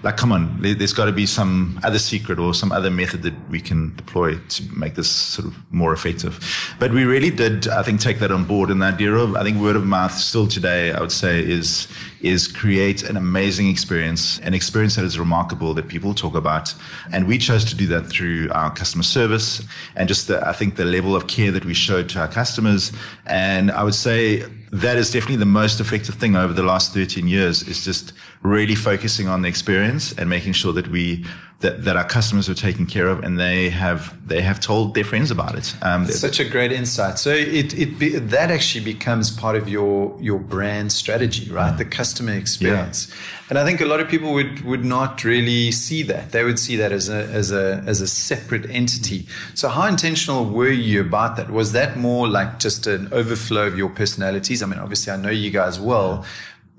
like, 0.07 0.15
come 0.15 0.31
on, 0.31 0.61
there, 0.61 0.73
has 0.73 0.93
got 0.93 1.05
to 1.05 1.11
be 1.11 1.25
some 1.25 1.77
other 1.83 1.99
secret 1.99 2.39
or 2.39 2.53
some 2.53 2.71
other 2.71 2.89
method 2.89 3.23
that 3.23 3.33
we 3.49 3.59
can 3.59 3.93
deploy 3.97 4.37
to 4.37 4.63
make 4.73 4.95
this 4.95 5.09
sort 5.09 5.45
of 5.45 5.53
more 5.69 5.91
effective. 5.91 6.39
But 6.79 6.93
we 6.93 7.03
really 7.03 7.29
did, 7.29 7.67
I 7.67 7.83
think, 7.83 7.99
take 7.99 8.19
that 8.19 8.31
on 8.31 8.45
board. 8.45 8.69
And 8.69 8.81
the 8.81 8.85
idea 8.85 9.13
of, 9.13 9.35
I 9.35 9.43
think, 9.43 9.59
word 9.59 9.75
of 9.75 9.85
mouth 9.85 10.13
still 10.13 10.47
today, 10.47 10.93
I 10.93 11.01
would 11.01 11.11
say, 11.11 11.41
is 11.41 11.89
is 12.21 12.47
create 12.47 13.03
an 13.03 13.17
amazing 13.17 13.69
experience, 13.69 14.39
an 14.39 14.53
experience 14.53 14.95
that 14.95 15.05
is 15.05 15.19
remarkable 15.19 15.73
that 15.73 15.87
people 15.87 16.13
talk 16.13 16.35
about. 16.35 16.73
And 17.11 17.27
we 17.27 17.37
chose 17.37 17.65
to 17.65 17.75
do 17.75 17.87
that 17.87 18.07
through 18.07 18.49
our 18.51 18.71
customer 18.71 19.03
service 19.03 19.63
and 19.95 20.07
just 20.07 20.27
the, 20.27 20.45
I 20.47 20.53
think 20.53 20.75
the 20.75 20.85
level 20.85 21.15
of 21.15 21.27
care 21.27 21.51
that 21.51 21.65
we 21.65 21.73
showed 21.73 22.09
to 22.09 22.19
our 22.19 22.27
customers. 22.27 22.91
And 23.25 23.71
I 23.71 23.83
would 23.83 23.95
say 23.95 24.43
that 24.71 24.97
is 24.97 25.11
definitely 25.11 25.37
the 25.37 25.45
most 25.45 25.79
effective 25.79 26.15
thing 26.15 26.35
over 26.35 26.53
the 26.53 26.63
last 26.63 26.93
13 26.93 27.27
years 27.27 27.63
is 27.63 27.85
just 27.85 28.13
really 28.41 28.75
focusing 28.75 29.27
on 29.27 29.41
the 29.41 29.47
experience 29.47 30.13
and 30.17 30.29
making 30.29 30.53
sure 30.53 30.73
that 30.73 30.87
we 30.89 31.25
that, 31.59 31.85
that 31.85 31.97
our 31.97 32.07
customers 32.07 32.47
are 32.49 32.53
taken 32.53 32.85
care 32.85 33.07
of 33.07 33.23
and 33.23 33.39
they 33.39 33.69
have 33.69 34.15
they 34.27 34.41
have 34.41 34.59
told 34.59 34.93
their 34.93 35.03
friends 35.03 35.31
about 35.31 35.55
it. 35.55 35.75
Um, 35.81 36.05
Such 36.05 36.39
a 36.39 36.45
great 36.47 36.71
insight. 36.71 37.17
So 37.17 37.31
it 37.31 37.73
it 37.73 37.97
be, 37.97 38.09
that 38.09 38.51
actually 38.51 38.85
becomes 38.85 39.31
part 39.31 39.55
of 39.55 39.67
your 39.67 40.15
your 40.21 40.37
brand 40.37 40.91
strategy, 40.91 41.51
right? 41.51 41.75
The 41.75 41.85
customer 41.85 42.33
experience. 42.33 43.11
And 43.49 43.57
I 43.57 43.63
think 43.63 43.81
a 43.81 43.85
lot 43.85 43.99
of 43.99 44.07
people 44.07 44.33
would 44.33 44.61
would 44.65 44.85
not 44.85 45.23
really 45.23 45.71
see 45.71 46.03
that. 46.03 46.31
They 46.31 46.43
would 46.43 46.59
see 46.59 46.75
that 46.75 46.91
as 46.91 47.09
a 47.09 47.25
as 47.25 47.51
a 47.51 47.83
as 47.87 48.01
a 48.01 48.07
separate 48.07 48.69
entity. 48.69 49.25
So 49.55 49.67
how 49.69 49.87
intentional 49.87 50.45
were 50.45 50.69
you 50.69 51.01
about 51.01 51.37
that? 51.37 51.49
Was 51.49 51.71
that 51.71 51.97
more 51.97 52.27
like 52.27 52.59
just 52.59 52.85
an 52.85 53.11
overflow 53.11 53.65
of 53.65 53.75
your 53.75 53.89
personalities? 53.89 54.61
I 54.61 54.67
mean, 54.67 54.79
obviously 54.79 55.11
I 55.11 55.15
know 55.15 55.31
you 55.31 55.49
guys 55.49 55.79
well. 55.79 56.23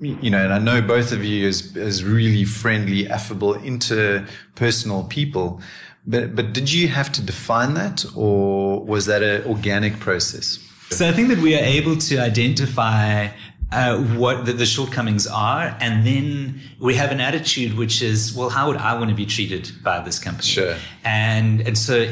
You 0.01 0.29
know, 0.29 0.43
and 0.43 0.53
I 0.53 0.59
know 0.59 0.81
both 0.81 1.11
of 1.11 1.25
you 1.25 1.47
as 1.47 1.75
as 1.75 2.03
really 2.03 2.45
friendly, 2.45 3.09
affable, 3.09 3.55
interpersonal 3.55 5.09
people. 5.09 5.61
But 6.07 6.35
but 6.35 6.53
did 6.53 6.71
you 6.71 6.87
have 6.87 7.11
to 7.13 7.21
define 7.21 7.73
that, 7.73 8.05
or 8.15 8.83
was 8.83 9.07
that 9.07 9.21
an 9.23 9.43
organic 9.45 9.99
process? 9.99 10.59
So 10.91 11.07
I 11.07 11.11
think 11.11 11.27
that 11.27 11.39
we 11.39 11.53
are 11.53 11.63
able 11.63 11.97
to 11.97 12.17
identify 12.17 13.27
uh, 13.71 13.97
what 13.97 14.45
the, 14.45 14.53
the, 14.53 14.65
shortcomings 14.65 15.27
are, 15.27 15.77
and 15.79 16.05
then 16.05 16.59
we 16.79 16.95
have 16.95 17.11
an 17.11 17.21
attitude 17.21 17.77
which 17.77 18.01
is, 18.01 18.33
well, 18.33 18.49
how 18.49 18.67
would 18.67 18.77
I 18.77 18.97
want 18.97 19.11
to 19.11 19.15
be 19.15 19.27
treated 19.27 19.71
by 19.83 19.99
this 19.99 20.17
company? 20.17 20.47
Sure. 20.47 20.75
And 21.03 21.61
and 21.61 21.77
so 21.77 22.11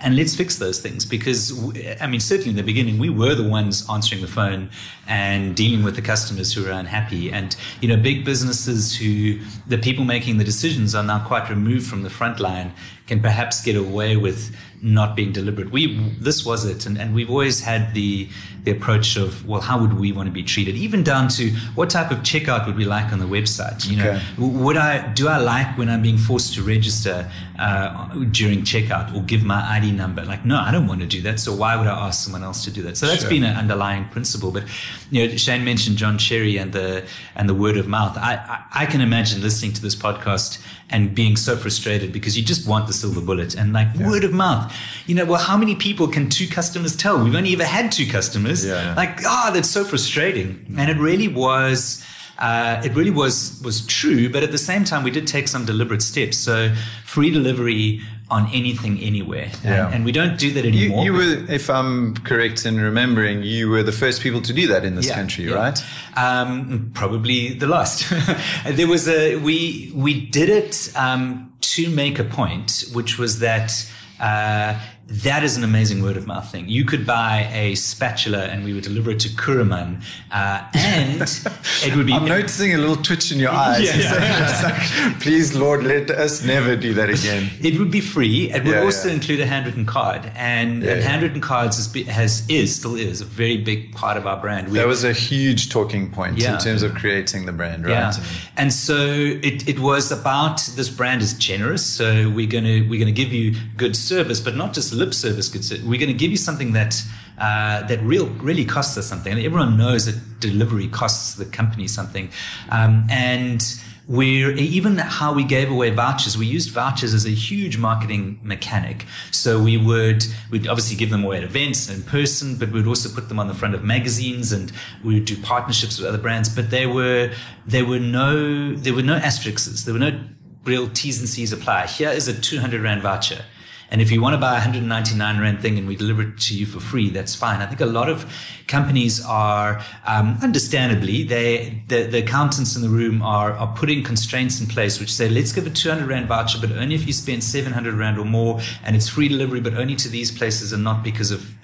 and 0.00 0.16
let's 0.16 0.36
fix 0.36 0.58
those 0.58 0.80
things 0.80 1.06
because 1.06 1.52
I 1.98 2.06
mean, 2.06 2.20
certainly 2.20 2.50
in 2.50 2.56
the 2.56 2.62
beginning, 2.62 2.98
we 2.98 3.08
were 3.08 3.34
the 3.34 3.48
ones 3.48 3.88
answering 3.88 4.20
the 4.20 4.28
phone 4.28 4.68
and 5.06 5.56
dealing 5.56 5.82
with 5.82 5.96
the 5.96 6.02
customers 6.02 6.52
who 6.52 6.66
are 6.66 6.72
unhappy, 6.72 7.32
and 7.32 7.56
you 7.80 7.88
know, 7.88 7.96
big 7.96 8.26
businesses 8.26 8.94
who 8.94 9.38
the 9.66 9.78
people 9.78 10.04
making 10.04 10.36
the 10.36 10.44
decisions 10.44 10.94
are 10.94 11.04
now 11.04 11.26
quite 11.26 11.48
removed 11.48 11.86
from 11.86 12.02
the 12.02 12.10
front 12.10 12.38
line 12.38 12.74
can 13.06 13.20
perhaps 13.22 13.62
get 13.62 13.76
away 13.76 14.18
with 14.18 14.54
not 14.80 15.16
being 15.16 15.32
deliberate. 15.32 15.70
We 15.70 15.98
this 16.20 16.44
was 16.44 16.64
it, 16.64 16.86
and, 16.86 16.98
and 16.98 17.14
we've 17.14 17.30
always 17.30 17.60
had 17.60 17.94
the 17.94 18.28
the 18.64 18.70
approach 18.72 19.16
of 19.16 19.46
well, 19.46 19.60
how 19.60 19.80
would 19.80 19.98
we 19.98 20.12
want 20.12 20.26
to 20.26 20.32
be 20.32 20.42
treated? 20.42 20.74
Even 20.76 21.02
down 21.02 21.28
to 21.28 21.50
what 21.74 21.90
type 21.90 22.10
of 22.10 22.18
checkout 22.18 22.66
would 22.66 22.76
we 22.76 22.84
like 22.84 23.12
on 23.12 23.18
the 23.18 23.26
website? 23.26 23.88
You 23.88 23.96
know, 23.96 24.10
Okay. 24.10 24.22
would 24.38 24.76
I 24.76 25.12
do 25.14 25.28
I 25.28 25.38
like 25.38 25.78
when 25.78 25.88
I'm 25.88 26.02
being 26.02 26.18
forced 26.18 26.54
to 26.54 26.62
register 26.62 27.30
uh, 27.58 28.08
during 28.30 28.62
checkout 28.62 29.14
or 29.16 29.22
give 29.22 29.42
my 29.44 29.60
ID 29.76 29.92
number? 29.92 30.24
Like, 30.24 30.44
no, 30.44 30.56
I 30.58 30.70
don't 30.70 30.86
want 30.86 31.00
to 31.00 31.06
do 31.06 31.22
that. 31.22 31.40
So 31.40 31.54
why 31.54 31.76
would 31.76 31.86
I 31.86 32.06
ask 32.06 32.22
someone 32.24 32.44
else 32.44 32.64
to 32.64 32.70
do 32.70 32.82
that? 32.82 32.96
So 32.96 33.06
that's 33.06 33.22
Sure. 33.22 33.30
been 33.30 33.44
an 33.44 33.56
underlying 33.56 34.04
principle. 34.06 34.50
But 34.52 34.64
you 35.10 35.26
know, 35.26 35.36
Shane 35.36 35.64
mentioned 35.64 35.96
John 35.96 36.18
Cherry 36.18 36.56
and 36.56 36.72
the 36.72 37.04
and 37.36 37.48
the 37.48 37.54
word 37.54 37.76
of 37.76 37.88
mouth. 37.88 38.16
I, 38.16 38.34
I 38.34 38.82
I 38.82 38.86
can 38.86 39.00
imagine 39.00 39.40
listening 39.40 39.72
to 39.74 39.82
this 39.82 39.94
podcast 39.96 40.60
and 40.90 41.14
being 41.14 41.36
so 41.36 41.54
frustrated 41.56 42.12
because 42.12 42.36
you 42.38 42.42
just 42.44 42.66
want 42.66 42.86
the 42.86 42.92
silver 42.92 43.20
bullet 43.20 43.54
and 43.54 43.72
like 43.72 43.94
word 43.96 44.24
of 44.24 44.32
mouth. 44.32 44.67
You 45.06 45.14
know, 45.14 45.24
well, 45.24 45.40
how 45.40 45.56
many 45.56 45.74
people 45.74 46.08
can 46.08 46.28
two 46.28 46.46
customers 46.48 46.96
tell? 46.96 47.22
We've 47.22 47.34
only 47.34 47.52
ever 47.54 47.64
had 47.64 47.90
two 47.92 48.06
customers. 48.06 48.64
Yeah. 48.64 48.94
Like, 48.96 49.20
ah, 49.24 49.50
that's 49.52 49.70
so 49.70 49.84
frustrating. 49.84 50.64
And 50.78 50.90
it 50.90 50.96
really 50.98 51.28
was. 51.28 52.04
Uh, 52.38 52.80
it 52.84 52.94
really 52.94 53.10
was 53.10 53.60
was 53.64 53.84
true, 53.86 54.28
but 54.30 54.44
at 54.44 54.52
the 54.52 54.58
same 54.58 54.84
time, 54.84 55.02
we 55.02 55.10
did 55.10 55.26
take 55.26 55.48
some 55.48 55.64
deliberate 55.64 56.02
steps. 56.02 56.36
So, 56.38 56.72
free 57.04 57.30
delivery 57.30 58.00
on 58.30 58.46
anything, 58.52 59.00
anywhere, 59.00 59.50
Yeah. 59.64 59.86
and, 59.86 59.94
and 59.94 60.04
we 60.04 60.12
don't 60.12 60.38
do 60.38 60.52
that 60.52 60.64
You, 60.64 60.70
anymore. 60.84 61.04
you 61.04 61.12
were, 61.14 61.50
if 61.50 61.68
I'm 61.70 62.14
correct 62.18 62.64
in 62.66 62.78
remembering, 62.78 63.42
you 63.42 63.70
were 63.70 63.82
the 63.82 63.90
first 63.90 64.20
people 64.22 64.42
to 64.42 64.52
do 64.52 64.68
that 64.68 64.84
in 64.84 64.94
this 64.96 65.06
Yeah, 65.08 65.14
country, 65.14 65.46
yeah. 65.46 65.54
right? 65.54 65.82
Um, 66.14 66.90
probably 66.94 67.54
the 67.54 67.66
last. 67.66 68.04
there 68.66 68.86
was 68.86 69.08
a 69.08 69.36
we 69.36 69.90
we 69.94 70.26
did 70.26 70.48
it 70.48 70.92
um, 70.94 71.52
to 71.62 71.88
make 71.90 72.18
a 72.20 72.24
point, 72.24 72.84
which 72.92 73.18
was 73.18 73.40
that. 73.40 73.72
Uh, 74.20 74.74
that 75.10 75.42
is 75.42 75.56
an 75.56 75.64
amazing 75.64 76.02
word 76.02 76.18
of 76.18 76.26
mouth 76.26 76.52
thing. 76.52 76.68
You 76.68 76.84
could 76.84 77.06
buy 77.06 77.48
a 77.54 77.74
spatula 77.76 78.44
and 78.44 78.62
we 78.62 78.74
would 78.74 78.84
deliver 78.84 79.10
it 79.12 79.20
to 79.20 79.30
Kuruman, 79.30 80.02
uh, 80.30 80.68
and 80.74 81.22
it 81.82 81.96
would 81.96 82.04
be. 82.06 82.12
I'm 82.12 82.26
noticing 82.26 82.74
a 82.74 82.78
little 82.78 82.96
twitch 82.96 83.32
in 83.32 83.38
your 83.38 83.50
eyes. 83.50 83.78
Yeah, 83.88 83.96
yeah. 83.96 84.60
Like, 85.08 85.20
Please, 85.20 85.54
Lord, 85.54 85.82
let 85.84 86.10
us 86.10 86.44
never 86.44 86.76
do 86.76 86.92
that 86.94 87.08
again. 87.08 87.50
It 87.62 87.78
would 87.78 87.90
be 87.90 88.02
free. 88.02 88.50
It 88.52 88.64
would 88.64 88.74
Yeah, 88.74 88.82
also 88.82 89.08
include 89.08 89.40
a 89.40 89.46
handwritten 89.46 89.86
card, 89.86 90.30
and, 90.36 90.82
and 90.84 91.02
handwritten 91.02 91.40
cards 91.40 91.76
has, 91.78 92.06
has 92.08 92.44
is 92.50 92.74
still 92.76 92.94
is 92.94 93.22
a 93.22 93.24
very 93.24 93.56
big 93.56 93.92
part 93.94 94.18
of 94.18 94.26
our 94.26 94.36
brand. 94.38 94.68
We- 94.68 94.78
That 94.78 94.86
was 94.88 95.04
a 95.04 95.12
huge 95.14 95.70
talking 95.70 96.10
point 96.10 96.42
in 96.42 96.58
terms 96.58 96.82
of 96.82 96.94
creating 96.94 97.46
the 97.46 97.52
brand, 97.52 97.86
right? 97.86 97.92
Yeah, 97.92 98.12
and 98.58 98.72
so 98.72 98.96
it, 98.98 99.66
it 99.68 99.78
was 99.78 100.12
about 100.12 100.60
this 100.76 100.90
brand 100.90 101.22
is 101.22 101.32
generous, 101.32 101.84
so 101.86 102.28
we're 102.28 102.46
gonna 102.46 102.84
we're 102.90 102.98
gonna 103.00 103.10
give 103.10 103.32
you 103.32 103.54
good 103.76 103.96
service, 103.96 104.40
but 104.40 104.54
not 104.54 104.74
just 104.74 104.92
lip 104.98 105.14
service 105.14 105.48
service. 105.48 105.82
We're 105.84 106.00
gonna 106.00 106.12
give 106.12 106.30
you 106.30 106.36
something 106.36 106.72
that 106.72 107.02
uh, 107.38 107.86
that 107.86 108.00
real 108.02 108.26
really 108.48 108.64
costs 108.64 108.96
us 108.98 109.06
something, 109.06 109.32
and 109.32 109.40
everyone 109.40 109.76
knows 109.76 110.06
that 110.06 110.40
delivery 110.40 110.88
costs 110.88 111.34
the 111.34 111.44
company 111.44 111.88
something, 111.88 112.30
um, 112.70 113.06
and. 113.10 113.62
We're 114.10 114.52
even 114.52 114.96
how 114.96 115.34
we 115.34 115.44
gave 115.44 115.70
away 115.70 115.90
vouchers. 115.90 116.38
We 116.38 116.46
used 116.46 116.70
vouchers 116.70 117.12
as 117.12 117.26
a 117.26 117.34
huge 117.48 117.76
marketing 117.76 118.40
mechanic. 118.42 119.04
So 119.32 119.62
we 119.62 119.76
would 119.76 120.24
we'd 120.50 120.66
obviously 120.66 120.96
give 120.96 121.10
them 121.10 121.24
away 121.24 121.36
at 121.36 121.42
events 121.42 121.90
and 121.90 121.98
in 121.98 122.04
person, 122.04 122.56
but 122.56 122.72
we'd 122.72 122.86
also 122.86 123.14
put 123.14 123.28
them 123.28 123.38
on 123.38 123.48
the 123.48 123.54
front 123.54 123.74
of 123.74 123.84
magazines 123.84 124.50
and 124.50 124.72
we 125.04 125.12
would 125.16 125.26
do 125.26 125.36
partnerships 125.42 125.98
with 125.98 126.08
other 126.08 126.16
brands. 126.16 126.48
But 126.48 126.70
there 126.70 126.88
were 126.88 127.32
there 127.66 127.84
were 127.84 127.98
no 127.98 128.72
there 128.72 128.94
were 128.94 129.02
no 129.02 129.16
asterisks. 129.16 129.84
There 129.84 129.92
were 129.92 130.00
no 130.00 130.18
real 130.64 130.88
T's 130.88 131.18
and 131.18 131.28
C's 131.28 131.52
apply. 131.52 131.86
Here 131.86 132.08
is 132.08 132.28
a 132.28 132.40
200 132.40 132.80
rand 132.80 133.02
voucher. 133.02 133.44
And 133.90 134.02
if 134.02 134.10
you 134.10 134.20
want 134.20 134.34
to 134.34 134.38
buy 134.38 134.50
a 134.50 134.60
199 134.60 135.40
rand 135.40 135.60
thing 135.60 135.78
and 135.78 135.88
we 135.88 135.96
deliver 135.96 136.22
it 136.22 136.38
to 136.38 136.54
you 136.54 136.66
for 136.66 136.78
free, 136.78 137.08
that's 137.08 137.34
fine. 137.34 137.62
I 137.62 137.66
think 137.66 137.80
a 137.80 137.86
lot 137.86 138.10
of 138.10 138.30
companies 138.66 139.24
are, 139.24 139.82
um, 140.06 140.38
understandably, 140.42 141.22
they, 141.22 141.82
the, 141.88 142.02
the 142.04 142.18
accountants 142.18 142.76
in 142.76 142.82
the 142.82 142.90
room 142.90 143.22
are, 143.22 143.52
are 143.52 143.74
putting 143.74 144.04
constraints 144.04 144.60
in 144.60 144.66
place 144.66 145.00
which 145.00 145.12
say, 145.12 145.30
let's 145.30 145.52
give 145.52 145.66
a 145.66 145.70
200 145.70 146.06
rand 146.06 146.28
voucher, 146.28 146.58
but 146.60 146.70
only 146.72 146.94
if 146.94 147.06
you 147.06 147.14
spend 147.14 147.42
700 147.42 147.94
rand 147.94 148.18
or 148.18 148.26
more, 148.26 148.60
and 148.84 148.94
it's 148.94 149.08
free 149.08 149.28
delivery, 149.28 149.60
but 149.60 149.74
only 149.74 149.96
to 149.96 150.08
these 150.08 150.30
places 150.30 150.72
and 150.72 150.84
not 150.84 151.02
because 151.02 151.30
of. 151.30 151.54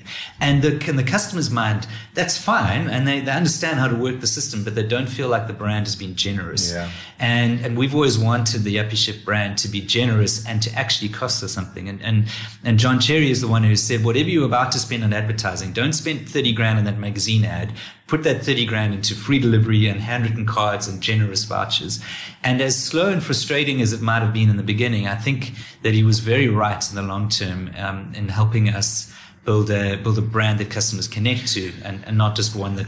And 0.41 0.63
the, 0.63 0.89
in 0.89 0.97
the 0.97 1.05
customer's 1.05 1.51
mind, 1.51 1.87
that's 2.15 2.39
fine, 2.39 2.89
and 2.89 3.07
they, 3.07 3.21
they 3.21 3.33
understand 3.33 3.79
how 3.79 3.89
to 3.89 3.97
work 3.97 4.21
the 4.21 4.27
system, 4.27 4.65
but 4.65 4.75
they 4.75 4.83
don't 4.83 5.09
feel 5.09 5.29
like 5.29 5.47
the 5.47 5.53
brand 5.53 5.87
has 5.87 5.97
been 5.97 6.15
generous. 6.15 6.73
Yeah. 6.73 6.91
And 7.19 7.61
and 7.65 7.77
we've 7.77 7.95
always 7.95 8.19
wanted 8.19 8.65
the 8.65 8.77
Yuppiechef 8.77 9.25
brand 9.25 9.59
to 9.59 9.69
be 9.69 9.81
generous 9.81 10.47
and 10.47 10.63
to 10.63 10.73
actually 10.75 11.09
cost 11.09 11.43
us 11.43 11.53
something. 11.53 11.89
And 11.89 12.03
and 12.03 12.27
and 12.65 12.79
John 12.79 13.01
Cherry 13.01 13.31
is 13.31 13.41
the 13.41 13.49
one 13.49 13.65
who 13.65 13.77
said, 13.77 14.05
whatever 14.05 14.29
you're 14.29 14.47
about 14.47 14.73
to 14.73 14.79
spend 14.79 15.05
on 15.05 15.13
advertising, 15.13 15.73
don't 15.73 15.93
spend 15.93 16.29
thirty 16.29 16.53
grand 16.53 16.79
on 16.79 16.85
that 16.85 16.99
magazine 16.99 17.45
ad. 17.45 17.73
Put 18.07 18.23
that 18.25 18.45
thirty 18.45 18.67
grand 18.67 18.93
into 18.95 19.15
free 19.15 19.39
delivery 19.39 19.87
and 19.89 20.01
handwritten 20.01 20.45
cards 20.45 20.87
and 20.87 21.01
generous 21.01 21.45
vouchers. 21.45 22.03
And 22.43 22.61
as 22.61 22.77
slow 22.77 23.09
and 23.11 23.23
frustrating 23.23 23.81
as 23.81 23.93
it 23.93 24.03
might 24.03 24.21
have 24.21 24.33
been 24.33 24.51
in 24.51 24.57
the 24.59 24.63
beginning, 24.63 25.09
I 25.09 25.15
think 25.15 25.53
that 25.83 25.95
he 25.95 26.03
was 26.03 26.21
very 26.21 26.49
right 26.49 26.87
in 26.91 26.97
the 26.97 27.03
long 27.03 27.29
term 27.29 27.71
um, 27.79 28.13
in 28.15 28.29
helping 28.29 28.69
us 28.69 29.11
build 29.45 29.71
a 29.71 29.97
build 29.97 30.19
a 30.19 30.23
brand 30.23 30.59
that 30.61 30.71
customers 30.71 31.09
connect 31.09 31.49
to, 31.55 31.73
and, 31.85 32.05
and 32.07 32.17
not 32.17 32.37
just 32.37 32.57
one 32.57 32.77
that 32.77 32.87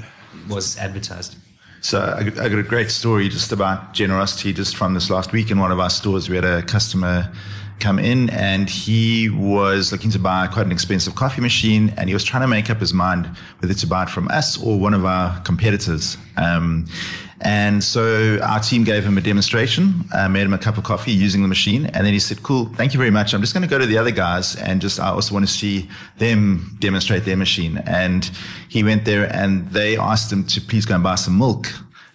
was 0.48 0.76
advertised. 0.78 1.36
So 1.80 2.14
I 2.18 2.24
got, 2.24 2.58
a 2.58 2.62
great 2.62 2.90
story 2.90 3.28
just 3.28 3.52
about 3.52 3.92
generosity 3.92 4.52
just 4.52 4.76
from 4.76 4.94
this 4.94 5.08
last 5.08 5.32
week 5.32 5.50
in 5.50 5.58
one 5.60 5.70
of 5.70 5.78
our 5.78 5.90
stores. 5.90 6.28
We 6.28 6.34
had 6.34 6.44
a 6.44 6.62
customer 6.62 7.30
come 7.78 7.98
in 7.98 8.30
and 8.30 8.68
he 8.68 9.28
was 9.28 9.92
looking 9.92 10.10
to 10.10 10.18
buy 10.18 10.46
quite 10.46 10.66
an 10.66 10.72
expensive 10.72 11.14
coffee 11.14 11.42
machine 11.42 11.92
and 11.96 12.08
he 12.08 12.14
was 12.14 12.24
trying 12.24 12.40
to 12.40 12.48
make 12.48 12.70
up 12.70 12.78
his 12.78 12.92
mind 12.92 13.26
whether 13.60 13.74
to 13.74 13.86
buy 13.86 14.04
it 14.04 14.08
from 14.08 14.28
us 14.28 14.60
or 14.60 14.80
one 14.80 14.94
of 14.94 15.04
our 15.04 15.38
competitors. 15.42 16.16
Um, 16.36 16.86
and 17.40 17.84
so 17.84 18.38
our 18.42 18.60
team 18.60 18.84
gave 18.84 19.04
him 19.04 19.18
a 19.18 19.20
demonstration, 19.20 20.04
uh, 20.14 20.28
made 20.28 20.42
him 20.42 20.54
a 20.54 20.58
cup 20.58 20.78
of 20.78 20.84
coffee 20.84 21.12
using 21.12 21.42
the 21.42 21.48
machine. 21.48 21.86
And 21.86 22.06
then 22.06 22.12
he 22.12 22.18
said, 22.18 22.42
cool, 22.42 22.66
thank 22.74 22.94
you 22.94 22.98
very 22.98 23.10
much. 23.10 23.34
I'm 23.34 23.42
just 23.42 23.52
going 23.52 23.62
to 23.62 23.68
go 23.68 23.78
to 23.78 23.86
the 23.86 23.98
other 23.98 24.10
guys 24.10 24.56
and 24.56 24.80
just, 24.80 24.98
I 24.98 25.08
also 25.08 25.34
want 25.34 25.46
to 25.46 25.52
see 25.52 25.88
them 26.18 26.76
demonstrate 26.78 27.24
their 27.24 27.36
machine. 27.36 27.78
And 27.86 28.30
he 28.68 28.82
went 28.82 29.04
there 29.04 29.30
and 29.34 29.68
they 29.70 29.98
asked 29.98 30.32
him 30.32 30.44
to 30.44 30.60
please 30.60 30.86
go 30.86 30.94
and 30.94 31.04
buy 31.04 31.16
some 31.16 31.38
milk 31.38 31.66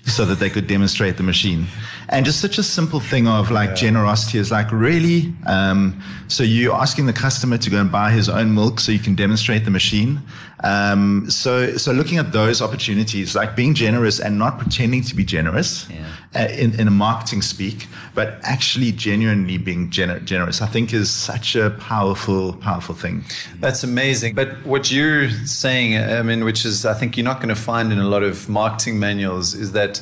so 0.05 0.25
that 0.25 0.39
they 0.39 0.49
could 0.49 0.65
demonstrate 0.65 1.17
the 1.17 1.23
machine. 1.23 1.67
And 2.11 2.25
just 2.25 2.41
such 2.41 2.57
a 2.57 2.63
simple 2.63 2.99
thing 2.99 3.25
of 3.27 3.51
like 3.51 3.73
generosity 3.73 4.37
is 4.37 4.51
like 4.51 4.69
really. 4.71 5.33
Um, 5.45 6.01
so 6.27 6.43
you're 6.43 6.75
asking 6.75 7.05
the 7.05 7.13
customer 7.13 7.57
to 7.57 7.69
go 7.69 7.79
and 7.79 7.89
buy 7.89 8.11
his 8.11 8.27
own 8.27 8.53
milk 8.53 8.81
so 8.81 8.91
you 8.91 8.99
can 8.99 9.15
demonstrate 9.15 9.63
the 9.63 9.71
machine. 9.71 10.21
Um, 10.63 11.29
so 11.29 11.77
so 11.77 11.91
looking 11.93 12.17
at 12.17 12.33
those 12.33 12.61
opportunities, 12.61 13.33
like 13.33 13.55
being 13.55 13.73
generous 13.73 14.19
and 14.19 14.37
not 14.37 14.59
pretending 14.59 15.01
to 15.03 15.15
be 15.15 15.23
generous 15.23 15.87
Yeah. 15.89 16.05
uh, 16.41 16.47
in 16.51 16.79
in 16.79 16.87
a 16.87 16.91
marketing 16.91 17.41
speak, 17.41 17.87
but 18.13 18.39
actually 18.43 18.91
genuinely 18.91 19.57
being 19.57 19.89
gener- 19.89 20.23
generous, 20.23 20.61
I 20.61 20.67
think 20.67 20.93
is 20.93 21.09
such 21.09 21.55
a 21.55 21.69
powerful 21.71 22.53
powerful 22.53 22.93
thing. 22.93 23.23
That's 23.61 23.83
amazing. 23.83 24.35
But 24.35 24.49
what 24.65 24.91
you're 24.91 25.29
saying, 25.45 25.97
I 25.97 26.21
mean, 26.23 26.43
which 26.43 26.65
is, 26.65 26.85
I 26.85 26.93
think 26.93 27.15
you're 27.15 27.23
not 27.31 27.37
going 27.37 27.55
to 27.55 27.61
find 27.61 27.91
in 27.91 27.99
a 27.99 28.07
lot 28.09 28.21
of 28.23 28.47
marketing 28.49 28.99
manuals, 28.99 29.55
is 29.55 29.71
that, 29.71 30.01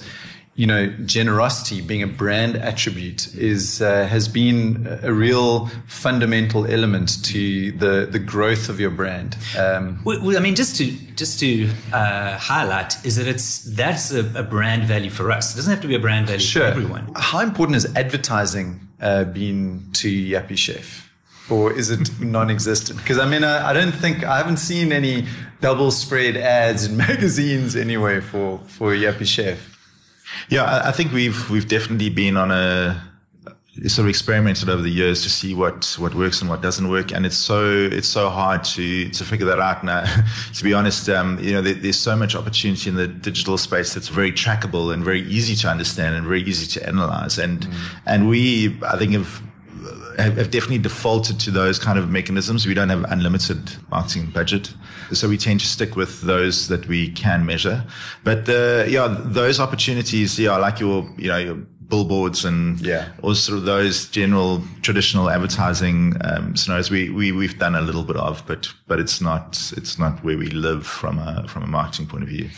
you 0.59 0.67
know, 0.67 0.87
generosity 1.05 1.79
being 1.79 2.03
a 2.03 2.07
brand 2.07 2.57
attribute 2.57 3.33
is 3.33 3.81
uh, 3.81 4.05
has 4.07 4.27
been 4.27 4.85
a 5.01 5.13
real 5.13 5.67
fundamental 5.87 6.65
element 6.65 7.23
to 7.23 7.71
the 7.83 8.05
the 8.11 8.19
growth 8.19 8.67
of 8.67 8.77
your 8.77 8.89
brand. 8.89 9.37
Um, 9.57 10.01
Well, 10.03 10.35
I 10.35 10.41
mean, 10.41 10.55
just 10.55 10.75
to 10.75 10.91
just 11.15 11.39
to 11.39 11.69
uh, 11.93 12.37
highlight 12.37 12.93
is 13.05 13.15
that 13.15 13.25
it's 13.25 13.59
that's 13.73 14.11
a, 14.11 14.19
a 14.35 14.43
brand 14.43 14.83
value 14.83 15.09
for 15.09 15.31
us. 15.31 15.53
It 15.53 15.55
doesn't 15.59 15.71
have 15.71 15.81
to 15.81 15.87
be 15.87 15.95
a 15.95 15.99
brand 16.07 16.27
value 16.27 16.45
for 16.45 16.63
everyone. 16.63 17.09
How 17.15 17.39
important 17.39 17.75
has 17.75 17.95
advertising 17.95 18.81
uh, 18.99 19.23
been 19.23 19.85
to 19.93 20.09
Yuppiechef? 20.09 21.05
Or 21.49 21.71
is 21.71 21.89
it 21.89 22.19
non-existent? 22.19 22.99
Because 22.99 23.17
I 23.17 23.25
mean, 23.29 23.45
I, 23.45 23.69
I 23.69 23.71
don't 23.71 23.95
think 23.95 24.25
I 24.25 24.35
haven't 24.35 24.57
seen 24.57 24.91
any 24.91 25.25
double 25.61 25.89
spread 25.91 26.35
ads 26.35 26.83
in 26.85 26.97
magazines 27.07 27.77
anyway 27.77 28.19
for 28.19 28.59
for 28.67 28.93
Yuppiechef. 28.93 29.78
Yeah, 30.49 30.81
I, 30.85 30.91
think 30.91 31.11
we've 31.11 31.49
we've 31.49 31.67
definitely 31.67 32.09
been 32.09 32.37
on 32.37 32.51
a 32.51 33.01
sort 33.87 34.05
of 34.05 34.09
experimented 34.09 34.67
over 34.67 34.81
the 34.81 34.89
years 34.89 35.23
to 35.23 35.29
see 35.29 35.53
what 35.53 35.95
what 35.99 36.13
works 36.13 36.41
and 36.41 36.49
what 36.49 36.61
doesn't 36.61 36.89
work, 36.89 37.11
and 37.11 37.25
it's 37.25 37.37
so 37.37 37.63
it's 37.91 38.07
so 38.07 38.29
hard 38.29 38.63
to 38.63 39.09
to 39.09 39.23
figure 39.23 39.45
that 39.45 39.59
out 39.59 39.83
now. 39.83 40.03
to 40.53 40.63
be 40.63 40.73
honest, 40.73 41.09
um, 41.09 41.39
you 41.39 41.53
know, 41.53 41.61
there, 41.61 41.73
there's 41.73 41.99
so 41.99 42.15
much 42.15 42.35
opportunity 42.35 42.89
in 42.89 42.95
the 42.95 43.07
digital 43.07 43.57
space 43.57 43.93
that's 43.93 44.09
very 44.09 44.31
trackable 44.31 44.93
and 44.93 45.03
very 45.03 45.21
easy 45.21 45.55
to 45.55 45.67
understand 45.67 46.15
and 46.15 46.25
very 46.25 46.41
easy 46.43 46.67
to 46.79 46.87
analyze, 46.87 47.37
and 47.37 47.67
and 48.05 48.27
we 48.27 48.77
I 48.83 48.97
think 48.97 49.13
have 49.13 49.41
have 50.21 50.51
definitely 50.51 50.79
defaulted 50.79 51.39
to 51.41 51.51
those 51.51 51.79
kind 51.79 51.97
of 51.99 52.09
mechanisms. 52.09 52.65
We 52.65 52.73
don't 52.73 52.89
have 52.89 53.03
unlimited 53.11 53.57
marketing 53.91 54.31
budget, 54.33 54.73
so 55.13 55.27
we 55.29 55.37
tend 55.37 55.59
to 55.61 55.65
stick 55.65 55.95
with 55.95 56.21
those 56.21 56.67
that 56.67 56.87
we 56.87 57.09
can 57.11 57.45
measure. 57.45 57.83
But 58.23 58.47
uh, 58.49 58.85
yeah, 58.87 59.07
those 59.25 59.59
opportunities, 59.59 60.37
yeah, 60.39 60.57
like 60.57 60.79
your 60.79 61.09
you 61.17 61.27
know 61.29 61.37
your 61.37 61.57
billboards 61.89 62.45
and 62.45 62.79
Yeah. 62.81 63.07
or 63.23 63.33
sort 63.33 63.57
of 63.57 63.65
those 63.65 64.05
general 64.09 64.61
traditional 64.83 65.27
advertising 65.27 66.15
um, 66.23 66.55
scenarios. 66.55 66.91
We, 66.91 67.09
we 67.09 67.31
we've 67.31 67.57
done 67.57 67.73
a 67.75 67.81
little 67.81 68.03
bit 68.03 68.15
of, 68.15 68.43
but 68.45 68.67
but 68.87 68.99
it's 68.99 69.19
not 69.21 69.73
it's 69.75 69.97
not 69.97 70.23
where 70.23 70.37
we 70.37 70.47
live 70.51 70.85
from 70.85 71.17
a 71.17 71.47
from 71.47 71.63
a 71.63 71.67
marketing 71.67 72.07
point 72.07 72.23
of 72.23 72.29
view. 72.29 72.49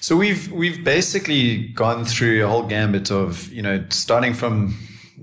So 0.00 0.16
we've 0.16 0.52
we've 0.52 0.84
basically 0.84 1.68
gone 1.68 2.04
through 2.04 2.44
a 2.44 2.48
whole 2.48 2.64
gambit 2.68 3.10
of 3.10 3.50
you 3.50 3.62
know 3.62 3.82
starting 3.88 4.34
from 4.34 4.76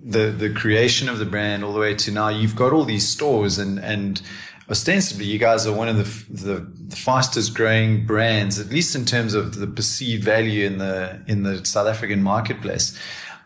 the 0.03 0.27
the 0.27 0.49
creation 0.49 1.09
of 1.09 1.19
the 1.19 1.25
brand 1.25 1.63
all 1.63 1.73
the 1.73 1.79
way 1.79 1.95
to 1.95 2.11
now. 2.11 2.29
You've 2.29 2.55
got 2.55 2.73
all 2.73 2.85
these 2.85 3.07
stores 3.07 3.57
and 3.57 3.79
and 3.79 4.21
ostensibly 4.69 5.25
you 5.25 5.37
guys 5.37 5.67
are 5.67 5.73
one 5.73 5.89
of 5.89 5.97
the 5.97 6.33
the, 6.45 6.95
fastest 6.95 7.53
growing 7.53 8.05
brands, 8.05 8.59
at 8.59 8.67
least 8.67 8.95
in 8.95 9.05
terms 9.05 9.33
of 9.33 9.55
the 9.55 9.67
perceived 9.67 10.23
value 10.23 10.65
in 10.65 10.77
the 10.77 11.21
in 11.27 11.43
the 11.43 11.63
South 11.65 11.87
African 11.87 12.21
marketplace. 12.21 12.97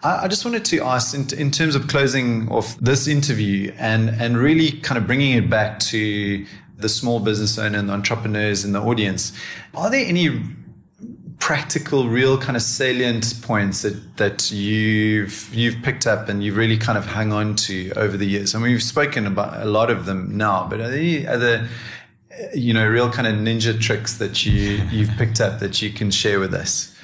I 0.03 0.23
I 0.25 0.27
just 0.27 0.45
wanted 0.45 0.65
to 0.65 0.83
ask, 0.83 1.13
in, 1.13 1.27
in 1.37 1.51
terms 1.51 1.75
of 1.75 1.87
closing 1.87 2.49
off 2.49 2.77
this 2.77 3.07
interview 3.07 3.73
and, 3.77 4.09
and 4.09 4.37
really 4.37 4.71
kind 4.71 4.97
of 4.97 5.07
bringing 5.07 5.33
it 5.37 5.49
back 5.49 5.79
to 5.91 6.45
the 6.77 6.89
small 6.89 7.19
business 7.19 7.57
owner 7.57 7.79
and 7.79 7.89
the 7.89 7.93
entrepreneurs 7.93 8.65
in 8.65 8.73
the 8.73 8.81
audience, 8.81 9.31
are 9.73 9.89
there 9.89 10.05
any 10.05 10.41
practical, 11.39 12.07
real 12.07 12.37
kind 12.37 12.55
of 12.55 12.61
salient 12.61 13.41
points 13.41 13.81
that, 13.83 14.17
that 14.17 14.51
you've 14.51 15.53
you've 15.53 15.81
picked 15.83 16.07
up 16.07 16.29
and 16.29 16.43
you've 16.43 16.57
really 16.57 16.77
kind 16.77 16.97
of 16.97 17.05
hung 17.05 17.31
on 17.33 17.55
to 17.55 17.91
over 17.95 18.17
the 18.17 18.25
years? 18.25 18.55
I 18.55 18.59
mean, 18.59 18.71
we've 18.71 18.83
spoken 18.83 19.27
about 19.27 19.61
a 19.61 19.65
lot 19.65 19.89
of 19.91 20.05
them 20.05 20.37
now, 20.37 20.67
but 20.69 20.79
are 20.79 20.89
there 20.89 21.29
other, 21.29 21.67
you 22.53 22.73
know, 22.73 22.87
real 22.87 23.09
kind 23.11 23.27
of 23.27 23.35
ninja 23.35 23.79
tricks 23.79 24.17
that 24.17 24.45
you 24.45 24.81
you've 24.91 25.11
picked 25.17 25.39
up 25.41 25.59
that 25.59 25.81
you 25.81 25.89
can 25.91 26.11
share 26.11 26.39
with 26.39 26.53
us? 26.53 26.95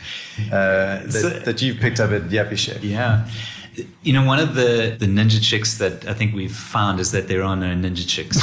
Uh, 0.48 1.04
that, 1.04 1.12
So- 1.12 1.30
that 1.30 1.62
you've 1.62 1.80
picked 1.80 2.00
up 2.00 2.12
at 2.12 2.24
Yuppiechef. 2.30 2.80
Yeah. 2.82 3.28
You 4.04 4.12
know, 4.12 4.26
one 4.26 4.40
of 4.40 4.56
the, 4.56 4.98
the 5.00 5.06
ninja 5.06 5.42
chicks 5.42 5.78
that 5.78 6.06
I 6.06 6.14
think 6.14 6.36
we've 6.36 6.54
found 6.54 7.00
is 7.00 7.12
that 7.14 7.30
there 7.30 7.42
are 7.42 7.56
no 7.56 7.68
ninja 7.74 8.06
chicks, 8.06 8.38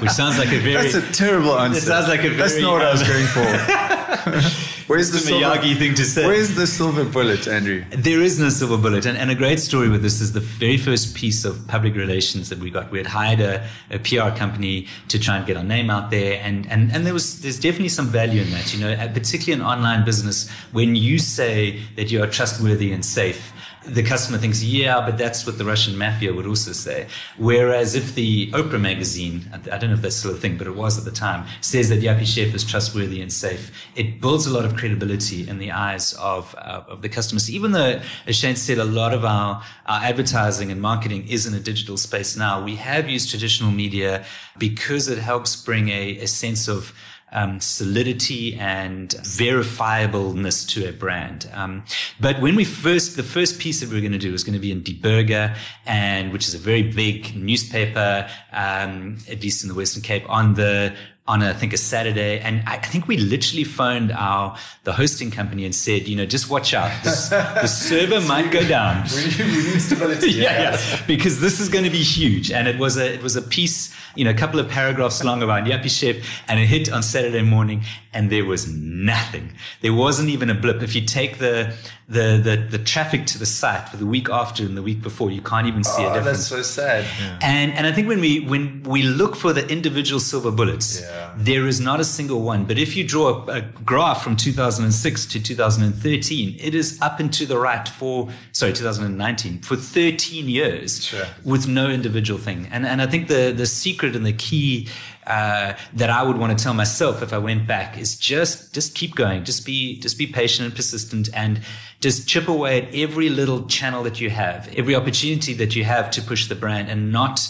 which 0.00 0.10
sounds 0.10 0.38
like 0.38 0.48
a 0.48 0.58
very 0.68 0.90
That's 0.90 0.94
a 0.94 1.12
terrible 1.12 1.56
answer. 1.56 1.78
It 1.78 1.82
sounds 1.82 2.08
like 2.08 2.20
a 2.20 2.30
very 2.30 2.36
That's 2.36 2.58
not 2.60 2.72
what 2.72 2.82
I 2.82 2.90
was 2.90 3.02
um, 3.02 3.08
going 3.08 3.26
for. 3.26 4.71
Where's 4.86 5.10
the 5.10 5.18
It's 5.18 5.26
silver, 5.26 5.44
Miyagi 5.44 5.78
thing 5.78 5.94
to 5.94 6.04
say. 6.04 6.26
Where's 6.26 6.54
the 6.54 6.66
silver 6.66 7.04
bullet, 7.04 7.46
Andrew? 7.46 7.84
There 7.90 8.20
is 8.20 8.38
no 8.38 8.48
silver 8.48 8.76
bullet. 8.76 9.06
And, 9.06 9.16
and 9.16 9.30
a 9.30 9.34
great 9.34 9.60
story 9.60 9.88
with 9.88 10.02
this 10.02 10.20
is 10.20 10.32
the 10.32 10.40
very 10.40 10.76
first 10.76 11.14
piece 11.14 11.44
of 11.44 11.66
public 11.68 11.94
relations 11.94 12.48
that 12.48 12.58
we 12.58 12.70
got. 12.70 12.90
We 12.90 12.98
had 12.98 13.06
hired 13.06 13.40
a, 13.40 13.66
a 13.90 13.98
PR 13.98 14.36
company 14.36 14.88
to 15.08 15.18
try 15.18 15.36
and 15.36 15.46
get 15.46 15.56
our 15.56 15.64
name 15.64 15.90
out 15.90 16.10
there. 16.10 16.40
And, 16.42 16.70
and, 16.70 16.92
and 16.92 17.06
there 17.06 17.14
was, 17.14 17.40
there's 17.42 17.58
definitely 17.58 17.90
some 17.90 18.06
value 18.06 18.42
in 18.42 18.50
that, 18.50 18.74
you 18.74 18.80
know, 18.80 18.92
uh, 18.92 19.08
particularly 19.08 19.60
in 19.60 19.66
online 19.66 20.04
business. 20.04 20.50
When 20.72 20.96
you 20.96 21.18
say 21.18 21.80
that 21.96 22.10
you 22.10 22.22
are 22.22 22.26
trustworthy 22.26 22.92
and 22.92 23.04
safe, 23.04 23.52
the 23.84 24.02
customer 24.02 24.38
thinks, 24.38 24.62
yeah, 24.62 25.00
but 25.04 25.18
that's 25.18 25.44
what 25.46 25.58
the 25.58 25.64
Russian 25.64 25.96
mafia 25.96 26.32
would 26.32 26.46
also 26.46 26.72
say. 26.72 27.06
Whereas 27.36 27.94
if 27.94 28.14
the 28.14 28.50
Oprah 28.52 28.80
magazine, 28.80 29.50
I 29.52 29.78
don't 29.78 29.90
know 29.90 29.94
if 29.94 30.02
that's 30.02 30.16
still 30.16 30.32
a 30.32 30.36
thing, 30.36 30.56
but 30.56 30.66
it 30.66 30.76
was 30.76 30.98
at 30.98 31.04
the 31.04 31.10
time, 31.10 31.46
says 31.60 31.88
that 31.88 32.00
Yuppiechef 32.00 32.54
is 32.54 32.64
trustworthy 32.64 33.20
and 33.20 33.32
safe, 33.32 33.72
it 33.96 34.20
builds 34.20 34.46
a 34.46 34.50
lot 34.52 34.64
of 34.64 34.76
credibility 34.76 35.48
in 35.48 35.58
the 35.58 35.72
eyes 35.72 36.12
of, 36.14 36.54
uh, 36.58 36.84
of 36.88 37.02
the 37.02 37.08
customers. 37.08 37.50
Even 37.50 37.72
though, 37.72 38.00
as 38.26 38.36
Shane 38.36 38.56
said, 38.56 38.78
a 38.78 38.84
lot 38.84 39.12
of 39.12 39.24
our, 39.24 39.62
our 39.86 40.02
advertising 40.02 40.70
and 40.70 40.80
marketing 40.80 41.26
is 41.28 41.46
in 41.46 41.54
a 41.54 41.60
digital 41.60 41.96
space 41.96 42.36
now, 42.36 42.62
we 42.62 42.76
have 42.76 43.08
used 43.08 43.30
traditional 43.30 43.70
media 43.70 44.24
because 44.58 45.08
it 45.08 45.18
helps 45.18 45.56
bring 45.56 45.88
a, 45.88 46.18
a 46.18 46.26
sense 46.26 46.68
of 46.68 46.92
um, 47.32 47.60
solidity 47.60 48.54
and 48.56 49.10
verifiableness 49.10 50.68
to 50.68 50.88
a 50.88 50.92
brand. 50.92 51.50
Um, 51.52 51.84
but 52.20 52.40
when 52.40 52.56
we 52.56 52.64
first, 52.64 53.16
the 53.16 53.22
first 53.22 53.58
piece 53.58 53.80
that 53.80 53.88
we 53.88 53.98
are 53.98 54.00
going 54.00 54.12
to 54.12 54.18
do 54.18 54.32
was 54.32 54.44
going 54.44 54.54
to 54.54 54.60
be 54.60 54.70
in 54.70 54.82
Die 54.82 54.98
Burger, 55.00 55.54
and 55.86 56.32
which 56.32 56.46
is 56.48 56.54
a 56.54 56.58
very 56.58 56.82
big 56.82 57.34
newspaper, 57.34 58.28
um, 58.52 59.18
at 59.28 59.42
least 59.42 59.62
in 59.62 59.68
the 59.68 59.74
Western 59.74 60.02
Cape, 60.02 60.28
on 60.28 60.54
the 60.54 60.94
on 61.28 61.40
a, 61.40 61.50
I 61.50 61.52
think 61.52 61.72
a 61.72 61.76
Saturday, 61.76 62.40
and 62.40 62.62
I, 62.66 62.74
I 62.74 62.78
think 62.78 63.06
we 63.06 63.16
literally 63.16 63.62
phoned 63.62 64.10
our 64.10 64.56
the 64.82 64.92
hosting 64.92 65.30
company 65.30 65.64
and 65.64 65.72
said, 65.72 66.08
you 66.08 66.16
know, 66.16 66.26
just 66.26 66.50
watch 66.50 66.74
out, 66.74 66.90
this, 67.04 67.28
the 67.28 67.66
server 67.68 68.20
might 68.26 68.50
go 68.50 68.66
down. 68.66 69.04
We 69.14 69.24
need, 69.24 69.38
we 69.38 69.72
need 69.72 69.80
stability. 69.80 70.30
yeah, 70.32 70.72
yeah, 70.72 71.06
because 71.06 71.40
this 71.40 71.60
is 71.60 71.68
going 71.68 71.84
to 71.84 71.90
be 71.90 72.02
huge. 72.02 72.50
And 72.50 72.66
it 72.66 72.76
was 72.78 72.96
a 72.96 73.14
it 73.14 73.22
was 73.22 73.36
a 73.36 73.42
piece, 73.42 73.94
you 74.16 74.24
know, 74.24 74.32
a 74.32 74.34
couple 74.34 74.58
of 74.58 74.68
paragraphs 74.68 75.22
long 75.22 75.42
about 75.42 75.64
Yuppiechef, 75.64 76.24
and 76.48 76.58
it 76.58 76.66
hit 76.66 76.92
on 76.92 77.04
Saturday 77.04 77.42
morning, 77.42 77.84
and 78.12 78.30
there 78.30 78.44
was 78.44 78.68
nothing. 78.68 79.52
There 79.80 79.94
wasn't 79.94 80.28
even 80.28 80.50
a 80.50 80.54
blip. 80.54 80.82
If 80.82 80.96
you 80.96 81.02
take 81.02 81.38
the 81.38 81.72
the 82.18 82.28
the, 82.48 82.54
the 82.76 82.82
traffic 82.92 83.26
to 83.32 83.38
the 83.38 83.46
site 83.46 83.88
for 83.90 83.96
the 83.96 84.06
week 84.06 84.28
after 84.40 84.62
and 84.68 84.76
the 84.76 84.82
week 84.90 85.00
before, 85.02 85.30
you 85.30 85.40
can't 85.50 85.66
even 85.66 85.82
see 85.84 86.02
a 86.04 86.10
Oh, 86.10 86.14
difference. 86.14 86.48
that's 86.48 86.48
so 86.48 86.62
sad. 86.80 87.04
And 87.40 87.72
and 87.76 87.86
I 87.86 87.92
think 87.92 88.06
when 88.08 88.20
we 88.20 88.32
when 88.52 88.82
we 88.94 89.02
look 89.02 89.34
for 89.36 89.52
the 89.52 89.64
individual 89.76 90.20
silver 90.20 90.50
bullets, 90.50 90.88
Yeah. 91.00 91.32
there 91.48 91.66
is 91.72 91.78
not 91.80 91.98
a 92.00 92.04
single 92.04 92.40
one. 92.52 92.64
But 92.64 92.78
if 92.78 92.90
you 92.96 93.04
draw 93.14 93.26
a, 93.48 93.52
a 93.58 93.60
graph 93.92 94.22
from 94.24 94.36
2006 94.36 95.26
to 95.32 95.40
2013, 95.42 96.56
it 96.60 96.74
is 96.74 96.98
up 97.00 97.20
and 97.20 97.32
to 97.32 97.46
the 97.46 97.58
right 97.58 97.88
for 97.88 98.28
sorry 98.52 98.72
2019 98.72 99.60
for 99.62 99.76
13 99.76 100.48
years 100.48 101.04
Sure. 101.04 101.26
with 101.44 101.66
no 101.66 101.88
individual 101.90 102.38
thing. 102.38 102.68
And 102.72 102.86
and 102.86 103.00
I 103.02 103.06
think 103.06 103.28
the 103.28 103.52
the 103.56 103.66
secret 103.66 104.14
and 104.16 104.24
the 104.26 104.32
key 104.32 104.88
uh, 105.26 105.74
that 105.94 106.10
I 106.10 106.22
would 106.22 106.36
want 106.36 106.56
to 106.56 106.62
tell 106.62 106.74
myself 106.74 107.22
if 107.22 107.32
I 107.32 107.38
went 107.38 107.66
back 107.66 107.96
is 107.96 108.16
just 108.16 108.74
just 108.74 108.94
keep 108.94 109.14
going, 109.14 109.44
just 109.44 109.64
be 109.64 109.98
just 110.00 110.18
be 110.18 110.26
patient 110.26 110.66
and 110.66 110.74
persistent, 110.74 111.28
and 111.34 111.60
just 112.00 112.28
chip 112.28 112.48
away 112.48 112.82
at 112.82 112.94
every 112.94 113.30
little 113.30 113.66
channel 113.66 114.02
that 114.02 114.20
you 114.20 114.30
have, 114.30 114.68
every 114.76 114.94
opportunity 114.94 115.54
that 115.54 115.76
you 115.76 115.84
have 115.84 116.10
to 116.12 116.22
push 116.22 116.48
the 116.48 116.54
brand, 116.54 116.88
and 116.88 117.12
not 117.12 117.40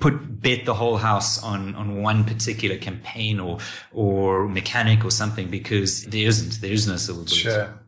put 0.00 0.40
bet 0.40 0.64
the 0.64 0.74
whole 0.74 0.96
house 0.96 1.42
on 1.42 1.74
on 1.74 2.02
one 2.02 2.24
particular 2.24 2.76
campaign 2.76 3.38
or 3.38 3.58
or 3.92 4.48
mechanic 4.48 5.04
or 5.04 5.10
something 5.10 5.48
because 5.48 6.04
there 6.06 6.26
isn't 6.26 6.60
there 6.60 6.72
is 6.72 6.88
no 6.88 6.96
silver 6.96 7.24
bullet. 7.24 7.30
Sure. 7.30 7.80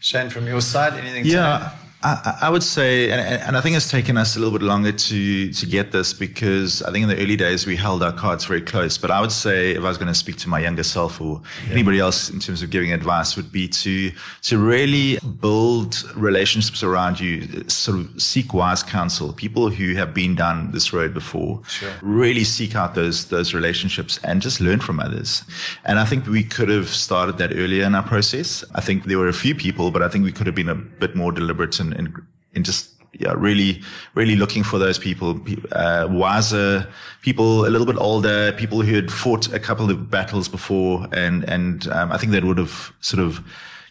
Shane, 0.00 0.28
from 0.28 0.46
your 0.46 0.60
side, 0.60 0.92
anything 0.94 1.24
to 1.24 1.30
add? 1.30 1.32
Yeah, 1.32 1.72
I, 2.02 2.38
I 2.42 2.50
would 2.50 2.62
say, 2.62 3.10
and, 3.10 3.20
and 3.20 3.56
I 3.56 3.60
think 3.62 3.74
it's 3.74 3.90
taken 3.90 4.18
us 4.18 4.36
a 4.36 4.38
little 4.38 4.56
bit 4.56 4.64
longer 4.64 4.92
to 4.92 5.52
to 5.52 5.66
get 5.66 5.92
this 5.92 6.12
because 6.12 6.82
I 6.82 6.92
think 6.92 7.04
in 7.04 7.08
the 7.08 7.20
early 7.20 7.36
days 7.36 7.66
we 7.66 7.74
held 7.74 8.02
our 8.02 8.12
cards 8.12 8.44
very 8.44 8.60
close. 8.60 8.98
But 8.98 9.10
I 9.10 9.20
would 9.20 9.32
say, 9.32 9.72
if 9.72 9.78
I 9.78 9.88
was 9.88 9.96
going 9.96 10.08
to 10.08 10.14
speak 10.14 10.36
to 10.38 10.48
my 10.48 10.60
younger 10.60 10.82
self 10.82 11.20
or 11.20 11.40
anybody 11.70 11.98
else 11.98 12.28
in 12.28 12.38
terms 12.38 12.62
of 12.62 12.70
giving 12.70 12.92
advice, 12.92 13.34
would 13.36 13.50
be 13.50 13.66
to 13.68 14.12
to 14.42 14.58
really 14.58 15.18
build 15.40 16.04
relationships 16.14 16.82
around 16.82 17.18
you. 17.18 17.64
Sort 17.68 17.98
of 17.98 18.22
seek 18.22 18.52
wise 18.52 18.82
counsel, 18.82 19.32
people 19.32 19.70
who 19.70 19.94
have 19.94 20.12
been 20.12 20.34
down 20.34 20.72
this 20.72 20.92
road 20.92 21.14
before. 21.14 21.62
Sure. 21.66 21.92
Really 22.02 22.44
seek 22.44 22.76
out 22.76 22.94
those 22.94 23.26
those 23.30 23.54
relationships 23.54 24.20
and 24.22 24.42
just 24.42 24.60
learn 24.60 24.80
from 24.80 25.00
others. 25.00 25.44
And 25.86 25.98
I 25.98 26.04
think 26.04 26.26
we 26.26 26.44
could 26.44 26.68
have 26.68 26.88
started 26.88 27.38
that 27.38 27.52
earlier 27.52 27.84
in 27.84 27.94
our 27.94 28.02
process. 28.02 28.64
I 28.74 28.82
think 28.82 29.04
there 29.04 29.18
were 29.18 29.28
a 29.28 29.32
few 29.32 29.54
people, 29.54 29.90
but 29.90 30.02
I 30.02 30.08
think 30.08 30.24
we 30.24 30.32
could 30.32 30.46
have 30.46 30.54
been 30.54 30.68
a 30.68 30.74
bit 30.74 31.16
more 31.16 31.32
deliberate 31.32 31.80
in 31.80 31.85
in, 31.92 32.14
in 32.54 32.64
just 32.64 32.90
yeah, 33.18 33.34
really, 33.36 33.82
really 34.14 34.36
looking 34.36 34.62
for 34.62 34.78
those 34.78 34.98
people, 34.98 35.40
uh, 35.72 36.06
wiser 36.10 36.86
people, 37.22 37.66
a 37.66 37.70
little 37.70 37.86
bit 37.86 37.96
older, 37.96 38.52
people 38.52 38.82
who 38.82 38.94
had 38.94 39.10
fought 39.10 39.52
a 39.52 39.58
couple 39.58 39.90
of 39.90 40.10
battles 40.10 40.48
before, 40.48 41.06
and 41.12 41.44
and 41.44 41.88
um, 41.88 42.12
I 42.12 42.18
think 42.18 42.32
that 42.32 42.44
would 42.44 42.58
have 42.58 42.92
sort 43.00 43.22
of 43.22 43.40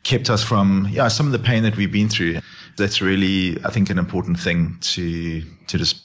kept 0.03 0.29
us 0.29 0.43
from 0.43 0.87
yeah 0.91 1.07
some 1.07 1.25
of 1.25 1.31
the 1.31 1.39
pain 1.39 1.63
that 1.63 1.75
we've 1.77 1.91
been 1.91 2.09
through. 2.09 2.39
That's 2.77 3.01
really, 3.01 3.57
I 3.65 3.71
think, 3.71 3.89
an 3.89 3.97
important 3.97 4.39
thing 4.39 4.77
to 4.81 5.41
to 5.41 5.77
just 5.77 6.04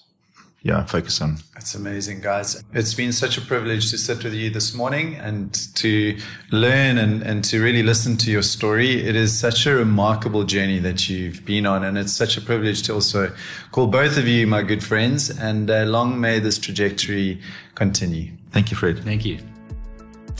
yeah 0.63 0.85
focus 0.85 1.21
on. 1.21 1.39
That's 1.55 1.75
amazing, 1.75 2.21
guys. 2.21 2.63
It's 2.73 2.95
been 2.95 3.13
such 3.13 3.37
a 3.37 3.43
privilege 3.43 3.91
to 3.91 3.99
sit 3.99 4.25
with 4.25 4.33
you 4.33 4.49
this 4.49 4.75
morning 4.75 5.17
and 5.17 5.53
to 5.77 6.19
learn 6.51 6.97
and, 6.97 7.23
and 7.23 7.45
to 7.45 7.63
really 7.63 7.83
listen 7.83 8.17
to 8.19 8.31
your 8.31 8.43
story. 8.43 9.07
It 9.07 9.15
is 9.15 9.39
such 9.39 9.67
a 9.67 9.75
remarkable 9.75 10.45
journey 10.45 10.79
that 10.79 11.09
you've 11.09 11.45
been 11.45 11.67
on, 11.67 11.85
and 11.85 11.99
it's 11.99 12.13
such 12.13 12.39
a 12.39 12.41
privilege 12.41 12.83
to 12.85 12.95
also 12.95 13.31
call 13.73 13.89
both 13.89 14.17
of 14.17 14.27
you 14.27 14.47
my 14.47 14.63
good 14.63 14.83
friends. 14.83 15.29
And 15.29 15.71
uh, 15.71 15.85
long 15.85 16.19
may 16.19 16.39
this 16.39 16.59
trajectory 16.59 17.41
continue. 17.75 18.33
Thank 18.53 18.71
you, 18.71 18.77
Fred. 18.77 19.05
Thank 19.05 19.25
you. 19.27 19.50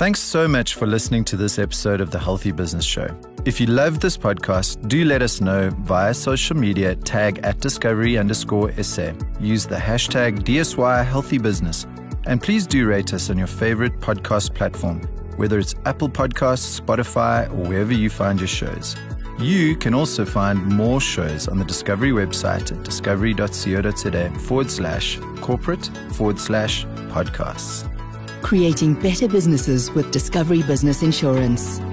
Thanks 0.01 0.21
so 0.21 0.49
much 0.49 0.77
for 0.77 0.87
listening 0.87 1.25
to 1.25 1.37
this 1.37 1.59
episode 1.59 2.01
of 2.01 2.11
the 2.11 2.19
Healthy 2.19 2.53
Business 2.53 2.87
Show. 2.87 3.15
If 3.45 3.61
you 3.61 3.67
love 3.67 4.01
this 4.01 4.17
podcast, 4.17 4.89
do 4.89 5.05
let 5.05 5.21
us 5.21 5.43
know 5.43 5.69
via 5.81 6.15
social 6.15 6.57
media, 6.57 6.95
tag 6.97 7.41
at 7.43 7.61
discovery 7.61 8.17
underscore 8.17 8.73
SA. 8.83 9.13
Use 9.41 9.67
the 9.67 9.77
hashtag 9.77 10.39
DSY 10.39 11.05
Healthy 11.05 11.37
Business. 11.37 11.87
And 12.25 12.43
please 12.43 12.67
do 12.67 12.87
rate 12.87 13.13
us 13.13 13.29
on 13.29 13.37
your 13.37 13.47
favorite 13.47 14.01
podcast 14.01 14.55
platform, 14.55 15.03
whether 15.37 15.59
it's 15.59 15.75
Apple 15.85 16.09
Podcasts, 16.09 16.81
Spotify, 16.81 17.51
or 17.51 17.69
wherever 17.69 17.93
you 17.93 18.09
find 18.09 18.41
your 18.41 18.49
shows. 18.49 18.97
You 19.39 19.77
can 19.77 19.93
also 19.93 20.25
find 20.25 20.65
more 20.65 21.03
shows 21.03 21.47
on 21.47 21.59
the 21.59 21.65
Discovery 21.67 22.13
website 22.13 22.73
at 22.73 22.83
discovery.co.za 22.85 24.31
forward 24.39 24.71
slash 24.71 25.19
corporate 25.43 25.91
forward 26.15 26.41
slash 26.41 26.87
podcasts. 27.13 27.87
Creating 28.43 28.95
better 28.95 29.29
businesses 29.29 29.91
with 29.91 30.11
Discovery 30.11 30.63
Business 30.63 31.03
Insurance. 31.03 31.90